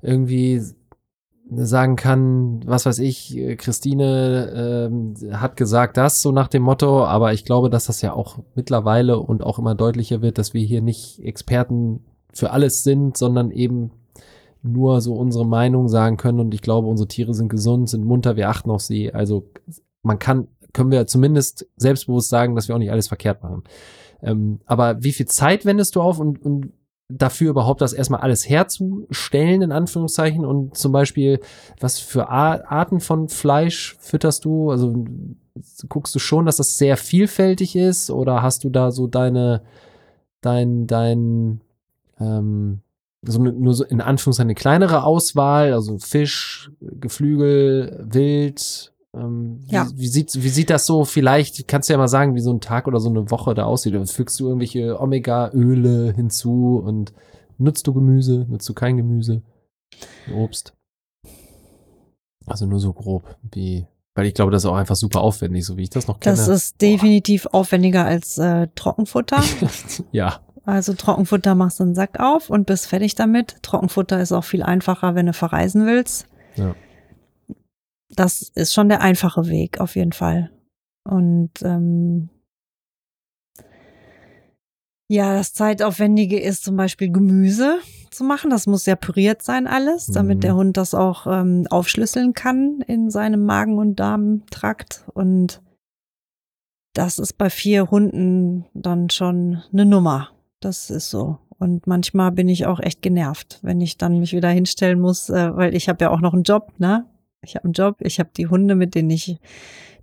irgendwie 0.01 0.63
sagen 1.51 1.97
kann, 1.97 2.61
was 2.67 2.87
weiß 2.87 2.99
ich, 3.01 3.37
äh, 3.37 3.57
Christine 3.57 4.89
ähm, 4.91 5.15
hat 5.33 5.57
gesagt 5.57 5.97
das, 5.97 6.23
so 6.23 6.33
nach 6.33 6.49
dem 6.49 6.63
Motto, 6.63 7.05
aber 7.05 7.33
ich 7.33 7.45
glaube, 7.45 7.71
dass 7.71 7.87
das 7.87 8.03
ja 8.03 8.13
auch 8.13 8.39
mittlerweile 8.55 9.19
und 9.19 9.43
auch 9.43 9.59
immer 9.59 9.75
deutlicher 9.75 10.23
wird, 10.23 10.39
dass 10.39 10.55
wir 10.55 10.63
hier 10.63 10.81
nicht 10.81 11.21
Experten 11.21 12.05
für 12.33 12.51
alles 12.51 12.83
sind, 12.83 13.17
sondern 13.17 13.51
eben 13.51 13.91
nur 14.63 15.03
so 15.03 15.15
unsere 15.15 15.47
Meinung 15.47 15.89
sagen 15.89 16.17
können 16.17 16.41
und 16.41 16.55
ich 16.55 16.63
glaube, 16.63 16.89
unsere 16.89 17.09
Tiere 17.09 17.35
sind 17.35 17.49
gesund, 17.49 17.91
sind 17.91 18.05
munter, 18.05 18.37
wir 18.37 18.49
achten 18.49 18.71
auf 18.71 18.81
sie. 18.81 19.13
Also 19.13 19.51
man 20.03 20.19
kann, 20.19 20.49
können 20.73 20.91
wir 20.91 21.07
zumindest 21.07 21.67
selbstbewusst 21.77 22.31
sagen, 22.31 22.55
dass 22.55 22.69
wir 22.69 22.75
auch 22.75 22.81
nicht 22.81 22.91
alles 22.91 23.09
verkehrt 23.09 23.43
machen. 23.43 23.65
Ähm, 24.23 24.61
aber 24.65 25.03
wie 25.03 25.13
viel 25.13 25.27
Zeit 25.27 25.67
wendest 25.67 25.95
du 25.97 26.01
auf 26.01 26.19
und, 26.19 26.43
und 26.43 26.73
dafür 27.19 27.51
überhaupt 27.51 27.81
das 27.81 27.93
erstmal 27.93 28.21
alles 28.21 28.49
herzustellen, 28.49 29.63
in 29.63 29.73
Anführungszeichen? 29.73 30.45
Und 30.45 30.77
zum 30.77 30.93
Beispiel, 30.93 31.41
was 31.81 31.99
für 31.99 32.29
Arten 32.29 33.01
von 33.01 33.29
Fleisch 33.29 33.97
fütterst 33.99 34.45
du? 34.45 34.71
Also 34.71 35.05
guckst 35.89 36.15
du 36.15 36.19
schon, 36.19 36.47
dass 36.47 36.57
das 36.57 36.77
sehr 36.77 36.97
vielfältig 36.97 37.77
ist 37.77 38.11
oder 38.11 38.43
hast 38.43 38.65
du 38.65 38.71
da 38.71 38.91
so 38.91 39.07
deine, 39.07 39.63
dein, 40.41 40.87
dein, 40.87 41.61
ähm, 42.19 42.81
so 43.23 43.39
eine, 43.39 43.53
nur 43.53 43.75
so 43.75 43.85
in 43.85 44.01
Anführungszeichen 44.01 44.49
eine 44.49 44.55
kleinere 44.55 45.05
Auswahl, 45.05 45.73
also 45.73 45.99
Fisch, 45.99 46.71
Geflügel, 46.81 48.05
Wild. 48.11 48.93
Ähm, 49.15 49.61
Ja. 49.69 49.87
wie, 49.95 50.01
wie, 50.01 50.07
sieht, 50.09 50.43
wie 50.43 50.49
sieht 50.49 50.71
das 50.71 50.87
so 50.87 51.05
vielleicht, 51.05 51.69
kannst 51.69 51.89
du 51.89 51.93
ja 51.93 51.99
mal 51.99 52.09
sagen, 52.09 52.35
wie 52.35 52.41
so 52.41 52.53
ein 52.53 52.61
Tag 52.61 52.87
oder 52.89 53.01
so 53.01 53.09
eine 53.11 53.31
Woche 53.31 53.55
da 53.55 53.65
aussieht. 53.65 53.95
Oder 53.95 54.07
Fügst 54.07 54.39
du 54.41 54.47
irgendwelche 54.49 55.01
Omega-Öle 55.01 56.13
hinzu 56.15 56.83
und 56.85 57.13
nutzt 57.59 57.87
du 57.87 57.93
Gemüse, 57.95 58.47
nutzt 58.49 58.69
du 58.69 58.75
kein 58.75 58.97
Gemüse, 58.97 59.43
Obst? 60.35 60.75
Also 62.47 62.67
nur 62.67 62.79
so 62.81 62.93
grob, 62.93 63.37
wie, 63.53 63.87
weil 64.15 64.27
ich 64.27 64.35
glaube, 64.35 64.53
das 64.53 64.65
ist 64.65 64.71
auch 64.71 64.77
einfach 64.77 64.97
super 64.97 65.21
aufwendig, 65.23 65.65
so 65.65 65.77
wie 65.77 65.85
ich 65.85 65.91
das 65.91 66.07
noch 66.07 66.21
kenne. 66.21 66.37
Das 66.37 66.49
ist 66.49 66.81
definitiv 66.83 67.47
aufwendiger 67.47 68.05
als 68.05 68.37
äh, 68.39 68.69
Trockenfutter. 68.75 69.43
ja, 70.13 70.41
Also 70.65 70.93
Trockenfutter 70.93 71.55
machst 71.55 71.81
du 71.81 71.85
einen 71.85 71.95
Sack 71.95 72.21
auf 72.21 72.51
und 72.51 72.67
bist 72.67 72.87
fertig 72.87 73.15
damit. 73.15 73.57
Trockenfutter 73.63 74.21
ist 74.21 74.33
auch 74.33 74.45
viel 74.45 74.63
einfacher, 74.63 75.15
wenn 75.15 75.27
du 75.27 75.33
verreisen 75.33 75.87
willst. 75.87 76.27
Ja. 76.57 76.75
Das 78.17 78.43
ist 78.55 78.73
schon 78.75 78.89
der 78.89 79.01
einfache 79.01 79.49
Weg, 79.49 79.81
auf 79.81 79.97
jeden 79.97 80.13
Fall. 80.13 80.51
Und 81.09 81.51
ähm, 81.63 82.29
ja, 85.09 85.35
das 85.35 85.53
Zeitaufwendige 85.53 86.41
ist 86.41 86.65
zum 86.65 86.77
Beispiel 86.77 87.11
Gemüse 87.11 87.79
zu 88.11 88.25
machen. 88.25 88.51
Das 88.51 88.67
muss 88.67 88.87
ja 88.87 88.97
püriert 88.97 89.43
sein 89.43 89.67
alles, 89.67 90.07
damit 90.07 90.39
Mhm. 90.39 90.41
der 90.41 90.55
Hund 90.57 90.77
das 90.77 90.95
auch 90.95 91.27
ähm, 91.27 91.67
aufschlüsseln 91.71 92.33
kann 92.33 92.81
in 92.87 93.11
seinem 93.11 93.45
Magen- 93.45 93.79
und 93.79 93.97
Darmtrakt. 94.01 95.05
Und 95.13 95.61
das 96.95 97.19
ist 97.19 97.35
bei 97.37 97.51
vier 97.51 97.91
Hunden 97.91 98.65
dann 98.73 99.11
schon 99.11 99.63
eine 99.73 99.85
Nummer. 99.85 100.31
Das 100.61 100.91
ist 100.91 101.11
so. 101.11 101.39
Und 101.59 101.87
manchmal 101.87 102.33
bin 102.33 102.49
ich 102.49 102.67
auch 102.67 102.81
echt 102.81 103.03
genervt, 103.03 103.59
wenn 103.63 103.81
ich 103.81 103.99
dann 103.99 104.19
mich 104.21 104.33
wieder 104.33 104.49
hinstellen 104.49 105.01
muss, 105.01 105.29
äh, 105.29 105.55
weil 105.55 105.75
ich 105.75 105.89
habe 105.89 106.05
ja 106.05 106.11
auch 106.11 106.21
noch 106.21 106.33
einen 106.33 106.43
Job, 106.45 106.73
ne? 106.79 107.07
Ich 107.45 107.57
habe 107.57 107.65
einen 107.65 107.73
Job, 107.73 107.97
ich 108.01 108.19
habe 108.19 108.31
die 108.37 108.47
Hunde, 108.47 108.75
mit 108.75 108.95
denen 108.95 109.11
ich 109.11 109.39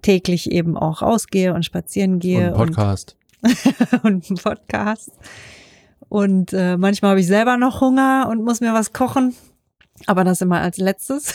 täglich 0.02 0.52
eben 0.52 0.78
auch 0.78 1.02
rausgehe 1.02 1.54
und 1.54 1.64
spazieren 1.64 2.14
und 2.14 2.20
gehe 2.20 2.48
ein 2.48 2.54
Podcast. 2.54 3.16
und, 3.42 4.04
und 4.04 4.30
einen 4.30 4.38
Podcast. 4.38 5.12
Und 6.10 6.54
äh, 6.54 6.78
manchmal 6.78 7.12
habe 7.12 7.22
ich 7.22 7.28
selber 7.28 7.58
noch 7.58 7.82
Hunger 7.82 8.28
und 8.30 8.44
muss 8.44 8.62
mir 8.62 8.74
was 8.74 8.94
kochen. 8.94 9.36
Aber 10.08 10.24
das 10.24 10.42
immer 10.42 10.60
als 10.60 10.78
letztes. 10.78 11.34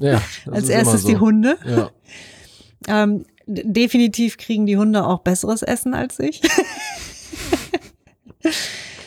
Ja, 0.00 0.20
als 0.50 0.68
erstes 0.68 1.02
so. 1.02 1.08
die 1.08 1.16
Hunde. 1.18 1.58
Ja. 1.64 1.90
Ähm, 2.88 3.24
definitiv 3.46 4.36
kriegen 4.36 4.66
die 4.66 4.76
Hunde 4.76 5.04
auch 5.04 5.20
besseres 5.20 5.62
Essen 5.62 5.94
als 5.94 6.18
ich. 6.18 6.40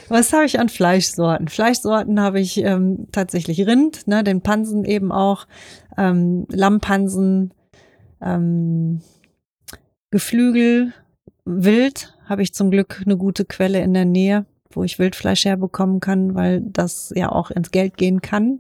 Was 0.08 0.34
habe 0.34 0.46
ich 0.46 0.60
an 0.60 0.70
Fleischsorten? 0.70 1.48
Fleischsorten 1.48 2.20
habe 2.20 2.40
ich 2.40 2.58
ähm, 2.58 3.08
tatsächlich 3.12 3.66
Rind, 3.66 4.08
ne, 4.08 4.24
den 4.24 4.42
Pansen 4.42 4.86
eben 4.86 5.12
auch, 5.12 5.48
ähm, 5.98 6.46
Lammpansen, 6.50 7.54
ähm, 8.22 9.02
Geflügel, 10.12 10.94
Wild 11.46 12.18
habe 12.26 12.42
ich 12.42 12.54
zum 12.54 12.72
Glück 12.72 13.02
eine 13.06 13.18
gute 13.18 13.46
Quelle 13.46 13.82
in 13.82 13.94
der 13.94 14.06
Nähe, 14.06 14.46
wo 14.72 14.84
ich 14.84 15.00
Wildfleisch 15.00 15.46
herbekommen 15.46 16.00
kann, 16.00 16.36
weil 16.36 16.62
das 16.62 17.14
ja 17.16 17.32
auch 17.32 17.52
ins 17.52 17.72
Geld 17.72 17.98
gehen 17.98 18.22
kann. 18.22 18.60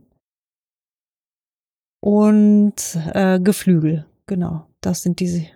Und 1.99 2.99
äh, 3.13 3.39
Geflügel, 3.39 4.05
genau. 4.27 4.67
Das 4.81 5.01
sind 5.01 5.19
diese, 5.19 5.47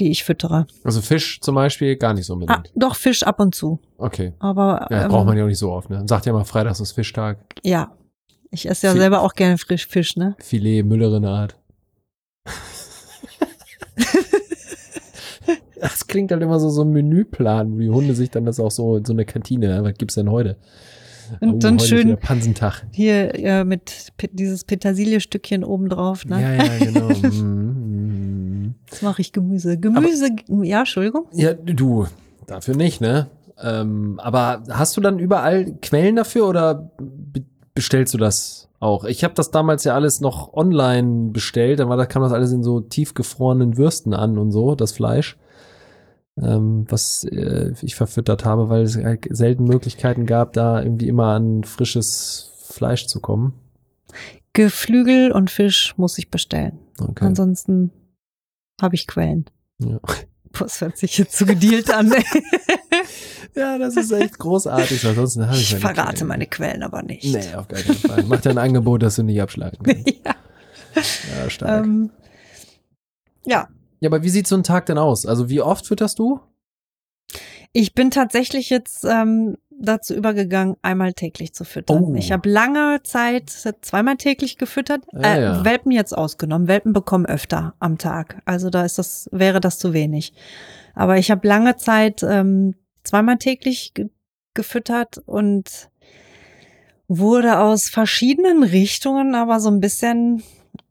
die 0.00 0.10
ich 0.10 0.24
füttere. 0.24 0.66
Also 0.84 1.00
Fisch 1.00 1.40
zum 1.40 1.54
Beispiel 1.54 1.96
gar 1.96 2.14
nicht 2.14 2.26
so 2.26 2.32
Ah, 2.32 2.36
unbedingt. 2.36 2.70
doch 2.74 2.96
Fisch 2.96 3.22
ab 3.22 3.40
und 3.40 3.54
zu. 3.54 3.78
Okay. 3.98 4.32
Aber 4.38 4.86
Ja, 4.90 5.04
ähm, 5.04 5.08
braucht 5.10 5.26
man 5.26 5.36
ja 5.36 5.44
auch 5.44 5.48
nicht 5.48 5.58
so 5.58 5.70
oft, 5.72 5.90
ne? 5.90 6.04
Sagt 6.06 6.26
ja 6.26 6.32
mal, 6.32 6.44
Freitags 6.44 6.80
ist 6.80 6.92
Fischtag. 6.92 7.38
ja. 7.62 7.92
Ich 8.50 8.66
esse 8.66 8.86
ja 8.86 8.94
Fi- 8.94 8.98
selber 9.00 9.20
auch 9.20 9.34
gerne 9.34 9.58
frisch 9.58 9.86
Fisch, 9.86 10.16
ne? 10.16 10.34
Filet, 10.40 10.82
Müllerinneart. 10.82 11.58
Das 15.80 16.06
klingt 16.08 16.32
halt 16.32 16.42
immer 16.42 16.58
so, 16.58 16.70
so 16.70 16.82
ein 16.82 16.90
Menüplan, 16.90 17.72
wo 17.72 17.78
die 17.78 17.88
Hunde 17.90 18.14
sich 18.14 18.30
dann 18.30 18.44
das 18.44 18.58
auch 18.58 18.70
so 18.72 18.96
in 18.96 19.04
so 19.04 19.12
eine 19.12 19.24
Kantine, 19.24 19.68
ne? 19.68 19.84
was 19.84 19.94
gibt's 19.94 20.16
denn 20.16 20.28
heute? 20.30 20.56
Und 21.40 21.62
dann 21.62 21.74
heute 21.74 21.84
ist 21.84 21.88
schön- 21.88 22.16
Pansentag. 22.16 22.84
Hier 22.90 23.34
äh, 23.34 23.64
mit 23.64 24.12
dieses 24.32 24.64
Petersilie-Stückchen 24.64 25.62
oben 25.62 25.88
drauf, 25.88 26.24
ne? 26.24 26.40
Ja, 26.40 26.64
ja, 26.64 26.78
genau. 26.84 27.08
Jetzt 28.90 29.02
mache 29.02 29.20
ich 29.20 29.32
Gemüse. 29.32 29.78
Gemüse, 29.78 30.28
ja, 30.62 30.80
Entschuldigung. 30.80 31.26
ja, 31.32 31.54
du, 31.54 32.06
dafür 32.46 32.76
nicht, 32.76 33.00
ne? 33.00 33.28
Ähm, 33.60 34.20
aber 34.22 34.62
hast 34.70 34.96
du 34.96 35.00
dann 35.00 35.18
überall 35.18 35.74
Quellen 35.82 36.16
dafür 36.16 36.48
oder 36.48 36.90
be 36.98 37.44
bestellst 37.74 38.12
du 38.12 38.18
das 38.18 38.68
auch? 38.80 39.04
Ich 39.04 39.22
habe 39.22 39.34
das 39.34 39.52
damals 39.52 39.84
ja 39.84 39.94
alles 39.94 40.20
noch 40.20 40.52
online 40.52 41.30
bestellt, 41.30 41.78
dann 41.78 41.88
war, 41.88 41.96
da 41.96 42.06
kam 42.06 42.22
das 42.22 42.32
alles 42.32 42.50
in 42.50 42.64
so 42.64 42.80
tiefgefrorenen 42.80 43.76
Würsten 43.76 44.14
an 44.14 44.36
und 44.36 44.50
so, 44.50 44.74
das 44.74 44.92
Fleisch. 44.92 45.36
Ähm, 46.40 46.86
was 46.88 47.24
äh, 47.24 47.72
ich 47.82 47.94
verfüttert 47.94 48.44
habe, 48.44 48.68
weil 48.68 48.82
es 48.82 48.96
halt 48.96 49.26
selten 49.30 49.64
Möglichkeiten 49.64 50.26
gab, 50.26 50.52
da 50.52 50.82
irgendwie 50.82 51.08
immer 51.08 51.26
an 51.28 51.64
frisches 51.64 52.52
Fleisch 52.68 53.06
zu 53.06 53.20
kommen. 53.20 53.54
Geflügel 54.52 55.30
und 55.30 55.50
Fisch 55.50 55.94
muss 55.96 56.18
ich 56.18 56.30
bestellen. 56.30 56.78
Okay. 57.00 57.24
Ansonsten 57.24 57.92
habe 58.80 58.94
ich 58.94 59.06
Quellen. 59.06 59.46
Ja. 59.78 60.00
Das 60.58 60.80
hört 60.80 60.96
sich 60.96 61.18
jetzt 61.18 61.36
zu 61.36 61.46
gedealt 61.46 61.90
an. 61.90 62.12
ja, 63.54 63.78
das 63.78 63.96
ist 63.96 64.10
echt 64.12 64.38
großartig. 64.38 65.06
Ansonsten 65.06 65.46
habe 65.46 65.56
ich 65.56 65.74
ich 65.74 65.82
meine 65.82 65.94
verrate 65.94 66.14
Quellen. 66.14 66.28
meine 66.28 66.46
Quellen 66.46 66.82
aber 66.82 67.02
nicht. 67.02 67.24
Nee, 67.24 67.54
auf 67.54 67.68
gar 67.68 67.80
keinen 67.80 67.96
Fall. 67.96 68.24
Mach 68.24 68.40
dir 68.40 68.50
ein 68.50 68.58
Angebot, 68.58 69.02
das 69.02 69.16
du 69.16 69.22
nicht 69.22 69.40
abschlagen 69.40 69.78
kannst. 69.82 70.08
ja. 70.24 70.34
Ja, 70.94 71.50
stark. 71.50 71.84
Ähm, 71.84 72.10
ja, 73.44 73.68
ja, 74.00 74.08
aber 74.08 74.22
wie 74.22 74.28
sieht 74.28 74.46
so 74.46 74.56
ein 74.56 74.62
Tag 74.62 74.86
denn 74.86 74.98
aus? 74.98 75.26
Also 75.26 75.48
wie 75.48 75.60
oft 75.60 75.86
fütterst 75.86 76.18
du? 76.18 76.40
Ich 77.72 77.94
bin 77.94 78.10
tatsächlich 78.10 78.70
jetzt 78.70 79.04
ähm, 79.04 79.56
dazu 79.80 80.14
übergegangen, 80.14 80.76
einmal 80.82 81.12
täglich 81.12 81.54
zu 81.54 81.64
füttern. 81.64 82.04
Oh. 82.04 82.14
Ich 82.14 82.32
habe 82.32 82.48
lange 82.48 83.00
Zeit 83.02 83.50
zweimal 83.50 84.16
täglich 84.16 84.58
gefüttert. 84.58 85.04
Äh, 85.12 85.42
ja. 85.42 85.64
Welpen 85.64 85.92
jetzt 85.92 86.16
ausgenommen. 86.16 86.68
Welpen 86.68 86.92
bekommen 86.92 87.26
öfter 87.26 87.74
am 87.78 87.98
Tag. 87.98 88.42
Also 88.44 88.70
da 88.70 88.84
ist 88.84 88.98
das 88.98 89.28
wäre 89.32 89.60
das 89.60 89.78
zu 89.78 89.92
wenig. 89.92 90.32
Aber 90.94 91.18
ich 91.18 91.30
habe 91.30 91.46
lange 91.46 91.76
Zeit 91.76 92.22
ähm, 92.22 92.74
zweimal 93.04 93.38
täglich 93.38 93.94
ge 93.94 94.10
gefüttert 94.54 95.18
und 95.24 95.88
wurde 97.06 97.60
aus 97.60 97.88
verschiedenen 97.88 98.64
Richtungen 98.64 99.36
aber 99.36 99.60
so 99.60 99.70
ein 99.70 99.78
bisschen 99.78 100.42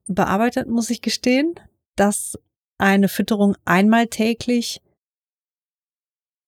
bearbeitet, 0.08 0.69
muss 0.69 0.89
ich 0.89 1.02
gestehen, 1.02 1.56
dass 1.97 2.39
eine 2.78 3.10
Fütterung 3.10 3.58
einmal 3.65 4.08
täglich 4.08 4.82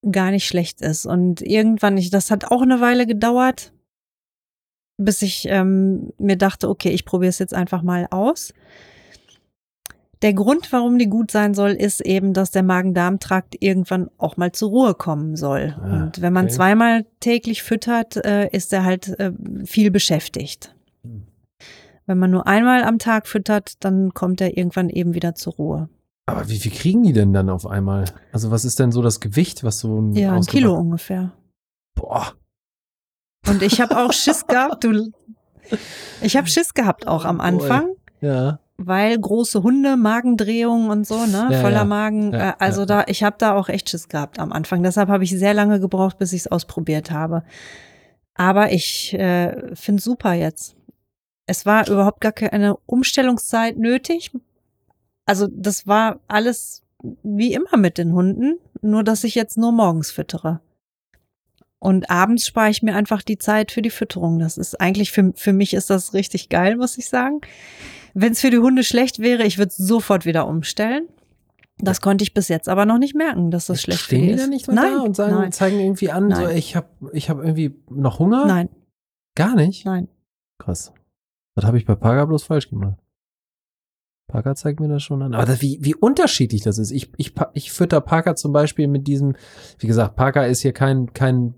gar 0.10 0.32
nicht 0.32 0.48
schlecht 0.48 0.82
ist. 0.82 1.06
Und 1.06 1.42
irgendwann, 1.42 1.98
ich, 1.98 2.10
das 2.10 2.32
hat 2.32 2.46
auch 2.46 2.62
eine 2.62 2.82
Weile 2.82 3.06
gedauert, 3.06 3.74
bis 4.98 5.22
ich 5.22 5.48
ähm, 5.48 6.14
mir 6.18 6.38
dachte, 6.38 6.70
okay, 6.70 6.90
ich 6.90 7.06
probiere 7.06 7.30
es 7.30 7.40
jetzt 7.40 7.54
einfach 7.54 7.82
mal 7.82 8.08
aus. 8.12 8.54
Der 10.22 10.34
Grund, 10.34 10.74
warum 10.74 10.98
die 10.98 11.08
gut 11.08 11.32
sein 11.32 11.54
soll, 11.54 11.72
ist 11.72 12.02
eben, 12.02 12.34
dass 12.34 12.52
der 12.52 12.64
Magen-Darm-Trakt 12.64 13.56
irgendwann 13.62 14.10
auch 14.18 14.36
mal 14.36 14.52
zur 14.52 14.70
Ruhe 14.70 14.94
kommen 14.94 15.38
soll. 15.38 15.78
Ah, 15.82 16.04
Und 16.04 16.22
wenn 16.22 16.34
man 16.34 16.46
okay. 16.46 16.56
zweimal 16.56 17.06
täglich 17.22 17.64
füttert, 17.64 18.18
äh, 18.18 18.50
ist 18.50 18.74
er 18.74 18.84
halt 18.84 19.18
äh, 19.20 19.32
viel 19.64 19.92
beschäftigt. 19.92 20.76
Hm. 21.04 21.24
Wenn 22.06 22.18
man 22.18 22.32
nur 22.32 22.48
einmal 22.48 22.84
am 22.84 23.00
Tag 23.00 23.28
füttert, 23.28 23.84
dann 23.86 24.14
kommt 24.14 24.42
er 24.42 24.58
irgendwann 24.58 24.90
eben 24.90 25.14
wieder 25.14 25.36
zur 25.36 25.54
Ruhe. 25.54 25.90
Aber 26.32 26.50
wie 26.50 26.60
viel 26.60 26.72
kriegen 26.72 27.04
die 27.04 27.13
denn 27.13 27.34
dann 27.34 27.50
auf 27.50 27.65
einmal? 27.65 28.06
Also 28.32 28.52
was 28.52 28.65
ist 28.65 28.80
denn 28.80 28.92
so 28.92 29.02
das 29.02 29.20
Gewicht, 29.20 29.63
was 29.63 29.80
so 29.80 30.00
ein 30.02 30.13
Ja, 30.13 30.34
ein 30.34 30.42
Kilo 30.44 30.74
ungefähr. 30.76 31.32
Boah. 31.96 32.34
Und 33.48 33.62
ich 33.62 33.80
habe 33.82 33.98
auch 33.98 34.13
Schiss 34.13 34.46
gehabt, 34.48 34.84
du. 34.84 35.12
Ich 36.22 36.36
habe 36.36 36.48
Schiss 36.48 36.74
gehabt 36.74 37.08
auch 37.08 37.26
am. 37.26 37.39
Anfang, 37.42 37.94
Ja. 38.22 38.60
weil 38.78 39.18
große 39.20 39.63
Hunde, 39.63 39.98
Magendrehungen 39.98 40.89
und 40.89 41.06
so, 41.08 41.26
ne, 41.26 41.48
Ja, 41.52 41.62
voller 41.62 41.76
ja. 41.78 41.86
Magen. 41.86 42.34
Ja, 42.34 42.50
äh, 42.52 42.54
also 42.60 42.86
da, 42.86 43.04
ich 43.08 43.24
habe 43.24 43.36
da 43.39 43.56
auch 43.56 43.70
echt 43.70 43.89
Schiss 43.89 44.10
gehabt 44.10 44.39
am 44.39 44.52
Anfang. 44.52 44.84
Deshalb 44.84 45.10
habe 45.10 45.24
ich 45.24 45.32
sehr 45.32 45.54
lange 45.54 45.80
gebraucht, 45.80 46.18
bis 46.18 46.34
ich 46.34 46.42
es 46.42 46.48
ausprobiert 46.48 47.12
habe. 47.12 47.44
Aber 48.36 48.72
ich 48.72 49.13
äh, 49.13 49.76
finde 49.76 50.02
super 50.02 50.34
jetzt. 50.34 50.76
Es 51.46 51.65
war 51.65 51.88
überhaupt 51.89 52.22
gar 52.22 52.32
keine 52.32 52.78
Umstellungszeit 52.86 53.78
nötig. 53.78 54.32
Also 55.30 55.48
das 55.52 55.86
war 55.88 56.20
alles 56.28 56.84
wie 57.24 57.54
immer 57.54 57.78
mit 57.78 57.98
den 57.98 58.13
Hunden. 58.13 58.58
nur 58.82 59.04
dass 59.04 59.24
ich 59.24 59.36
jetzt 59.36 59.58
nur 59.58 59.72
morgens 59.72 60.10
füttere. 60.12 60.62
Und 61.80 62.10
abends 62.10 62.46
spare 62.48 62.70
ich 62.72 62.82
mir 62.84 62.96
einfach 62.96 63.22
die 63.22 63.38
Zeit 63.38 63.72
für 63.72 63.82
die 63.82 63.89
Fütterung. 63.89 64.39
Das 64.39 64.58
ist 64.58 64.82
eigentlich 64.82 65.12
für, 65.12 65.32
für 65.36 65.54
mich 65.54 65.74
ist 65.74 65.89
das 65.89 66.13
richtig 66.13 66.50
geil, 66.50 66.76
muss 66.76 66.98
ich 66.98 67.08
sagen. 67.08 67.39
Wenn 68.13 68.34
es 68.34 68.42
für 68.42 68.50
die 68.50 68.58
Hunde 68.58 68.84
schlecht 68.84 69.20
wäre, 69.20 69.44
ich 69.44 69.58
würde 69.58 69.72
sofort 69.74 70.26
wieder 70.26 70.48
umstellen. 70.48 71.08
Das 71.78 72.02
konnte 72.02 72.24
ich 72.24 72.34
bis 72.34 72.50
jetzt 72.50 72.68
aber 72.68 72.86
noch 72.86 72.98
nicht 72.98 73.15
merken, 73.15 73.52
dass 73.52 73.68
das 73.68 73.82
schlecht 73.82 74.02
Stehen 74.02 74.22
für 74.32 74.36
die 74.36 74.42
ist. 74.42 74.50
nicht 74.50 74.68
nein, 74.68 74.96
da 74.96 75.02
und 75.02 75.15
sagen, 75.15 75.36
nein, 75.36 75.52
zeigen 75.54 75.80
irgendwie 75.80 76.12
an, 76.12 76.34
so 76.36 76.42
Nein. 76.42 76.58
ich 76.58 76.76
habe 76.76 76.88
ich 77.13 77.30
hab 77.30 77.38
irgendwie 77.38 77.74
noch 77.89 78.20
Hunger? 78.20 78.46
nein, 78.46 78.68
Gar 79.36 79.56
nicht? 79.56 79.86
nein. 79.86 80.10
Krass. 80.58 80.92
Das 81.56 81.63
habe 81.65 81.78
ich 81.78 81.86
bei 81.86 81.96
Parker 81.96 82.28
bloß 82.28 82.44
falsch 82.44 82.70
gemacht. 82.70 82.98
Parker 84.30 84.56
zeigt 84.56 84.80
mir 84.80 84.88
das 84.88 85.04
schon 85.04 85.22
an. 85.22 85.34
Aber 85.34 85.46
das, 85.46 85.62
wie, 85.62 85.80
wie 85.82 85.96
unterschiedlich 85.96 86.62
das 86.62 86.78
ist. 86.78 86.92
Ich, 86.92 87.12
ich, 87.18 87.34
ich 87.54 87.72
fütter 87.74 88.00
Parker 88.00 88.36
zum 88.36 88.54
Beispiel 88.54 88.88
mit 88.88 89.08
diesem, 89.08 89.36
wie 89.80 89.88
gesagt, 89.88 90.15
Parker 90.15 90.48
ist 90.48 90.62
hier 90.62 90.72
kein, 90.72 91.12
kein, 91.12 91.56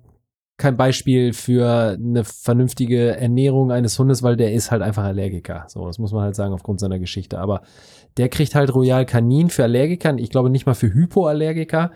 kein 0.58 0.78
Beispiel 0.78 1.34
für 1.34 1.98
eine 2.00 2.24
vernünftige 2.24 3.16
Ernährung 3.18 3.72
eines 3.72 4.00
Hundes, 4.00 4.24
weil 4.24 4.38
der 4.38 4.54
ist 4.54 4.72
halt 4.72 4.82
einfach 4.82 5.04
Allergiker. 5.04 5.66
So, 5.68 5.86
das 5.86 6.00
muss 6.00 6.14
man 6.14 6.24
halt 6.24 6.36
sagen 6.36 6.54
aufgrund 6.54 6.80
seiner 6.80 6.98
Geschichte. 6.98 7.38
Aber 7.38 7.62
der 8.18 8.30
kriegt 8.30 8.56
halt 8.56 8.74
Royal 8.74 9.06
Canin 9.06 9.50
für 9.50 9.64
Allergiker. 9.64 10.18
Ich 10.18 10.32
glaube 10.32 10.50
nicht 10.50 10.66
mal 10.66 10.74
für 10.74 10.92
Hypoallergiker. 10.92 11.92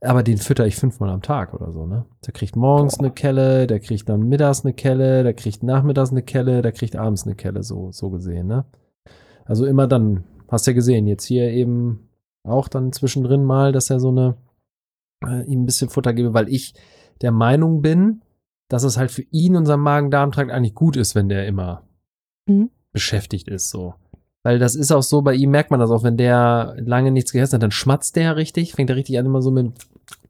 Aber 0.00 0.22
den 0.22 0.36
fütter 0.36 0.66
ich 0.66 0.76
fünfmal 0.76 1.08
am 1.10 1.22
Tag 1.22 1.54
oder 1.54 1.72
so, 1.72 1.86
ne? 1.86 2.04
Der 2.26 2.34
kriegt 2.34 2.56
morgens 2.56 2.98
eine 2.98 3.10
Kelle, 3.10 3.66
der 3.66 3.80
kriegt 3.80 4.06
dann 4.08 4.28
mittags 4.28 4.62
eine 4.62 4.74
Kelle, 4.74 5.22
der 5.22 5.32
kriegt 5.32 5.62
nachmittags 5.62 6.10
eine 6.10 6.22
Kelle, 6.22 6.60
der 6.60 6.72
kriegt 6.72 6.94
abends 6.94 7.24
eine 7.24 7.34
Kelle, 7.34 7.62
so, 7.62 7.90
so 7.90 8.10
gesehen, 8.10 8.46
ne? 8.46 8.66
Also 9.44 9.66
immer 9.66 9.86
dann, 9.86 10.24
hast 10.48 10.66
ja 10.66 10.72
gesehen, 10.72 11.06
jetzt 11.06 11.24
hier 11.24 11.50
eben 11.50 12.08
auch 12.46 12.68
dann 12.68 12.92
zwischendrin 12.92 13.44
mal, 13.44 13.72
dass 13.72 13.90
er 13.90 14.00
so 14.00 14.08
eine, 14.10 14.36
äh, 15.26 15.44
ihm 15.44 15.62
ein 15.62 15.66
bisschen 15.66 15.88
Futter 15.90 16.12
gebe, 16.12 16.34
weil 16.34 16.48
ich 16.48 16.74
der 17.20 17.32
Meinung 17.32 17.82
bin, 17.82 18.22
dass 18.68 18.82
es 18.82 18.96
halt 18.96 19.10
für 19.10 19.22
ihn, 19.30 19.56
unseren 19.56 19.80
Magen-Darm-Trakt 19.80 20.50
eigentlich 20.50 20.74
gut 20.74 20.96
ist, 20.96 21.14
wenn 21.14 21.28
der 21.28 21.46
immer 21.46 21.82
Mhm. 22.48 22.70
beschäftigt 22.92 23.48
ist, 23.48 23.70
so. 23.70 23.94
Weil 24.42 24.58
das 24.58 24.74
ist 24.74 24.92
auch 24.92 25.02
so, 25.02 25.22
bei 25.22 25.34
ihm 25.34 25.50
merkt 25.50 25.70
man 25.70 25.80
das 25.80 25.90
auch, 25.90 26.02
wenn 26.02 26.16
der 26.18 26.76
lange 26.78 27.10
nichts 27.10 27.32
gegessen 27.32 27.54
hat, 27.54 27.62
dann 27.62 27.70
schmatzt 27.70 28.16
der 28.16 28.36
richtig, 28.36 28.74
fängt 28.74 28.90
er 28.90 28.96
richtig 28.96 29.18
an 29.18 29.24
immer 29.26 29.40
so 29.40 29.50
mit, 29.50 29.72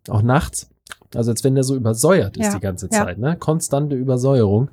auch 0.09 0.23
nachts. 0.23 0.71
Also 1.15 1.31
als 1.33 1.43
wenn 1.43 1.55
der 1.55 1.65
so 1.65 1.75
übersäuert 1.75 2.37
ist 2.37 2.47
Ja, 2.47 2.55
die 2.55 2.61
ganze 2.61 2.87
ja. 2.93 3.05
Zeit, 3.05 3.19
ne? 3.19 3.37
Konstante 3.37 3.97
Übersäuerung. 3.97 4.71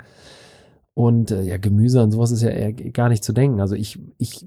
Und 1.02 1.32
äh, 1.32 1.42
ja, 1.42 1.58
Gemüse 1.58 2.04
und 2.04 2.12
sowas 2.12 2.30
ist 2.30 2.44
ja 2.44 2.50
eher 2.50 2.74
gar 2.74 3.10
nicht 3.10 3.24
zu 3.24 3.34
denken. 3.34 3.60
Also 3.60 3.74
ich, 3.74 4.00
ich 4.20 4.46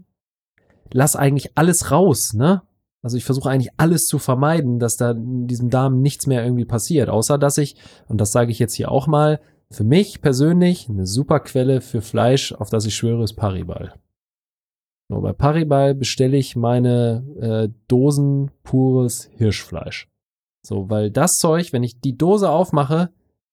lass 0.92 1.16
eigentlich 1.16 1.58
alles 1.58 1.90
raus, 1.90 2.32
ne? 2.32 2.62
Also 3.02 3.16
ich 3.16 3.24
versuche 3.24 3.50
eigentlich 3.50 3.72
alles 3.76 4.06
zu 4.06 4.20
vermeiden, 4.20 4.78
dass 4.78 4.96
da 4.96 5.10
in 5.10 5.48
diesem 5.48 5.68
Darm 5.68 6.00
nichts 6.00 6.28
mehr 6.28 6.44
irgendwie 6.44 6.64
passiert, 6.64 7.08
außer 7.08 7.38
dass 7.38 7.58
ich, 7.58 7.74
und 8.06 8.20
das 8.20 8.30
sage 8.30 8.52
ich 8.52 8.60
jetzt 8.60 8.74
hier 8.74 8.92
auch 8.92 9.08
mal, 9.08 9.40
für 9.68 9.82
mich 9.82 10.22
persönlich 10.22 10.88
eine 10.88 11.06
super 11.06 11.40
Quelle 11.40 11.80
für 11.80 12.00
Fleisch, 12.00 12.52
auf 12.52 12.70
das 12.70 12.86
ich 12.86 12.94
schwöre, 12.94 13.24
ist 13.24 13.34
Paribal. 13.34 13.94
So, 15.10 15.20
bei 15.20 15.32
Paribal 15.32 15.96
bestelle 15.96 16.36
ich 16.36 16.54
meine 16.54 17.24
äh, 17.40 17.68
Dosen 17.88 18.52
pures 18.62 19.28
Hirschfleisch. 19.36 20.08
So, 20.64 20.88
weil 20.88 21.10
das 21.10 21.40
Zeug, 21.40 21.72
wenn 21.72 21.82
ich 21.82 22.00
die 22.00 22.16
Dose 22.16 22.48
aufmache 22.48 23.10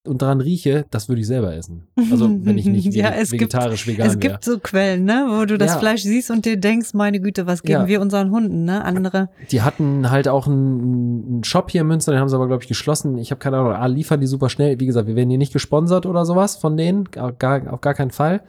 und 0.07 0.21
dran 0.21 0.41
rieche, 0.41 0.85
das 0.89 1.09
würde 1.09 1.21
ich 1.21 1.27
selber 1.27 1.53
essen. 1.55 1.87
Also 2.11 2.27
wenn 2.43 2.57
ich 2.57 2.65
nicht 2.65 2.93
Ja, 2.95 3.09
vege- 3.09 3.13
es 3.21 3.29
gibt- 3.31 3.41
vegetarisch 3.53 3.85
vegan 3.87 4.07
Es 4.07 4.19
gibt 4.19 4.43
so 4.43 4.57
Quellen, 4.59 5.05
ne, 5.05 5.27
wo 5.29 5.45
du 5.45 5.57
das 5.59 5.73
Ja. 5.73 5.79
Fleisch 5.79 6.01
siehst 6.03 6.31
und 6.31 6.45
dir 6.45 6.57
denkst, 6.57 6.93
meine 6.93 7.19
Güte, 7.19 7.45
was 7.45 7.61
geben 7.61 7.81
Ja. 7.83 7.87
wir 7.87 8.01
unseren 8.01 8.31
Hunden, 8.31 8.65
ne? 8.65 8.83
Andere. 8.83 9.29
Die 9.51 9.61
hatten 9.61 10.09
halt 10.09 10.27
auch 10.27 10.47
einen, 10.47 11.25
einen 11.27 11.43
Shop 11.43 11.69
hier 11.69 11.81
in 11.81 11.87
Münster, 11.87 12.11
den 12.11 12.19
haben 12.19 12.29
sie 12.29 12.35
aber, 12.35 12.47
glaube 12.47 12.63
ich, 12.63 12.67
geschlossen. 12.67 13.17
Ich 13.19 13.29
habe 13.31 13.39
keine 13.39 13.57
Ahnung, 13.57 13.73
ah, 13.73 13.85
liefern 13.85 14.19
die 14.19 14.27
super 14.27 14.49
schnell. 14.49 14.79
Wie 14.79 14.87
gesagt, 14.87 15.07
wir 15.07 15.15
werden 15.15 15.29
hier 15.29 15.37
nicht 15.37 15.53
gesponsert 15.53 16.05
oder 16.07 16.25
sowas 16.25 16.55
von 16.55 16.77
denen, 16.77 17.03
auf 17.19 17.37
gar, 17.37 17.71
auf 17.71 17.81
gar 17.81 17.93
keinen 17.93 18.11
Fall. 18.11 18.41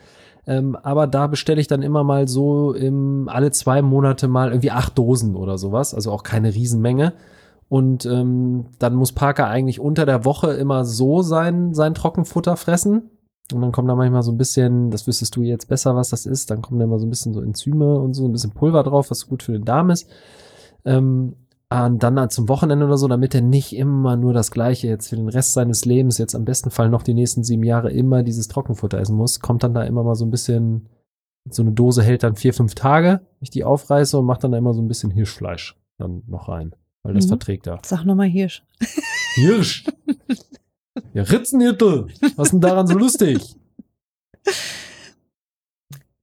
Ähm, 0.47 0.75
aber 0.83 1.07
da 1.07 1.27
bestelle 1.29 1.61
ich 1.61 1.69
dann 1.69 1.83
immer 1.83 2.03
mal 2.03 2.27
so 2.29 2.73
im, 2.73 3.29
alle 3.31 3.51
zwei 3.53 3.81
Monate 3.83 4.27
mal 4.27 4.49
irgendwie 4.51 4.71
acht 4.73 4.99
Dosen 4.99 5.37
oder 5.37 5.57
sowas, 5.59 5.95
also 5.95 6.11
auch 6.11 6.23
keine 6.25 6.53
Riesenmenge. 6.55 7.13
Und 7.73 8.05
ähm, 8.05 8.67
dann 8.81 8.95
muss 8.95 9.13
Parker 9.13 9.49
eigentlich 9.49 9.81
unter 9.81 10.05
der 10.05 10.27
Woche 10.27 10.53
immer 10.53 10.85
so 10.85 11.23
sein, 11.23 11.73
sein 11.73 11.95
Trockenfutter 11.95 12.59
fressen. 12.59 13.09
Und 13.51 13.63
dann 13.63 13.73
kommt 13.73 13.89
da 13.89 13.95
manchmal 13.95 14.23
so 14.23 14.31
ein 14.31 14.37
bisschen, 14.37 14.91
das 14.91 15.07
wüsstest 15.07 15.35
du 15.37 15.43
jetzt 15.43 15.69
besser, 15.69 15.97
was 15.97 16.11
das 16.11 16.27
ist, 16.27 16.51
dann 16.51 16.61
kommen 16.61 16.81
da 16.81 16.85
immer 16.85 16.99
so 16.99 17.07
ein 17.07 17.09
bisschen 17.09 17.33
so 17.33 17.41
Enzyme 17.41 17.99
und 17.99 18.13
so 18.13 18.27
ein 18.27 18.33
bisschen 18.33 18.51
Pulver 18.51 18.83
drauf, 18.83 19.11
was 19.11 19.27
gut 19.27 19.43
für 19.43 19.53
den 19.53 19.65
Darm 19.65 19.89
ist. 19.89 20.07
Ähm, 20.85 21.37
und 21.71 22.03
dann 22.03 22.29
zum 22.29 22.51
Wochenende 22.51 22.85
oder 22.85 22.99
so, 22.99 23.09
damit 23.09 23.35
er 23.35 23.41
nicht 23.41 23.75
immer 23.75 24.17
nur 24.17 24.35
das 24.35 24.51
Gleiche 24.51 24.89
jetzt 24.89 25.09
für 25.09 25.17
den 25.17 25.31
Rest 25.31 25.55
seines 25.55 25.87
Lebens, 25.87 26.19
jetzt 26.19 26.35
am 26.35 26.45
besten 26.45 26.69
Fall 26.69 26.91
noch 26.91 27.03
die 27.03 27.15
nächsten 27.15 27.43
sieben 27.43 27.63
Jahre 27.63 27.91
immer 27.91 28.23
dieses 28.23 28.49
Trockenfutter 28.49 28.99
essen 28.99 29.17
muss, 29.17 29.41
kommt 29.41 29.63
dann 29.63 29.73
da 29.73 29.83
immer 29.85 30.05
mal 30.05 30.15
so 30.15 30.27
ein 30.27 30.31
bisschen, 30.31 30.91
so 31.49 31.63
eine 31.63 31.73
Dose 31.73 32.03
hält 32.03 32.23
dann 32.23 32.37
vier, 32.37 32.53
fünf 32.53 32.75
Tage, 32.75 33.23
ich 33.41 33.49
die 33.49 33.65
aufreiße 33.65 34.19
und 34.19 34.27
macht 34.27 34.45
dann 34.45 34.53
da 34.53 34.59
immer 34.59 34.75
so 34.75 34.83
ein 34.83 34.89
bisschen 34.89 35.11
Hirschfleisch 35.11 35.81
dann 35.97 36.23
noch 36.27 36.51
rein, 36.51 36.75
weil 37.03 37.15
das 37.15 37.25
Mhm. 37.27 37.29
verträgt 37.31 37.67
er. 37.67 37.81
Sag 37.85 38.05
nochmal 38.05 38.29
Hirsch. 38.29 38.63
Hirsch! 39.35 39.85
ja, 41.15 41.23
Ritzenhirtel! 41.23 42.07
Was 42.37 42.49
ist 42.49 42.53
denn 42.53 42.61
daran 42.61 42.87
so 42.87 42.97
lustig? 42.99 43.57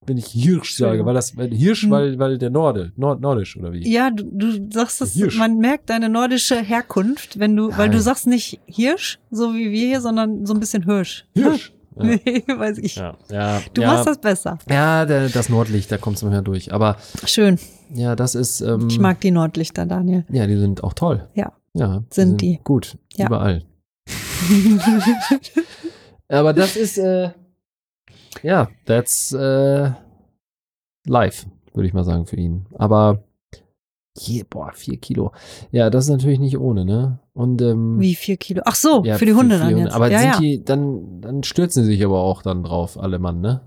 Wenn 0.06 0.18
ich 0.18 0.28
Hirsch 0.28 0.74
sage, 0.76 1.06
weil 1.06 1.13
das, 1.13 1.32
Hirsch, 1.32 1.84
Hm. 1.84 1.92
weil, 1.92 2.18
weil 2.20 2.38
der 2.39 2.50
Norde, 2.50 2.94
Nord, 2.96 3.22
nordisch 3.22 3.56
oder 3.58 3.72
wie? 3.74 3.88
Ja, 3.92 4.10
du, 4.10 4.24
du 4.32 4.68
sagst 4.72 5.02
es, 5.02 5.13
Hirsch. 5.13 5.38
man 5.38 5.58
merkt 5.58 5.89
deine 5.92 6.10
nordische 6.10 6.60
Herkunft, 6.60 7.38
wenn 7.38 7.56
du, 7.56 7.70
weil 7.78 7.89
du 7.89 7.98
Nein. 7.98 8.02
sagst 8.04 8.26
nicht 8.26 8.60
Hirsch, 8.65 9.20
so 9.30 9.54
wie 9.54 9.70
wir 9.72 9.88
hier, 9.88 10.02
sondern 10.02 10.48
so 10.48 10.54
ein 10.56 10.60
bisschen 10.60 10.84
Hirsch. 10.86 11.26
Hirsch! 11.36 11.74
Nee, 12.26 12.44
weiß 12.48 12.78
ich. 12.80 12.96
Ja, 12.96 13.16
ja, 13.30 13.62
Du 13.74 13.82
machst 13.84 14.08
das 14.08 14.20
besser. 14.20 14.58
Ja, 14.70 15.06
der, 15.06 15.30
das 15.30 15.50
Nordlicht, 15.50 15.92
da 15.92 15.98
kommt 15.98 16.18
es 16.18 16.24
mehr 16.24 16.42
durch. 16.42 16.74
Aber 16.74 16.96
Schön. 17.26 17.60
ja, 17.94 18.16
das 18.16 18.36
ist. 18.36 18.62
Ähm, 18.62 18.88
Ich 18.90 19.00
mag 19.00 19.20
die 19.22 19.32
Nordlichter, 19.32 19.86
Daniel. 19.86 20.26
Ja, 20.30 20.48
die 20.48 20.58
sind 20.58 20.84
auch 20.84 20.94
toll. 20.94 21.28
Ja. 21.36 21.54
Ja, 21.74 22.04
Sind 22.10 22.42
die. 22.42 22.60
Gut, 22.64 22.98
Ja. 23.16 23.28
überall. 23.28 23.64
Aber 26.28 26.54
das 26.54 26.76
ist, 26.76 26.98
äh, 26.98 27.32
ja, 28.44 28.68
that's 28.86 29.32
äh, 29.34 29.92
life, 31.06 31.48
würde 31.74 31.88
ich 31.88 31.94
mal 31.94 32.04
sagen, 32.04 32.26
für 32.26 32.36
ihn. 32.38 32.66
Aber, 32.78 33.24
je, 34.18 34.44
boah, 34.50 34.72
vier 34.74 34.98
Kilo. 34.98 35.32
Ja, 35.72 35.90
das 35.90 36.06
ist 36.06 36.12
natürlich 36.12 36.40
nicht 36.40 36.58
ohne, 36.58 36.86
ne? 36.86 37.20
Und, 37.39 37.62
ähm, 37.62 38.02
Wie 38.02 38.15
vier 38.15 38.36
Kilo? 38.36 38.63
Ach 38.65 38.75
so, 38.75 39.02
ja, 39.06 39.17
für 39.17 39.25
die 39.25 39.34
Hunde 39.34 39.60
dann 39.60 39.69
Hunde. 39.69 39.84
jetzt. 39.84 39.93
Aber 39.93 40.12
ja, 40.12 40.19
sind 40.19 40.30
ja. 40.30 40.39
die, 40.41 40.62
dann, 40.62 41.21
dann 41.21 41.43
stürzen 41.43 41.86
sie 41.86 41.91
sich 41.91 42.04
aber 42.04 42.19
auch 42.19 42.41
dann 42.41 42.63
drauf, 42.63 42.99
alle 42.99 43.17
Mann, 43.17 43.39
ne? 43.39 43.62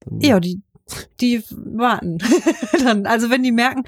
Dann, 0.00 0.20
ja, 0.20 0.38
die, 0.38 0.60
die 1.22 1.42
warten. 1.48 2.18
dann, 2.84 3.06
also 3.06 3.30
wenn 3.30 3.42
die 3.42 3.50
merken, 3.50 3.84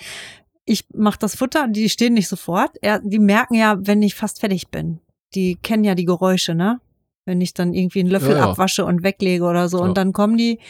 ich 0.64 0.86
mach 0.94 1.18
das 1.18 1.36
Futter, 1.36 1.68
die 1.68 1.90
stehen 1.90 2.14
nicht 2.14 2.28
sofort. 2.28 2.70
Er, 2.80 3.00
die 3.00 3.18
merken 3.18 3.56
ja, 3.56 3.76
wenn 3.78 4.02
ich 4.02 4.14
fast 4.14 4.40
fertig 4.40 4.68
bin. 4.68 5.00
Die 5.34 5.56
kennen 5.56 5.84
ja 5.84 5.94
die 5.94 6.06
Geräusche, 6.06 6.54
ne? 6.54 6.80
Wenn 7.26 7.42
ich 7.42 7.52
dann 7.52 7.74
irgendwie 7.74 8.00
einen 8.00 8.08
Löffel 8.08 8.30
Ja, 8.30 8.38
ja. 8.38 8.50
abwasche 8.52 8.86
und 8.86 9.02
weglege 9.02 9.44
oder 9.44 9.68
so. 9.68 9.80
Ja. 9.80 9.84
Und 9.84 9.98
dann 9.98 10.14
kommen 10.14 10.38
die, 10.38 10.60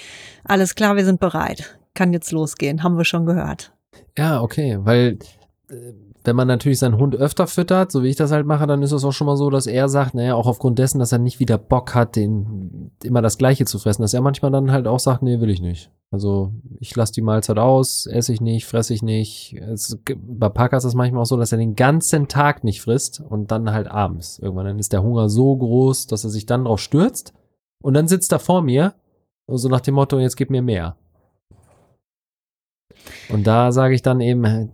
alles 0.42 0.74
klar, 0.74 0.96
wir 0.96 1.05
sind 1.05 1.20
bereit. 1.20 1.79
Kann 1.94 2.12
jetzt 2.12 2.33
losgehen, 2.33 2.83
haben 2.83 2.96
wir 2.96 3.05
schon 3.05 3.26
gehört. 3.26 3.72
Ja, 4.18 4.42
okay, 4.42 4.76
weil 4.81 5.20
äh, 5.70 5.92
wenn 6.27 6.37
man 6.37 6.49
natürlich 6.49 6.79
seinen 6.79 6.99
Hund 6.99 7.15
öfter 7.15 7.47
füttert, 7.47 7.93
so 7.93 8.03
wie 8.03 8.09
ich 8.09 8.17
das 8.17 8.33
halt 8.33 8.47
mache, 8.47 8.67
dann 8.67 8.83
ist 8.83 8.93
es 8.93 9.05
auch 9.05 9.12
schon 9.12 9.27
mal 9.27 9.37
so, 9.37 9.51
dass 9.51 9.67
er 9.67 9.89
sagt, 9.89 10.15
naja, 10.15 10.35
auch 10.35 10.47
aufgrund 10.47 10.79
dessen, 10.79 10.99
dass 10.99 11.12
er 11.12 11.19
nicht 11.19 11.41
wieder 11.41 11.59
Bock 11.59 11.95
hat, 11.95 12.17
den 12.17 12.91
immer 13.03 13.23
das 13.23 13.39
Gleiche 13.39 13.65
zu 13.65 13.79
fressen, 13.79 14.03
dass 14.03 14.15
er 14.15 14.21
manchmal 14.21 14.51
dann 14.51 14.73
halt 14.73 14.87
auch 14.87 14.99
sagt, 15.01 15.23
nee, 15.23 15.41
will 15.41 15.51
ich 15.51 15.61
nicht. 15.61 15.91
Also 16.11 16.53
ich 16.81 16.95
lasse 16.95 17.12
die 17.12 17.23
Mahlzeit 17.23 17.59
aus, 17.59 18.07
esse 18.07 18.33
ich 18.33 18.41
nicht, 18.41 18.67
fresse 18.67 18.95
ich 18.95 19.03
nicht. 19.03 19.55
Es, 19.55 19.99
bei 20.17 20.49
Parker 20.49 20.77
ist 20.77 20.85
es 20.85 20.95
manchmal 20.95 21.23
auch 21.23 21.27
so, 21.27 21.37
dass 21.37 21.53
er 21.53 21.59
den 21.59 21.75
ganzen 21.75 22.29
Tag 22.29 22.65
nicht 22.65 22.81
frisst 22.81 23.21
und 23.21 23.51
dann 23.51 23.73
halt 23.73 23.89
abends. 23.89 24.39
Irgendwann 24.39 24.67
dann 24.67 24.79
ist 24.79 24.93
der 24.93 25.03
Hunger 25.03 25.29
so 25.29 25.57
groß, 25.57 26.07
dass 26.07 26.25
er 26.25 26.31
sich 26.31 26.47
dann 26.47 26.65
drauf 26.65 26.81
stürzt 26.81 27.35
und 27.83 27.95
dann 27.95 28.09
sitzt 28.09 28.33
er 28.33 28.39
vor 28.39 28.62
mir 28.62 28.95
so 29.49 29.69
nach 29.69 29.81
dem 29.81 29.95
Motto, 29.95 30.19
jetzt 30.19 30.37
gib 30.37 30.51
mir 30.51 30.62
mehr. 30.62 30.97
Und 33.29 33.47
da 33.47 33.73
sage 33.73 33.95
ich 33.95 34.03
dann 34.03 34.21
eben, 34.21 34.71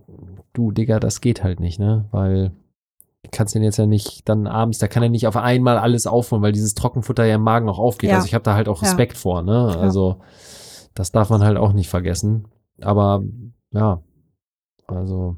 du 0.53 0.71
Digga, 0.71 0.99
das 0.99 1.21
geht 1.21 1.43
halt 1.43 1.59
nicht, 1.59 1.79
ne? 1.79 2.05
Weil 2.11 2.51
du 3.23 3.29
kannst 3.31 3.55
den 3.55 3.63
jetzt 3.63 3.77
ja 3.77 3.85
nicht 3.85 4.27
dann 4.29 4.47
abends, 4.47 4.77
da 4.77 4.87
kann 4.87 5.03
er 5.03 5.09
nicht 5.09 5.27
auf 5.27 5.37
einmal 5.37 5.77
alles 5.77 6.07
aufholen, 6.07 6.43
weil 6.43 6.51
dieses 6.51 6.75
Trockenfutter 6.75 7.25
ja 7.25 7.35
im 7.35 7.41
Magen 7.41 7.69
auch 7.69 7.79
aufgeht. 7.79 8.09
Ja. 8.09 8.17
Also 8.17 8.27
ich 8.27 8.33
habe 8.33 8.43
da 8.43 8.53
halt 8.53 8.67
auch 8.67 8.81
Ja. 8.81 8.87
Respekt 8.87 9.17
vor, 9.17 9.41
ne? 9.41 9.75
Also 9.77 10.17
das 10.93 11.11
darf 11.11 11.29
man 11.29 11.43
halt 11.43 11.57
auch 11.57 11.73
nicht 11.73 11.89
vergessen. 11.89 12.47
Aber 12.81 13.23
ja, 13.71 14.01
also 14.87 15.37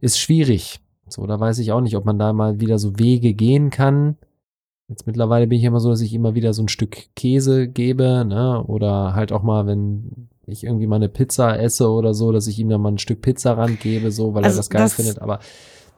ist 0.00 0.18
schwierig. 0.18 0.80
So, 1.08 1.26
da 1.26 1.38
weiß 1.38 1.58
ich 1.58 1.72
auch 1.72 1.80
nicht, 1.80 1.96
ob 1.96 2.04
man 2.04 2.18
da 2.18 2.32
mal 2.32 2.60
wieder 2.60 2.78
so 2.78 2.98
Wege 2.98 3.34
gehen 3.34 3.70
kann. 3.70 4.16
Jetzt 4.88 5.06
mittlerweile 5.06 5.46
bin 5.46 5.58
ich 5.58 5.64
immer 5.64 5.80
so, 5.80 5.90
dass 5.90 6.00
ich 6.00 6.12
immer 6.12 6.34
wieder 6.34 6.52
so 6.52 6.62
ein 6.62 6.68
Stück 6.68 7.14
Käse 7.14 7.68
gebe, 7.68 8.24
ne? 8.24 8.62
Oder 8.66 9.14
halt 9.14 9.32
auch 9.32 9.42
mal, 9.42 9.66
wenn 9.66 10.28
ich 10.46 10.64
irgendwie 10.64 10.86
mal 10.86 10.96
eine 10.96 11.08
Pizza 11.08 11.58
esse 11.58 11.88
oder 11.90 12.14
so, 12.14 12.32
dass 12.32 12.46
ich 12.46 12.58
ihm 12.58 12.68
dann 12.68 12.80
mal 12.80 12.92
ein 12.92 12.98
Stück 12.98 13.22
Pizzarand 13.22 13.80
gebe, 13.80 14.10
so, 14.10 14.34
weil 14.34 14.44
Also 14.44 14.56
er 14.56 14.58
das 14.60 14.70
geil 14.70 14.82
das- 14.82 14.94
findet. 14.94 15.20
Aber 15.22 15.40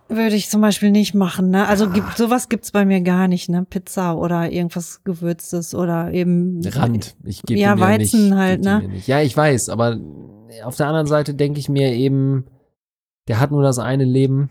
würde 0.09 0.37
ich 0.37 0.48
zum 0.48 0.61
Beispiel 0.61 0.92
nicht 0.92 1.14
machen. 1.14 1.50
Ne? 1.50 1.66
Also 1.66 1.87
Ah. 1.87 1.88
gibt, 1.92 2.16
sowas 2.16 2.48
gibt's 2.48 2.70
bei 2.70 2.85
mir 2.85 3.00
gar 3.00 3.26
nicht. 3.26 3.48
Ne? 3.48 3.66
Pizza 3.68 4.16
oder 4.16 4.52
irgendwas 4.52 5.02
Gewürztes 5.02 5.74
oder 5.74 6.12
eben 6.12 6.61
Rand. 6.64 7.16
Ich 7.24 7.42
gebe 7.42 7.59
Ja, 7.59 7.78
Weizen 7.80 8.28
nicht, 8.28 8.38
halt, 8.38 8.62
ne? 8.62 8.88
Ja, 9.06 9.20
ich 9.20 9.37
weiß, 9.37 9.68
aber 9.68 9.98
auf 10.64 10.76
der 10.76 10.87
anderen 10.87 11.06
Seite 11.09 11.35
denke 11.35 11.59
ich 11.59 11.68
mir 11.68 11.92
eben, 11.92 12.44
der 13.26 13.40
hat 13.40 13.50
nur 13.50 13.64
das 13.64 13.80
eine 13.80 14.04
Leben 14.04 14.48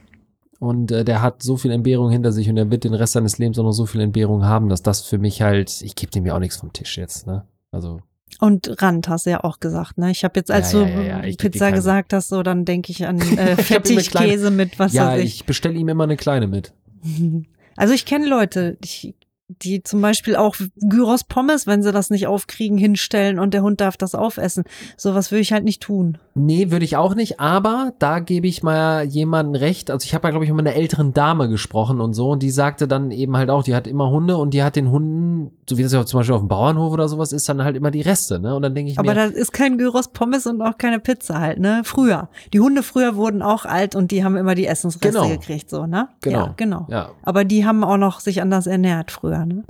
und 0.60 0.92
äh, 0.92 1.06
der 1.06 1.22
hat 1.22 1.42
so 1.42 1.56
viel 1.56 1.72
Entbehrung 1.72 2.10
hinter 2.12 2.34
sich 2.34 2.50
und 2.50 2.58
er 2.58 2.70
wird 2.70 2.84
den 2.84 2.94
Rest 2.94 3.14
seines 3.14 3.38
Lebens 3.38 3.58
auch 3.58 3.64
noch 3.64 3.72
so 3.72 3.86
viel 3.86 4.02
Entbehrung 4.02 4.44
haben, 4.44 4.68
dass 4.68 4.84
das 4.84 5.02
für 5.04 5.18
mich 5.20 5.42
halt, 5.42 5.82
ich 5.82 5.96
gebe 5.96 6.12
dem 6.12 6.26
ja 6.26 6.36
auch 6.36 6.40
nichts 6.40 6.58
vom 6.58 6.74
Tisch 6.74 6.98
jetzt, 6.98 7.28
ne? 7.28 7.46
Also, 7.72 8.02
Und 8.40 8.82
Rand 8.82 9.08
hast 9.08 9.26
du 9.26 9.30
ja 9.30 9.44
auch 9.44 9.60
gesagt. 9.60 9.98
Ne? 9.98 10.12
Ich 10.12 10.24
habe 10.24 10.38
jetzt, 10.40 10.52
als 10.52 10.74
Ja, 10.74 10.84
du 10.84 10.92
ja, 10.92 11.26
ja, 11.26 11.36
Pizza 11.38 11.72
gesagt 11.72 12.12
hast, 12.12 12.30
so 12.30 12.44
dann 12.44 12.66
denke 12.66 12.92
ich 12.92 13.06
an 13.06 13.20
äh, 13.38 13.56
Fettigkäse 13.56 14.52
mit 14.52 14.78
was 14.78 14.94
ja, 14.94 15.08
weiß 15.08 15.24
ich. 15.24 15.36
ich 15.36 15.46
bestelle 15.46 15.76
ihm 15.76 15.88
immer 15.88 16.04
eine 16.04 16.18
kleine 16.18 16.48
mit. 16.48 16.74
Also 17.78 17.94
ich 17.94 18.06
kenne 18.06 18.26
Leute, 18.26 18.78
ich, 18.82 19.14
die 19.48 19.84
zum 19.84 20.02
Beispiel 20.02 20.36
auch 20.36 20.56
Gyros 20.78 21.24
Pommes, 21.26 21.68
wenn 21.68 21.84
sie 21.84 21.92
das 21.92 22.10
nicht 22.10 22.26
aufkriegen, 22.26 22.78
hinstellen 22.78 23.38
und 23.38 23.54
der 23.54 23.62
Hund 23.62 23.80
darf 23.80 23.96
das 23.96 24.16
aufessen. 24.16 24.64
Sowas 24.98 25.32
würde 25.32 25.42
ich 25.42 25.54
halt 25.54 25.64
nicht 25.64 25.84
tun. 25.84 26.18
Nee, 26.34 26.72
würde 26.72 26.84
ich 26.84 26.98
auch 26.98 27.16
nicht, 27.16 27.40
aber 27.40 27.94
da 28.00 28.20
gebe 28.20 28.48
ich 28.48 28.64
mal 28.64 29.06
jemanden 29.06 29.56
recht. 29.56 29.92
Also 29.92 30.04
ich 30.06 30.14
habe 30.16 30.28
ja, 30.28 30.32
glaube 30.32 30.46
ich, 30.46 30.52
mit 30.52 30.60
einer 30.68 30.76
älteren 30.76 31.14
Dame 31.14 31.48
gesprochen 31.48 32.02
und 32.02 32.14
so 32.14 32.32
und 32.32 32.42
die 32.44 32.50
sagte 32.50 32.88
dann 32.88 33.12
eben 33.12 33.38
halt 33.38 33.50
auch, 33.50 33.64
die 33.64 33.76
hat 33.76 33.86
immer 33.88 34.10
Hunde 34.10 34.36
und 34.38 34.54
die 34.54 34.64
hat 34.64 34.76
den 34.76 34.90
Hunden, 34.90 35.52
so 35.70 35.78
wie 35.78 35.84
das 35.84 35.94
ja 35.94 36.06
zum 36.06 36.20
Beispiel 36.20 36.36
auf 36.36 36.42
dem 36.42 36.48
Bauernhof 36.48 36.92
oder 36.92 37.08
sowas 37.08 37.32
ist, 37.32 37.48
dann 37.48 37.64
halt 37.64 37.76
immer 37.78 37.92
die 37.92 38.02
Reste, 38.02 38.40
ne? 38.40 38.56
Und 38.56 38.64
dann 38.64 38.74
denke 38.76 38.92
ich 38.92 39.00
Aber 39.00 39.10
mir, 39.10 39.16
das 39.16 39.32
ist 39.32 39.52
kein 39.54 39.78
Gyros 39.78 40.10
Pommes 40.10 40.48
und 40.48 40.62
auch 40.62 40.78
keine 40.78 41.00
Pizza 41.00 41.40
halt, 41.40 41.60
ne? 41.60 41.82
Früher. 41.86 42.30
Die 42.52 42.60
Hunde 42.60 42.82
früher 42.84 43.16
wurden 43.16 43.42
auch 43.42 43.66
alt 43.66 43.96
und 43.96 44.12
die 44.12 44.24
haben 44.24 44.36
immer 44.36 44.56
die 44.56 44.66
Essensreste 44.66 45.10
Genau. 45.20 45.30
gekriegt, 45.30 45.70
so, 45.70 45.86
ne? 45.86 46.10
Genau. 46.22 46.38
Ja, 46.40 46.54
genau. 46.58 46.88
ja, 46.90 47.10
Aber 47.24 47.46
die 47.46 47.66
haben 47.66 47.84
auch 47.84 47.98
noch 47.98 48.20
sich 48.20 48.42
anders 48.42 48.68
ernährt 48.68 49.12
früher, 49.12 49.35
ne? 49.44 49.64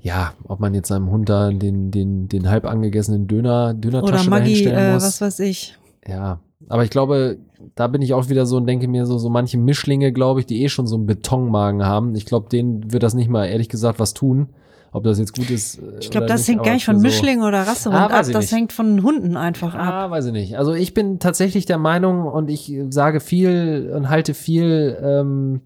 ja, 0.00 0.32
ob 0.44 0.60
man 0.60 0.74
jetzt 0.74 0.88
seinem 0.88 1.10
Hund 1.10 1.28
da 1.28 1.50
den, 1.50 1.90
den, 1.90 2.28
den 2.28 2.50
halb 2.50 2.64
angegessenen 2.66 3.26
Döner, 3.26 3.70
Oder 3.70 3.74
Dönertasche 3.74 4.28
Maggi, 4.30 4.44
dahinstellen 4.50 4.78
äh, 4.90 4.92
muss. 4.94 5.02
was 5.04 5.20
weiß 5.20 5.40
ich. 5.40 5.76
Ja, 6.06 6.40
aber 6.68 6.84
ich 6.84 6.90
glaube, 6.90 7.38
da 7.74 7.86
bin 7.86 8.02
ich 8.02 8.14
auch 8.14 8.28
wieder 8.28 8.46
so 8.46 8.56
und 8.56 8.66
denke 8.66 8.88
mir 8.88 9.06
so, 9.06 9.18
so 9.18 9.28
manche 9.30 9.58
Mischlinge, 9.58 10.12
glaube 10.12 10.40
ich, 10.40 10.46
die 10.46 10.62
eh 10.62 10.68
schon 10.68 10.86
so 10.86 10.96
einen 10.96 11.06
Betonmagen 11.06 11.84
haben. 11.84 12.14
Ich 12.14 12.26
glaube, 12.26 12.48
denen 12.48 12.92
wird 12.92 13.02
das 13.02 13.14
nicht 13.14 13.28
mal 13.30 13.46
ehrlich 13.46 13.68
gesagt 13.68 13.98
was 13.98 14.14
tun. 14.14 14.48
Ob 14.90 15.04
das 15.04 15.18
jetzt 15.18 15.34
gut 15.36 15.50
ist. 15.50 15.78
äh, 15.78 15.98
Ich 16.00 16.08
glaube, 16.10 16.24
oder 16.24 16.34
das 16.34 16.40
nicht, 16.48 16.48
hängt 16.56 16.64
gar 16.64 16.72
nicht 16.72 16.86
von 16.86 16.96
so- 16.96 17.02
Mischling 17.02 17.42
oder 17.42 17.66
Rassehund 17.66 17.94
Ah, 17.94 18.06
ab. 18.06 18.26
Das 18.32 18.50
hängt 18.52 18.72
von 18.72 19.02
Hunden 19.02 19.36
einfach 19.36 19.74
ab. 19.74 19.92
Ah, 19.92 20.10
weiß 20.10 20.26
ich 20.26 20.32
nicht. 20.32 20.56
Also 20.56 20.72
ich 20.72 20.94
bin 20.94 21.18
tatsächlich 21.18 21.66
der 21.66 21.76
Meinung 21.76 22.24
und 22.24 22.48
ich 22.48 22.72
sage 22.88 23.20
viel 23.20 23.92
und 23.94 24.08
halte 24.08 24.32
viel, 24.32 24.96
ähm, 25.02 25.60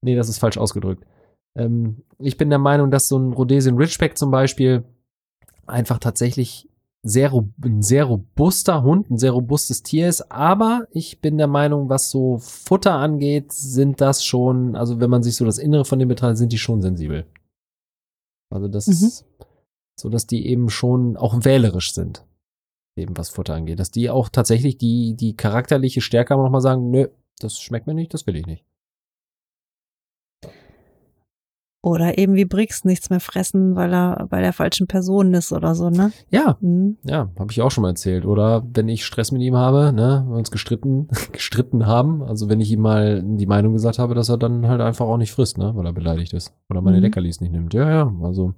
nee, 0.00 0.14
das 0.14 0.28
ist 0.28 0.38
falsch 0.38 0.58
ausgedrückt. 0.58 1.02
Ähm, 1.56 2.02
ich 2.18 2.36
bin 2.36 2.50
der 2.50 2.58
Meinung, 2.58 2.90
dass 2.90 3.08
so 3.08 3.18
ein 3.18 3.32
Rhodesian 3.32 3.76
Ridgeback 3.76 4.16
zum 4.16 4.30
Beispiel 4.30 4.84
einfach 5.66 5.98
tatsächlich 5.98 6.68
sehr, 7.02 7.32
ein 7.64 7.82
sehr 7.82 8.04
robuster 8.04 8.82
Hund, 8.82 9.10
ein 9.10 9.18
sehr 9.18 9.32
robustes 9.32 9.82
Tier 9.82 10.08
ist, 10.08 10.30
aber 10.32 10.86
ich 10.90 11.20
bin 11.20 11.38
der 11.38 11.46
Meinung, 11.46 11.88
was 11.88 12.10
so 12.10 12.38
Futter 12.38 12.94
angeht, 12.94 13.52
sind 13.52 14.00
das 14.00 14.24
schon, 14.24 14.74
also 14.74 14.98
wenn 15.00 15.10
man 15.10 15.22
sich 15.22 15.36
so 15.36 15.44
das 15.44 15.58
Innere 15.58 15.84
von 15.84 15.98
dem 15.98 16.08
betrachtet, 16.08 16.38
sind 16.38 16.52
die 16.52 16.58
schon 16.58 16.82
sensibel. 16.82 17.26
Also 18.50 18.68
das, 18.68 18.86
Mhm. 18.86 19.10
so 19.98 20.08
dass 20.08 20.26
die 20.26 20.46
eben 20.46 20.68
schon 20.68 21.16
auch 21.16 21.44
wählerisch 21.44 21.92
sind 21.92 22.24
eben 22.96 23.16
was 23.16 23.28
Futter 23.28 23.54
angeht, 23.54 23.78
dass 23.78 23.90
die 23.90 24.10
auch 24.10 24.28
tatsächlich 24.28 24.78
die, 24.78 25.14
die 25.14 25.36
charakterliche 25.36 26.00
Stärke 26.00 26.34
haben 26.34 26.42
nochmal 26.42 26.60
sagen, 26.60 26.90
nö, 26.90 27.08
das 27.38 27.58
schmeckt 27.60 27.86
mir 27.86 27.94
nicht, 27.94 28.14
das 28.14 28.26
will 28.26 28.36
ich 28.36 28.46
nicht. 28.46 28.64
Oder 31.86 32.18
eben 32.18 32.34
wie 32.34 32.44
Brix 32.46 32.84
nichts 32.84 33.10
mehr 33.10 33.20
fressen, 33.20 33.76
weil 33.76 33.94
er 33.94 34.26
bei 34.28 34.40
der 34.40 34.52
falschen 34.52 34.88
Person 34.88 35.32
ist 35.34 35.52
oder 35.52 35.76
so, 35.76 35.88
ne? 35.88 36.10
Ja, 36.30 36.56
Mhm. 36.60 36.96
ja, 37.04 37.30
habe 37.38 37.52
ich 37.52 37.62
auch 37.62 37.70
schon 37.70 37.82
mal 37.82 37.90
erzählt. 37.90 38.26
Oder 38.26 38.64
wenn 38.74 38.88
ich 38.88 39.04
Stress 39.04 39.30
mit 39.30 39.40
ihm 39.40 39.54
habe, 39.54 39.92
ne, 39.92 40.24
wir 40.28 40.36
uns 40.36 40.50
gestritten, 40.50 41.06
gestritten 41.32 41.86
haben, 41.86 42.24
also 42.24 42.48
wenn 42.48 42.60
ich 42.60 42.72
ihm 42.72 42.80
mal 42.80 43.22
die 43.24 43.46
Meinung 43.46 43.72
gesagt 43.72 44.00
habe, 44.00 44.16
dass 44.16 44.28
er 44.28 44.36
dann 44.36 44.66
halt 44.66 44.80
einfach 44.80 45.06
auch 45.06 45.16
nicht 45.16 45.30
frisst, 45.30 45.58
ne, 45.58 45.70
weil 45.76 45.86
er 45.86 45.92
beleidigt 45.92 46.32
ist. 46.32 46.52
Oder 46.68 46.80
meine 46.82 46.96
Mhm. 46.96 47.04
Leckerlis 47.04 47.40
nicht 47.40 47.52
nimmt. 47.52 47.72
Ja, 47.72 47.88
ja, 47.88 48.12
also 48.20 48.54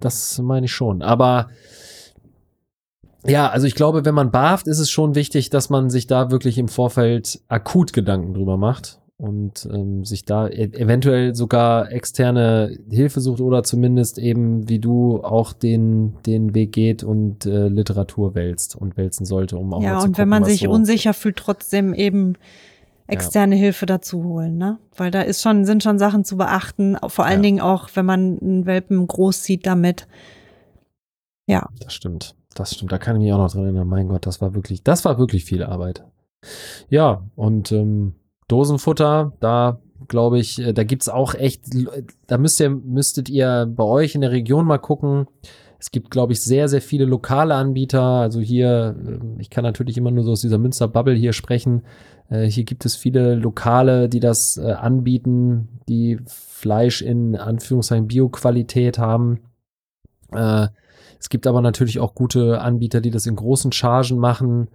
das 0.00 0.40
meine 0.40 0.66
ich 0.66 0.72
schon. 0.72 1.02
Aber 1.02 1.50
ja, 3.24 3.48
also 3.48 3.68
ich 3.68 3.76
glaube, 3.76 4.04
wenn 4.04 4.14
man 4.16 4.32
barft, 4.32 4.66
ist 4.66 4.80
es 4.80 4.90
schon 4.90 5.14
wichtig, 5.14 5.50
dass 5.50 5.70
man 5.70 5.88
sich 5.88 6.08
da 6.08 6.32
wirklich 6.32 6.58
im 6.58 6.66
Vorfeld 6.66 7.40
akut 7.46 7.92
Gedanken 7.92 8.34
drüber 8.34 8.56
macht 8.56 9.00
und 9.18 9.66
ähm, 9.72 10.04
sich 10.04 10.24
da 10.24 10.46
e 10.48 10.64
eventuell 10.72 11.34
sogar 11.34 11.90
externe 11.90 12.76
Hilfe 12.90 13.20
sucht 13.20 13.40
oder 13.40 13.62
zumindest 13.62 14.18
eben 14.18 14.68
wie 14.68 14.78
du 14.78 15.22
auch 15.22 15.52
den 15.54 16.16
den 16.26 16.54
Weg 16.54 16.72
geht 16.72 17.02
und 17.02 17.46
äh, 17.46 17.68
Literatur 17.68 18.34
wälzt 18.34 18.76
und 18.76 18.96
wälzen 18.96 19.24
sollte, 19.24 19.56
um 19.56 19.72
auch 19.72 19.82
Ja, 19.82 19.94
und 19.96 20.00
gucken, 20.00 20.18
wenn 20.18 20.28
man 20.28 20.44
sich 20.44 20.60
so, 20.60 20.70
unsicher 20.70 21.14
fühlt, 21.14 21.36
trotzdem 21.36 21.94
eben 21.94 22.34
externe 23.06 23.54
Hilfe 23.54 23.86
dazu 23.86 24.24
holen, 24.24 24.58
ne? 24.58 24.78
Weil 24.96 25.10
da 25.10 25.22
ist 25.22 25.40
schon, 25.40 25.64
sind 25.64 25.82
schon 25.82 25.98
Sachen 25.98 26.24
zu 26.24 26.36
beachten, 26.36 26.96
vor 27.06 27.24
allen 27.24 27.38
Ja. 27.38 27.42
Dingen 27.42 27.60
auch, 27.60 27.88
wenn 27.94 28.04
man 28.04 28.38
einen 28.40 28.66
Welpen 28.66 29.06
großzieht 29.06 29.64
damit. 29.66 30.08
Ja, 31.46 31.68
Das 31.80 31.94
stimmt. 31.94 32.34
Das 32.54 32.74
stimmt. 32.74 32.90
Da 32.90 32.98
kann 32.98 33.16
ich 33.16 33.22
mich 33.22 33.32
auch 33.32 33.38
noch 33.38 33.52
dran 33.52 33.64
erinnern. 33.64 33.86
Mein 33.86 34.08
Gott, 34.08 34.26
das 34.26 34.40
war 34.40 34.54
wirklich, 34.54 34.82
das 34.82 35.04
war 35.04 35.18
wirklich 35.18 35.44
viel 35.44 35.62
Arbeit. 35.62 36.04
Ja, 36.88 37.22
und 37.36 37.70
ähm, 37.70 38.14
Dosenfutter, 38.48 39.32
da 39.40 39.80
glaube 40.08 40.38
ich, 40.38 40.60
äh, 40.60 40.72
da 40.72 40.84
gibt's 40.84 41.08
auch 41.08 41.34
echt, 41.34 41.64
da 42.26 42.38
müsst 42.38 42.60
ihr, 42.60 42.70
müsstet 42.70 43.28
ihr 43.28 43.66
bei 43.68 43.84
euch 43.84 44.14
in 44.14 44.20
der 44.20 44.30
Region 44.30 44.66
mal 44.66 44.78
gucken. 44.78 45.26
Es 45.78 45.90
gibt, 45.90 46.10
glaube 46.10 46.32
ich, 46.32 46.40
sehr, 46.40 46.68
sehr 46.68 46.80
viele 46.80 47.04
lokale 47.04 47.54
Anbieter. 47.54 48.02
Also 48.02 48.40
hier, 48.40 48.96
äh, 49.06 49.40
ich 49.40 49.50
kann 49.50 49.64
natürlich 49.64 49.98
immer 49.98 50.10
nur 50.10 50.24
so 50.24 50.32
aus 50.32 50.40
dieser 50.40 50.58
Münster-Bubble 50.58 51.14
hier 51.14 51.32
sprechen. 51.32 51.82
Äh, 52.28 52.46
Hier 52.46 52.64
gibt 52.64 52.84
es 52.84 52.96
viele 52.96 53.34
Lokale, 53.34 54.08
die 54.08 54.20
das 54.20 54.56
äh, 54.56 54.72
anbieten, 54.72 55.80
die 55.88 56.18
Fleisch 56.26 57.02
in 57.02 57.36
Anführungszeichen 57.36 58.08
Bio-Qualität 58.08 58.98
haben. 58.98 59.40
Es 60.32 61.28
gibt 61.28 61.46
aber 61.46 61.60
natürlich 61.60 62.00
auch 62.00 62.16
gute 62.16 62.60
Anbieter, 62.60 63.00
die 63.00 63.12
das 63.12 63.26
in 63.26 63.36
großen 63.36 63.70
Chargen 63.70 64.18
machen. 64.18 64.68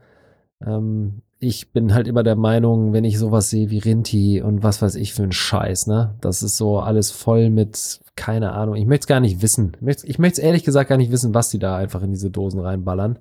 Ähm, 0.66 1.24
ich 1.43 1.71
bin 1.71 1.95
halt 1.95 2.08
immer 2.08 2.21
der 2.21 2.36
Meinung, 2.36 2.93
wenn 2.93 3.04
ich 3.04 3.17
sowas 3.17 3.49
sehe 3.49 3.71
wie 3.71 3.80
Rinti 3.80 4.43
und 4.43 4.62
was 4.62 4.80
weiß 4.80 4.93
ich 4.93 5.15
für 5.15 5.23
ein 5.23 5.32
Scheiß, 5.32 5.88
ne? 5.88 6.13
Das 6.21 6.43
ist 6.43 6.56
so 6.56 6.80
alles 6.80 7.10
voll 7.10 7.49
mit, 7.49 7.99
keine 8.15 8.51
Ahnung, 8.51 8.75
ich 8.75 8.86
möchte 8.86 9.06
es 9.06 9.08
gar 9.08 9.19
nicht 9.19 9.41
wissen. 9.41 9.71
Ich 9.75 9.82
möchte 9.82 10.08
ich 10.08 10.19
möchte 10.19 10.39
es 10.39 10.45
ehrlich 10.45 10.63
gesagt 10.63 10.89
gar 10.89 10.97
nicht 10.97 11.12
wissen, 11.12 11.34
was 11.34 11.49
die 11.49 11.58
da 11.58 11.75
einfach 11.75 12.04
in 12.04 12.12
diese 12.12 12.30
Dosen 12.30 12.60
reinballern. 12.60 13.17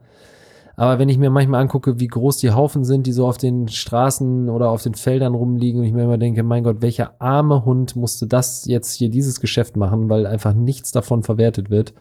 Aber 0.76 0.98
wenn 0.98 1.08
ich 1.08 1.16
mir 1.16 1.30
manchmal 1.30 1.62
angucke, 1.62 1.98
wie 1.98 2.08
groß 2.08 2.36
die 2.36 2.50
Haufen 2.50 2.84
sind, 2.84 3.06
die 3.06 3.12
so 3.12 3.26
auf 3.26 3.38
den 3.38 3.68
Straßen 3.68 4.50
oder 4.50 4.68
auf 4.68 4.82
den 4.82 4.94
Feldern 4.94 5.34
rumliegen 5.34 5.80
und 5.80 5.86
ich 5.86 5.92
mir 5.94 6.04
immer 6.04 6.18
denke, 6.18 6.42
mein 6.42 6.64
Gott, 6.64 6.82
welcher 6.82 7.14
arme 7.20 7.64
Hund 7.64 7.96
musste 7.96 8.26
das 8.26 8.66
jetzt 8.66 8.92
hier 8.96 9.08
dieses 9.08 9.40
Geschäft 9.40 9.76
machen, 9.76 10.10
weil 10.10 10.26
einfach 10.26 10.52
nichts 10.52 10.92
davon 10.92 11.22
verwertet 11.22 11.70
wird. 11.70 11.94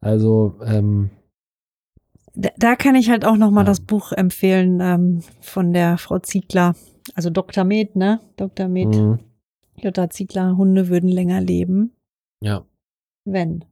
Also, 0.00 0.54
ähm, 0.64 1.10
da, 2.34 2.50
da 2.56 2.76
kann 2.76 2.94
ich 2.94 3.10
halt 3.10 3.24
auch 3.24 3.36
noch 3.36 3.50
mal 3.50 3.62
Ja. 3.62 3.66
das 3.66 3.80
Buch 3.80 4.12
empfehlen 4.12 4.80
ähm, 4.80 5.20
von 5.40 5.72
der 5.72 5.98
Frau 5.98 6.18
Ziegler, 6.18 6.74
also 7.14 7.30
Dr. 7.30 7.64
Med, 7.64 7.96
ne? 7.96 8.20
Dr. 8.36 8.68
Med, 8.68 8.88
mh, 8.88 9.18
Jutta 9.76 10.10
Ziegler, 10.10 10.56
Hunde 10.56 10.88
würden 10.88 11.08
länger 11.08 11.40
leben, 11.40 11.92
ja. 12.40 12.64
wenn. 13.24 13.64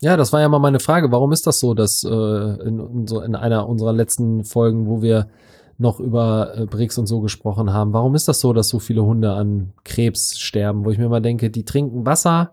Ja, 0.00 0.16
das 0.16 0.32
war 0.32 0.40
ja 0.40 0.48
mal 0.48 0.60
meine 0.60 0.78
Frage. 0.78 1.10
Warum 1.10 1.32
ist 1.32 1.46
das 1.46 1.58
so, 1.58 1.74
dass 1.74 2.04
äh, 2.04 2.08
in, 2.08 2.78
in, 2.78 3.06
so 3.08 3.20
in 3.20 3.34
einer 3.34 3.68
unserer 3.68 3.92
letzten 3.92 4.44
Folgen, 4.44 4.86
wo 4.86 5.02
wir 5.02 5.28
noch 5.76 5.98
über 5.98 6.56
äh, 6.56 6.66
Brix 6.66 6.98
und 6.98 7.06
so 7.06 7.20
gesprochen 7.20 7.72
haben, 7.72 7.92
warum 7.92 8.14
ist 8.14 8.28
das 8.28 8.40
so, 8.40 8.52
dass 8.52 8.68
so 8.68 8.78
viele 8.78 9.04
Hunde 9.04 9.32
an 9.32 9.72
Krebs 9.84 10.38
sterben? 10.38 10.84
Wo 10.84 10.90
ich 10.90 10.98
mir 10.98 11.08
mal 11.08 11.20
denke, 11.22 11.50
die 11.50 11.64
trinken 11.64 12.06
Wasser, 12.06 12.52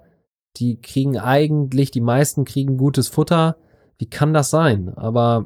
die 0.57 0.81
kriegen 0.81 1.19
eigentlich, 1.19 1.91
die 1.91 2.01
meisten 2.01 2.45
kriegen 2.45 2.77
gutes 2.77 3.09
Futter. 3.09 3.57
Wie 3.97 4.09
kann 4.09 4.33
das 4.33 4.49
sein? 4.49 4.91
Aber 4.95 5.45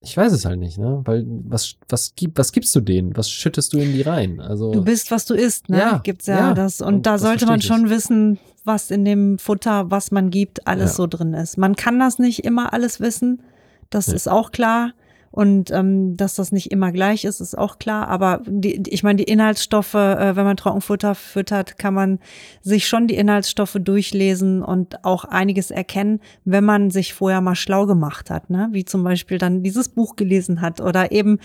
ich 0.00 0.16
weiß 0.16 0.32
es 0.32 0.44
halt 0.44 0.58
nicht, 0.58 0.78
ne? 0.78 1.00
Weil 1.04 1.24
was 1.26 1.76
was 1.88 2.14
gibt 2.14 2.38
was 2.38 2.52
gibst 2.52 2.74
du 2.76 2.80
denen? 2.80 3.16
Was 3.16 3.30
schüttest 3.30 3.72
du 3.72 3.78
in 3.78 3.92
die 3.92 4.02
rein? 4.02 4.40
Also 4.40 4.70
Du 4.72 4.84
bist, 4.84 5.10
was 5.10 5.24
du 5.24 5.34
isst, 5.34 5.68
ne? 5.68 5.78
Ja, 5.78 5.98
Gibt's 6.02 6.26
ja, 6.26 6.36
ja. 6.48 6.54
das. 6.54 6.80
Und, 6.80 6.94
Und 6.94 7.06
da 7.06 7.18
sollte 7.18 7.46
man 7.46 7.60
verstehe 7.60 7.76
ich 7.76 7.82
schon 7.82 7.90
wissen, 7.90 8.38
was 8.64 8.90
in 8.90 9.04
dem 9.04 9.38
Futter, 9.38 9.90
was 9.90 10.10
man 10.10 10.30
gibt, 10.30 10.66
alles 10.66 10.90
Ja. 10.92 10.96
so 10.96 11.06
drin 11.06 11.32
ist. 11.34 11.56
Man 11.58 11.74
kann 11.76 11.98
das 11.98 12.18
nicht 12.18 12.44
immer 12.44 12.72
alles 12.72 13.00
wissen. 13.00 13.42
Das 13.90 14.06
Ja. 14.08 14.14
ist 14.14 14.28
auch 14.28 14.50
klar. 14.52 14.92
Und 15.34 15.72
ähm, 15.72 16.16
dass 16.16 16.36
das 16.36 16.52
nicht 16.52 16.70
immer 16.70 16.92
gleich 16.92 17.24
ist, 17.24 17.40
ist 17.40 17.58
auch 17.58 17.80
klar. 17.80 18.06
Aber 18.06 18.40
die, 18.46 18.80
ich 18.86 19.02
meine, 19.02 19.16
die 19.16 19.24
Inhaltsstoffe, 19.24 19.94
äh, 19.94 20.36
wenn 20.36 20.44
man 20.44 20.56
Trockenfutter 20.56 21.16
füttert, 21.16 21.76
kann 21.76 21.92
man 21.92 22.20
sich 22.62 22.86
schon 22.86 23.08
die 23.08 23.16
Inhaltsstoffe 23.16 23.76
durchlesen 23.80 24.62
und 24.62 25.04
auch 25.04 25.24
einiges 25.24 25.72
erkennen, 25.72 26.20
wenn 26.44 26.62
man 26.62 26.92
sich 26.92 27.14
vorher 27.14 27.40
mal 27.40 27.56
schlau 27.56 27.86
gemacht 27.86 28.30
hat, 28.30 28.48
ne? 28.48 28.68
Wie 28.70 28.84
zum 28.84 29.02
Beispiel 29.02 29.38
dann 29.38 29.64
dieses 29.64 29.88
Buch 29.88 30.14
gelesen 30.14 30.60
hat 30.60 30.80
oder 30.80 31.10
eben 31.10 31.40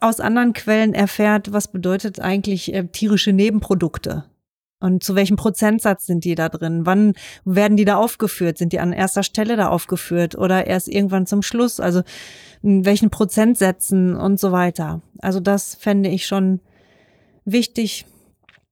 aus 0.00 0.20
anderen 0.20 0.54
Quellen 0.54 0.94
erfährt, 0.94 1.52
was 1.52 1.68
bedeutet 1.68 2.20
eigentlich 2.20 2.72
äh, 2.72 2.86
tierische 2.86 3.34
Nebenprodukte. 3.34 4.24
Und 4.80 5.02
zu 5.02 5.16
welchem 5.16 5.36
Prozentsatz 5.36 6.06
sind 6.06 6.24
die 6.24 6.36
da 6.36 6.48
drin? 6.48 6.86
Wann 6.86 7.14
werden 7.44 7.76
die 7.76 7.84
da 7.84 7.96
aufgeführt? 7.96 8.58
Sind 8.58 8.72
die 8.72 8.78
an 8.78 8.92
erster 8.92 9.24
Stelle 9.24 9.56
da 9.56 9.68
aufgeführt 9.68 10.36
oder 10.36 10.66
erst 10.66 10.88
irgendwann 10.88 11.26
zum 11.26 11.42
Schluss? 11.42 11.80
Also 11.80 12.02
in 12.62 12.84
welchen 12.84 13.10
Prozentsätzen 13.10 14.14
und 14.14 14.38
so 14.38 14.52
weiter. 14.52 15.02
Also 15.20 15.40
das 15.40 15.74
fände 15.74 16.08
ich 16.08 16.26
schon 16.26 16.60
wichtig, 17.44 18.06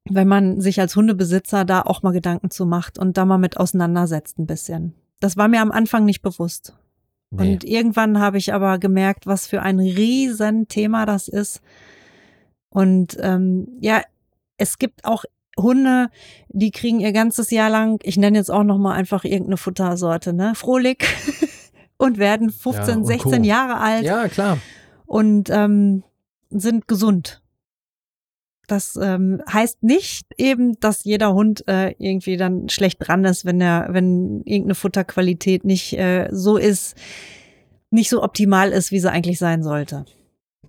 wenn 0.09 0.29
man 0.29 0.61
sich 0.61 0.81
als 0.81 0.95
Hundebesitzer 0.95 1.65
da 1.65 1.83
auch 1.83 2.03
mal 2.03 2.13
Gedanken 2.13 2.51
zu 2.51 2.67
macht 2.67 2.99
und 2.99 3.17
da 3.17 3.25
mal 3.25 3.39
mit 3.39 3.57
auseinandersetzt 3.57 4.39
ein 4.39 4.47
bisschen. 4.47 4.95
Das 5.19 5.37
war 5.37 5.49
mir 5.49 5.61
am 5.61 5.73
Anfang 5.73 6.05
nicht 6.05 6.23
bewusst. 6.23 6.75
Nee. 7.31 7.55
Und 7.55 7.65
irgendwann 7.65 8.21
habe 8.21 8.39
ich 8.39 8.55
aber 8.55 8.79
gemerkt, 8.79 9.27
was 9.27 9.49
für 9.49 9.63
ein 9.63 9.81
Riesenthema 9.81 11.07
das 11.07 11.27
ist. 11.27 11.61
Und 12.69 13.17
ähm, 13.21 13.67
ja, 13.81 14.03
es 14.59 14.79
gibt 14.79 15.05
auch 15.05 15.25
Hunde, 15.59 16.09
die 16.49 16.71
kriegen 16.71 17.01
ihr 17.01 17.13
ganzes 17.13 17.51
Jahr 17.51 17.71
lang, 17.71 17.99
ich 18.03 18.17
nenne 18.17 18.39
jetzt 18.39 18.51
auch 18.51 18.65
noch 18.65 18.79
mal 18.79 18.95
einfach 18.95 19.25
irgendeine 19.25 19.57
Futtersorte, 19.57 20.33
ne, 20.33 20.55
Frohlig 20.55 21.05
und 21.97 22.19
werden 22.19 22.51
15, 22.51 22.89
Ja, 22.89 22.97
und 22.97 23.05
16 23.07 23.33
Co. 23.33 23.43
Jahre 23.43 23.79
alt 23.79 24.05
Ja, 24.05 24.29
klar. 24.29 24.59
und 25.07 25.49
ähm, 25.51 26.03
sind 26.51 26.89
gesund. 26.89 27.43
Das 28.67 28.99
ähm, 29.01 29.43
heißt 29.51 29.83
nicht 29.85 30.27
eben, 30.37 30.79
dass 30.81 31.05
jeder 31.05 31.33
Hund 31.35 31.67
äh, 31.69 31.95
irgendwie 31.99 32.37
dann 32.37 32.69
schlecht 32.69 32.99
dran 33.01 33.25
ist, 33.25 33.45
wenn 33.45 33.61
er, 33.61 33.89
wenn 33.91 34.43
irgendeine 34.45 34.75
Futterqualität 34.75 35.65
nicht 35.65 35.97
äh, 35.97 36.29
so 36.33 36.57
ist, 36.57 36.97
nicht 37.91 38.11
so 38.11 38.23
optimal 38.25 38.73
ist, 38.73 38.91
wie 38.91 38.99
sie 38.99 39.11
eigentlich 39.11 39.39
sein 39.39 39.63
sollte. 39.63 40.05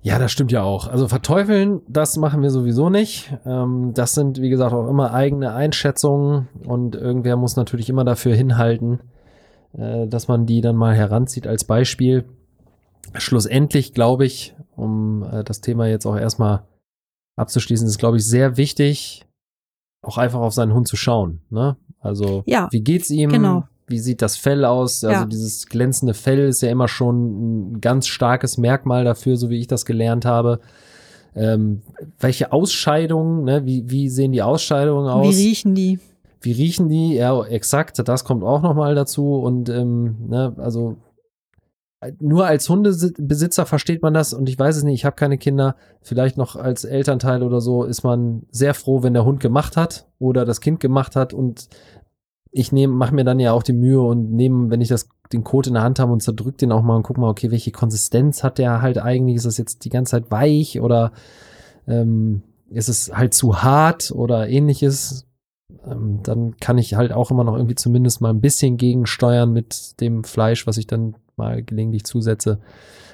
Ja, 0.01 0.19
das 0.19 0.31
stimmt 0.31 0.51
ja 0.51 0.63
auch. 0.63 0.87
Also 0.87 1.07
verteufeln, 1.07 1.81
das 1.87 2.17
machen 2.17 2.41
wir 2.41 2.49
sowieso 2.49 2.89
nicht. 2.89 3.33
Ähm, 3.45 3.91
das 3.93 4.13
sind, 4.13 4.41
wie 4.41 4.49
gesagt, 4.49 4.73
auch 4.73 4.87
immer 4.89 5.13
eigene 5.13 5.53
Einschätzungen 5.53 6.47
und 6.65 6.95
irgendwer 6.95 7.35
muss 7.35 7.55
natürlich 7.55 7.89
immer 7.89 8.03
dafür 8.05 8.35
hinhalten, 8.35 8.99
äh, 9.73 10.07
dass 10.07 10.27
man 10.27 10.45
die 10.45 10.61
dann 10.61 10.75
mal 10.75 10.95
heranzieht 10.95 11.47
als 11.47 11.65
Beispiel. 11.65 12.25
Schlussendlich 13.15 13.93
glaube 13.93 14.25
ich, 14.25 14.55
um 14.75 15.23
äh, 15.23 15.43
das 15.43 15.61
Thema 15.61 15.87
jetzt 15.87 16.05
auch 16.05 16.17
erstmal 16.17 16.63
abzuschließen, 17.35 17.87
ist, 17.87 17.97
glaube 17.97 18.17
ich, 18.17 18.25
sehr 18.25 18.57
wichtig, 18.57 19.25
auch 20.01 20.17
einfach 20.17 20.39
auf 20.39 20.53
seinen 20.53 20.73
Hund 20.73 20.87
zu 20.87 20.95
schauen. 20.95 21.41
Ne? 21.49 21.77
Also, 21.99 22.43
Ja, 22.45 22.67
wie 22.71 22.81
geht's 22.81 23.09
ihm? 23.09 23.29
genau. 23.29 23.65
Wie 23.87 23.99
sieht 23.99 24.21
das 24.21 24.35
Fell 24.37 24.65
aus? 24.65 25.03
Also 25.03 25.21
Ja. 25.21 25.25
dieses 25.25 25.67
glänzende 25.67 26.13
Fell 26.13 26.47
ist 26.47 26.61
ja 26.61 26.69
immer 26.69 26.87
schon 26.87 27.71
ein 27.73 27.81
ganz 27.81 28.07
starkes 28.07 28.57
Merkmal 28.57 29.05
dafür, 29.05 29.37
so 29.37 29.49
wie 29.49 29.59
ich 29.59 29.67
das 29.67 29.85
gelernt 29.85 30.25
habe. 30.25 30.59
Ähm, 31.35 31.81
welche 32.19 32.51
Ausscheidungen, 32.51 33.43
ne? 33.45 33.65
wie, 33.65 33.89
wie 33.89 34.09
sehen 34.09 34.31
die 34.31 34.41
Ausscheidungen 34.41 35.07
aus? 35.07 35.37
Wie 35.37 35.47
riechen 35.47 35.75
die? 35.75 35.99
Wie 36.41 36.51
riechen 36.51 36.89
die? 36.89 37.15
Ja, 37.15 37.43
exakt, 37.45 38.01
das 38.07 38.23
kommt 38.23 38.43
auch 38.43 38.61
nochmal 38.61 38.95
dazu. 38.95 39.35
Und 39.35 39.69
ähm, 39.69 40.17
ne, 40.27 40.53
also 40.57 40.97
nur 42.19 42.45
als 42.45 42.69
Hundebesitzer 42.69 43.65
versteht 43.65 44.03
man 44.03 44.13
das 44.13 44.31
und 44.33 44.47
ich 44.49 44.57
weiß 44.59 44.77
es 44.77 44.83
nicht, 44.83 44.93
ich 44.95 45.05
habe 45.05 45.15
keine 45.15 45.37
Kinder. 45.37 45.75
Vielleicht 46.01 46.37
noch 46.37 46.55
als 46.55 46.85
Elternteil 46.85 47.41
oder 47.41 47.59
so 47.59 47.83
ist 47.83 48.03
man 48.03 48.43
sehr 48.51 48.73
froh, 48.75 49.01
wenn 49.01 49.13
der 49.13 49.25
Hund 49.25 49.39
gemacht 49.39 49.77
hat 49.77 50.07
oder 50.19 50.45
das 50.45 50.61
Kind 50.61 50.79
gemacht 50.79 51.15
hat 51.15 51.33
und 51.33 51.69
ich 52.57 52.71
nehme, 52.71 52.93
mache 52.93 53.13
mir 53.13 53.23
dann 53.23 53.39
ja 53.39 53.53
auch 53.53 53.61
die 53.61 53.73
Mühe 53.73 54.01
und 54.01 54.31
nehme, 54.31 54.71
wenn 54.71 54.81
ich 54.81 54.87
das 54.87 55.09
den 55.31 55.43
Code 55.43 55.69
in 55.69 55.75
der 55.75 55.83
Hand 55.83 55.99
habe 55.99 56.11
und 56.11 56.23
zerdrück 56.23 56.57
den 56.57 56.71
auch 56.71 56.81
mal 56.81 56.95
und 56.95 57.03
guck 57.03 57.17
mal, 57.17 57.29
okay, 57.29 57.51
welche 57.51 57.71
Konsistenz 57.71 58.43
hat 58.43 58.57
der 58.57 58.81
halt 58.81 58.97
eigentlich? 58.97 59.35
Ist 59.35 59.45
das 59.45 59.57
jetzt 59.57 59.85
die 59.85 59.89
ganze 59.89 60.11
Zeit 60.11 60.31
weich 60.31 60.81
oder 60.81 61.11
ähm, 61.87 62.41
ist 62.69 62.89
es 62.89 63.11
halt 63.13 63.35
zu 63.35 63.61
hart 63.61 64.11
oder 64.11 64.49
ähnliches? 64.49 65.27
Ähm, 65.85 66.21
dann 66.23 66.57
kann 66.57 66.79
ich 66.79 66.95
halt 66.95 67.11
auch 67.11 67.29
immer 67.29 67.43
noch 67.43 67.55
irgendwie 67.55 67.75
zumindest 67.75 68.21
mal 68.21 68.31
ein 68.31 68.41
bisschen 68.41 68.77
gegensteuern 68.77 69.53
mit 69.53 70.01
dem 70.01 70.23
Fleisch, 70.23 70.65
was 70.65 70.77
ich 70.77 70.87
dann 70.87 71.15
mal 71.35 71.61
gelegentlich 71.61 72.05
zusetze. 72.05 72.59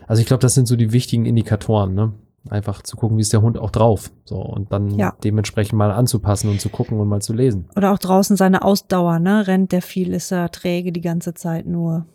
Also 0.07 0.21
ich 0.21 0.27
glaube, 0.27 0.41
das 0.41 0.53
sind 0.53 0.67
so 0.67 0.77
die 0.77 0.93
wichtigen 0.93 1.25
Indikatoren, 1.25 1.93
ne? 1.93 2.13
Einfach 2.49 2.81
zu 2.81 2.97
gucken, 2.97 3.17
wie 3.17 3.21
ist 3.21 3.31
der 3.31 3.41
Hund 3.41 3.57
auch 3.57 3.69
drauf. 3.71 4.11
So, 4.25 4.35
und 4.37 4.71
dann 4.73 4.97
Ja. 4.99 5.13
dementsprechend 5.23 5.77
mal 5.77 5.91
anzupassen 5.91 6.49
und 6.49 6.59
zu 6.59 6.69
gucken 6.69 6.99
und 6.99 7.07
mal 7.07 7.21
zu 7.21 7.31
lesen. 7.33 7.69
Oder 7.75 7.93
auch 7.93 7.97
draußen 7.99 8.35
seine 8.35 8.63
Ausdauer, 8.63 9.19
ne? 9.19 9.47
Rennt 9.47 9.71
der 9.71 9.81
viel, 9.81 10.13
ist 10.13 10.31
er 10.31 10.51
träge 10.51 10.91
die 10.91 11.01
ganze 11.01 11.33
Zeit 11.33 11.65
nur. 11.65 12.05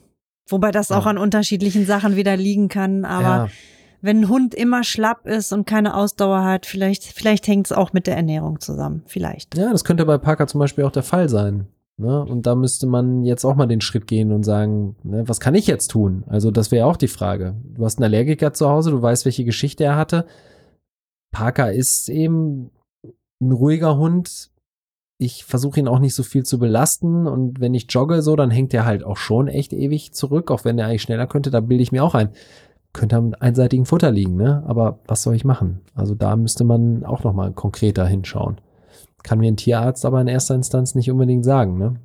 Wobei 0.47 0.71
das 0.71 0.91
auch 0.93 1.05
Ja. 1.05 1.11
an 1.11 1.19
unterschiedlichen 1.19 1.87
Sachen 1.87 2.17
wieder 2.17 2.37
liegen 2.37 2.69
kann. 2.69 3.05
Aber 3.07 3.23
ja, 3.23 3.49
wenn 4.03 4.21
ein 4.21 4.29
Hund 4.29 4.55
immer 4.55 4.85
schlapp 4.85 5.27
ist 5.27 5.53
und 5.53 5.67
keine 5.67 5.95
Ausdauer 5.95 6.45
hat, 6.45 6.67
vielleicht, 6.67 7.05
vielleicht 7.05 7.47
hängt 7.49 7.67
es 7.67 7.73
auch 7.73 7.93
mit 7.95 8.07
der 8.07 8.17
Ernährung 8.17 8.61
zusammen. 8.61 9.03
Vielleicht. 9.07 9.57
ja, 9.57 9.71
das 9.73 9.83
könnte 9.85 10.05
bei 10.07 10.19
Parker 10.19 10.47
zum 10.47 10.59
Beispiel 10.61 10.85
auch 10.85 10.93
der 10.93 11.03
Fall 11.03 11.29
sein. 11.29 11.67
Ne? 11.99 12.25
Und 12.25 12.47
da 12.47 12.55
müsste 12.55 12.87
man 12.87 13.25
jetzt 13.25 13.45
auch 13.45 13.57
mal 13.57 13.67
den 13.67 13.81
Schritt 13.81 14.07
gehen 14.07 14.31
und 14.31 14.45
sagen, 14.45 14.95
ne, 15.03 15.27
was 15.27 15.41
kann 15.41 15.57
ich 15.57 15.67
jetzt 15.67 15.89
tun? 15.89 16.23
Also 16.29 16.53
das 16.53 16.71
wäre 16.71 16.87
auch 16.87 16.97
die 16.97 17.09
Frage. 17.09 17.57
Du 17.75 17.85
hast 17.85 17.99
einen 17.99 18.05
Allergiker 18.05 18.53
zu 18.53 18.69
Hause, 18.69 18.93
du 18.93 19.03
weißt, 19.03 19.25
welche 19.25 19.45
Geschichte 19.45 19.83
er 19.83 19.97
hatte. 19.97 20.25
Parker 21.33 21.73
ist 21.73 22.09
eben 22.09 22.71
ein 23.41 23.51
ruhiger 23.51 23.97
Hund. 23.97 24.51
Ich 25.21 25.45
versuche 25.45 25.81
ihn 25.81 25.89
auch 25.89 25.99
nicht 25.99 26.15
so 26.15 26.23
viel 26.23 26.45
zu 26.45 26.61
belasten 26.61 27.27
und 27.27 27.59
wenn 27.59 27.75
ich 27.75 27.87
jogge 27.91 28.23
so, 28.23 28.37
dann 28.37 28.53
hängt 28.53 28.73
er 28.73 28.85
halt 28.85 29.03
auch 29.03 29.17
schon 29.17 29.49
echt 29.49 29.73
ewig 29.73 30.13
zurück, 30.13 30.53
auch 30.53 30.65
wenn 30.65 30.79
er 30.79 30.87
eigentlich 30.87 31.03
schneller 31.03 31.27
könnte, 31.27 31.51
da 31.51 31.59
bilde 31.59 31.83
ich 31.83 31.91
mir 31.91 32.05
auch 32.05 32.15
ein. 32.15 32.31
Könnte 32.93 33.17
am 33.17 33.35
einseitigen 33.41 33.87
Futter 33.87 34.13
liegen, 34.13 34.37
ne? 34.37 34.63
Aber 34.67 35.01
was 35.09 35.25
soll 35.25 35.35
ich 35.35 35.45
machen? 35.45 35.81
Also 35.97 36.15
da 36.15 36.37
müsste 36.37 36.63
man 36.63 37.05
auch 37.05 37.25
noch 37.25 37.35
mal 37.35 37.53
konkreter 37.53 38.07
hinschauen. 38.07 38.61
Kann 39.29 39.41
mir 39.41 39.53
ein 39.53 39.59
Tierarzt 39.59 40.07
aber 40.07 40.23
in 40.23 40.27
erster 40.27 40.55
Instanz 40.55 40.95
nicht 40.95 41.11
unbedingt 41.11 41.45
sagen, 41.45 41.77
ne? 41.77 41.97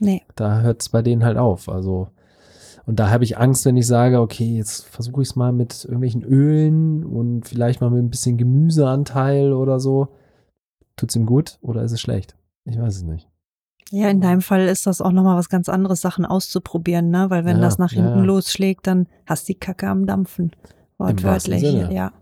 Nee. 0.00 0.22
Da 0.34 0.60
hört 0.62 0.82
es 0.82 0.88
bei 0.88 1.02
denen 1.02 1.24
halt 1.24 1.38
auf. 1.38 1.68
Also, 1.68 2.08
und 2.84 2.98
da 2.98 3.10
habe 3.10 3.22
ich 3.22 3.38
Angst, 3.38 3.64
wenn 3.64 3.76
ich 3.76 3.86
sage, 3.86 4.20
okay, 4.20 4.56
jetzt 4.56 4.84
versuche 4.86 5.22
ich 5.22 5.28
es 5.28 5.36
mal 5.36 5.52
mit 5.52 5.84
irgendwelchen 5.84 6.24
Ölen 6.24 7.04
und 7.04 7.46
vielleicht 7.46 7.80
mal 7.80 7.90
mit 7.90 8.02
ein 8.02 8.10
bisschen 8.10 8.38
Gemüseanteil 8.38 9.52
oder 9.52 9.78
so. 9.78 10.08
Tut's 10.96 11.14
ihm 11.14 11.26
gut 11.26 11.58
oder 11.60 11.84
ist 11.84 11.92
es 11.92 12.00
schlecht? 12.00 12.34
Ich 12.64 12.76
weiß 12.76 12.96
es 12.96 13.02
nicht. 13.04 13.28
Ja, 13.90 14.08
in 14.08 14.20
deinem 14.20 14.40
Fall 14.40 14.66
ist 14.66 14.88
das 14.88 15.00
auch 15.00 15.12
nochmal 15.12 15.36
was 15.36 15.48
ganz 15.48 15.68
anderes, 15.68 16.00
Sachen 16.00 16.24
auszuprobieren, 16.26 17.10
ne? 17.10 17.30
Weil 17.30 17.44
wenn 17.44 17.58
Ja, 17.58 17.62
das 17.62 17.78
nach 17.78 17.92
hinten 17.92 18.18
ja. 18.18 18.24
losschlägt, 18.24 18.88
dann 18.88 19.06
hast 19.26 19.48
die 19.48 19.54
Kacke 19.54 19.86
am 19.86 20.06
Dampfen. 20.06 20.50
Wortwörtlich. 20.98 21.62
Ja. 21.62 22.12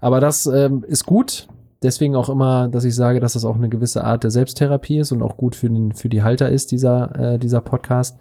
Aber 0.00 0.20
das 0.20 0.46
ähm, 0.46 0.82
ist 0.88 1.04
gut. 1.04 1.46
Deswegen 1.82 2.14
auch 2.14 2.28
immer, 2.28 2.68
dass 2.68 2.84
ich 2.84 2.94
sage, 2.94 3.18
dass 3.18 3.32
das 3.32 3.44
auch 3.44 3.56
eine 3.56 3.68
gewisse 3.68 4.04
Art 4.04 4.22
der 4.22 4.30
Selbsttherapie 4.30 4.98
ist 4.98 5.10
und 5.12 5.22
auch 5.22 5.36
gut 5.36 5.56
für, 5.56 5.68
den, 5.68 5.92
für 5.92 6.08
die 6.08 6.22
Halter 6.22 6.48
ist, 6.48 6.70
dieser, 6.70 7.34
äh, 7.34 7.38
dieser 7.38 7.60
Podcast. 7.60 8.18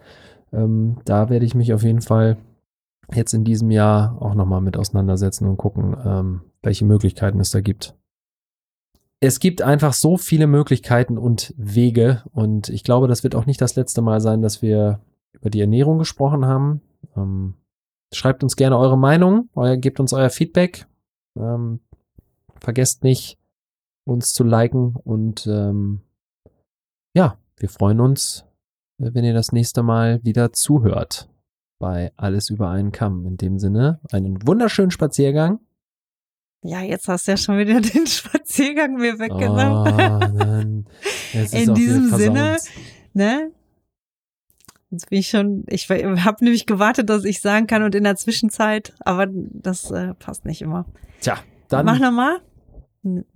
Ähm, 0.52 0.98
da 1.06 1.30
werde 1.30 1.46
ich 1.46 1.54
mich 1.54 1.74
auf 1.74 1.84
jeden 1.84 2.02
Fall 2.02 2.38
jetzt 3.14 3.34
in 3.34 3.44
diesem 3.44 3.70
Jahr 3.70 4.20
auch 4.22 4.34
nochmal 4.34 4.62
mit 4.62 4.78
auseinandersetzen 4.78 5.48
und 5.48 5.58
gucken, 5.58 5.96
ähm, 6.04 6.42
welche 6.64 6.86
Möglichkeiten 6.86 7.40
es 7.40 7.52
da 7.52 7.62
gibt. 7.62 7.96
Es 9.20 9.40
gibt 9.40 9.62
einfach 9.62 9.94
so 9.94 10.18
viele 10.18 10.48
Möglichkeiten 10.48 11.20
und 11.20 11.54
Wege 11.56 12.24
und 12.34 12.70
ich 12.70 12.84
glaube, 12.84 13.08
das 13.08 13.24
wird 13.24 13.36
auch 13.36 13.46
nicht 13.46 13.62
das 13.62 13.76
letzte 13.76 14.02
Mal 14.02 14.22
sein, 14.22 14.42
dass 14.42 14.64
wir 14.64 15.02
über 15.34 15.52
die 15.52 15.62
Ernährung 15.62 16.00
gesprochen 16.00 16.46
haben. 16.46 16.82
Ähm, 17.16 17.54
schreibt 18.12 18.44
uns 18.44 18.56
gerne 18.56 18.78
eure 18.78 18.98
Meinung, 18.98 19.50
euer, 19.54 19.78
gebt 19.78 20.00
uns 20.00 20.14
euer 20.14 20.32
Feedback. 20.32 20.88
Ähm, 21.38 21.82
vergesst 22.60 23.04
nicht, 23.04 23.38
uns 24.06 24.34
zu 24.34 24.44
liken 24.44 24.96
und 24.96 25.48
ähm, 25.48 26.02
ja, 27.14 27.38
wir 27.58 27.70
freuen 27.70 28.00
uns, 28.00 28.46
äh, 29.00 29.12
wenn 29.14 29.24
ihr 29.24 29.34
das 29.34 29.52
nächste 29.52 29.84
Mal 29.84 30.24
wieder 30.24 30.54
zuhört 30.54 31.30
bei 31.80 32.12
Alles 32.16 32.50
über 32.50 32.70
einen 32.70 32.92
Kamm. 32.92 33.26
In 33.26 33.38
dem 33.38 33.60
Sinne, 33.60 34.00
einen 34.12 34.46
wunderschönen 34.48 34.92
Spaziergang. 34.92 35.60
ja, 36.64 36.82
jetzt 36.82 37.08
hast 37.08 37.28
du 37.28 37.32
ja 37.32 37.38
schon 37.38 37.58
wieder 37.58 37.82
den 37.82 38.08
Spaziergang 38.08 38.96
mir 38.96 39.16
Oh, 39.16 39.20
weggenommen. 39.20 40.88
ist 41.34 41.54
In 41.54 41.74
diesem 41.74 42.10
Sinne, 42.16 42.58
ne? 43.14 43.52
Jetzt 44.92 45.10
bin 45.10 45.20
ich 45.20 45.30
schon, 45.30 45.64
ich 45.68 45.90
habe 45.90 46.44
nämlich 46.44 46.66
gewartet, 46.66 47.10
dass 47.10 47.24
ich 47.24 47.40
sagen 47.40 47.66
kann 47.66 47.82
und 47.84 47.96
in 47.96 48.04
der 48.04 48.18
Zwischenzeit, 48.18 48.94
aber 49.00 49.26
das 49.32 49.90
äh, 49.90 50.14
passt 50.16 50.44
nicht 50.46 50.62
immer. 50.62 50.86
Tja, 51.22 51.38
dann, 51.70 51.86
Mach 51.86 51.98
nochmal. 51.98 52.42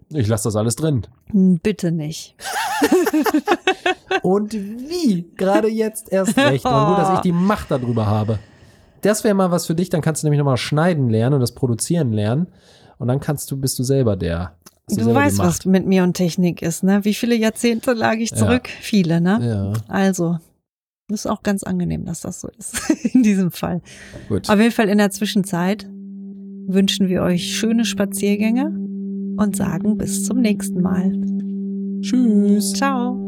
Ich 0.09 0.27
lasse 0.27 0.43
das 0.45 0.55
alles 0.55 0.75
drin. 0.75 1.07
Bitte 1.33 1.91
nicht. 1.91 2.35
Und 4.21 4.53
wie? 4.53 5.25
Gerade 5.35 5.67
jetzt 5.67 6.11
erst 6.11 6.37
recht. 6.37 6.65
Und 6.65 6.85
gut, 6.87 6.97
dass 6.97 7.13
ich 7.15 7.19
die 7.21 7.31
Macht 7.31 7.71
darüber 7.71 8.05
habe. 8.05 8.39
das 9.01 9.23
wäre 9.23 9.35
mal 9.35 9.51
was 9.51 9.65
für 9.67 9.75
dich, 9.75 9.89
dann 9.89 10.01
kannst 10.01 10.23
du 10.23 10.27
nämlich 10.27 10.39
nochmal 10.39 10.57
schneiden 10.57 11.09
lernen 11.09 11.35
und 11.35 11.39
das 11.41 11.53
produzieren 11.53 12.11
lernen. 12.11 12.47
Und 12.97 13.07
dann 13.07 13.19
kannst 13.19 13.51
du, 13.51 13.57
bist 13.57 13.77
du 13.79 13.83
selber 13.83 14.15
der. 14.15 14.55
Du 14.87 14.95
selber 14.95 15.09
die 15.11 15.15
weißt, 15.15 15.39
was 15.39 15.65
mit 15.65 15.85
mir 15.85 16.03
und 16.03 16.13
Technik 16.13 16.61
ist, 16.61 16.83
ne? 16.83 17.03
Wie 17.03 17.13
viele 17.13 17.35
Jahrzehnte 17.35 17.93
lag 17.93 18.15
ich 18.15 18.33
zurück? 18.33 18.67
Viele, 18.67 19.19
ne? 19.19 19.39
Ja, 19.41 19.73
Also, 19.93 20.37
das 21.07 21.21
ist 21.21 21.27
auch 21.27 21.43
ganz 21.43 21.63
angenehm, 21.63 22.05
dass 22.05 22.21
das 22.21 22.41
so 22.41 22.47
ist. 22.57 22.89
In 23.13 23.21
diesem 23.23 23.51
Fall. 23.51 23.81
gut. 24.29 24.49
Auf 24.49 24.59
jeden 24.59 24.71
Fall 24.71 24.89
in 24.89 24.97
der 24.97 25.11
Zwischenzeit 25.11 25.87
wünschen 26.67 27.09
wir 27.09 27.21
euch 27.21 27.55
schöne 27.55 27.85
Spaziergänge 27.85 28.71
und 29.37 29.55
sagen 29.55 29.97
bis 29.97 30.23
zum 30.23 30.41
nächsten 30.41 30.81
Mal. 30.81 31.11
Tschüss. 32.01 32.73
Ciao. 32.73 33.19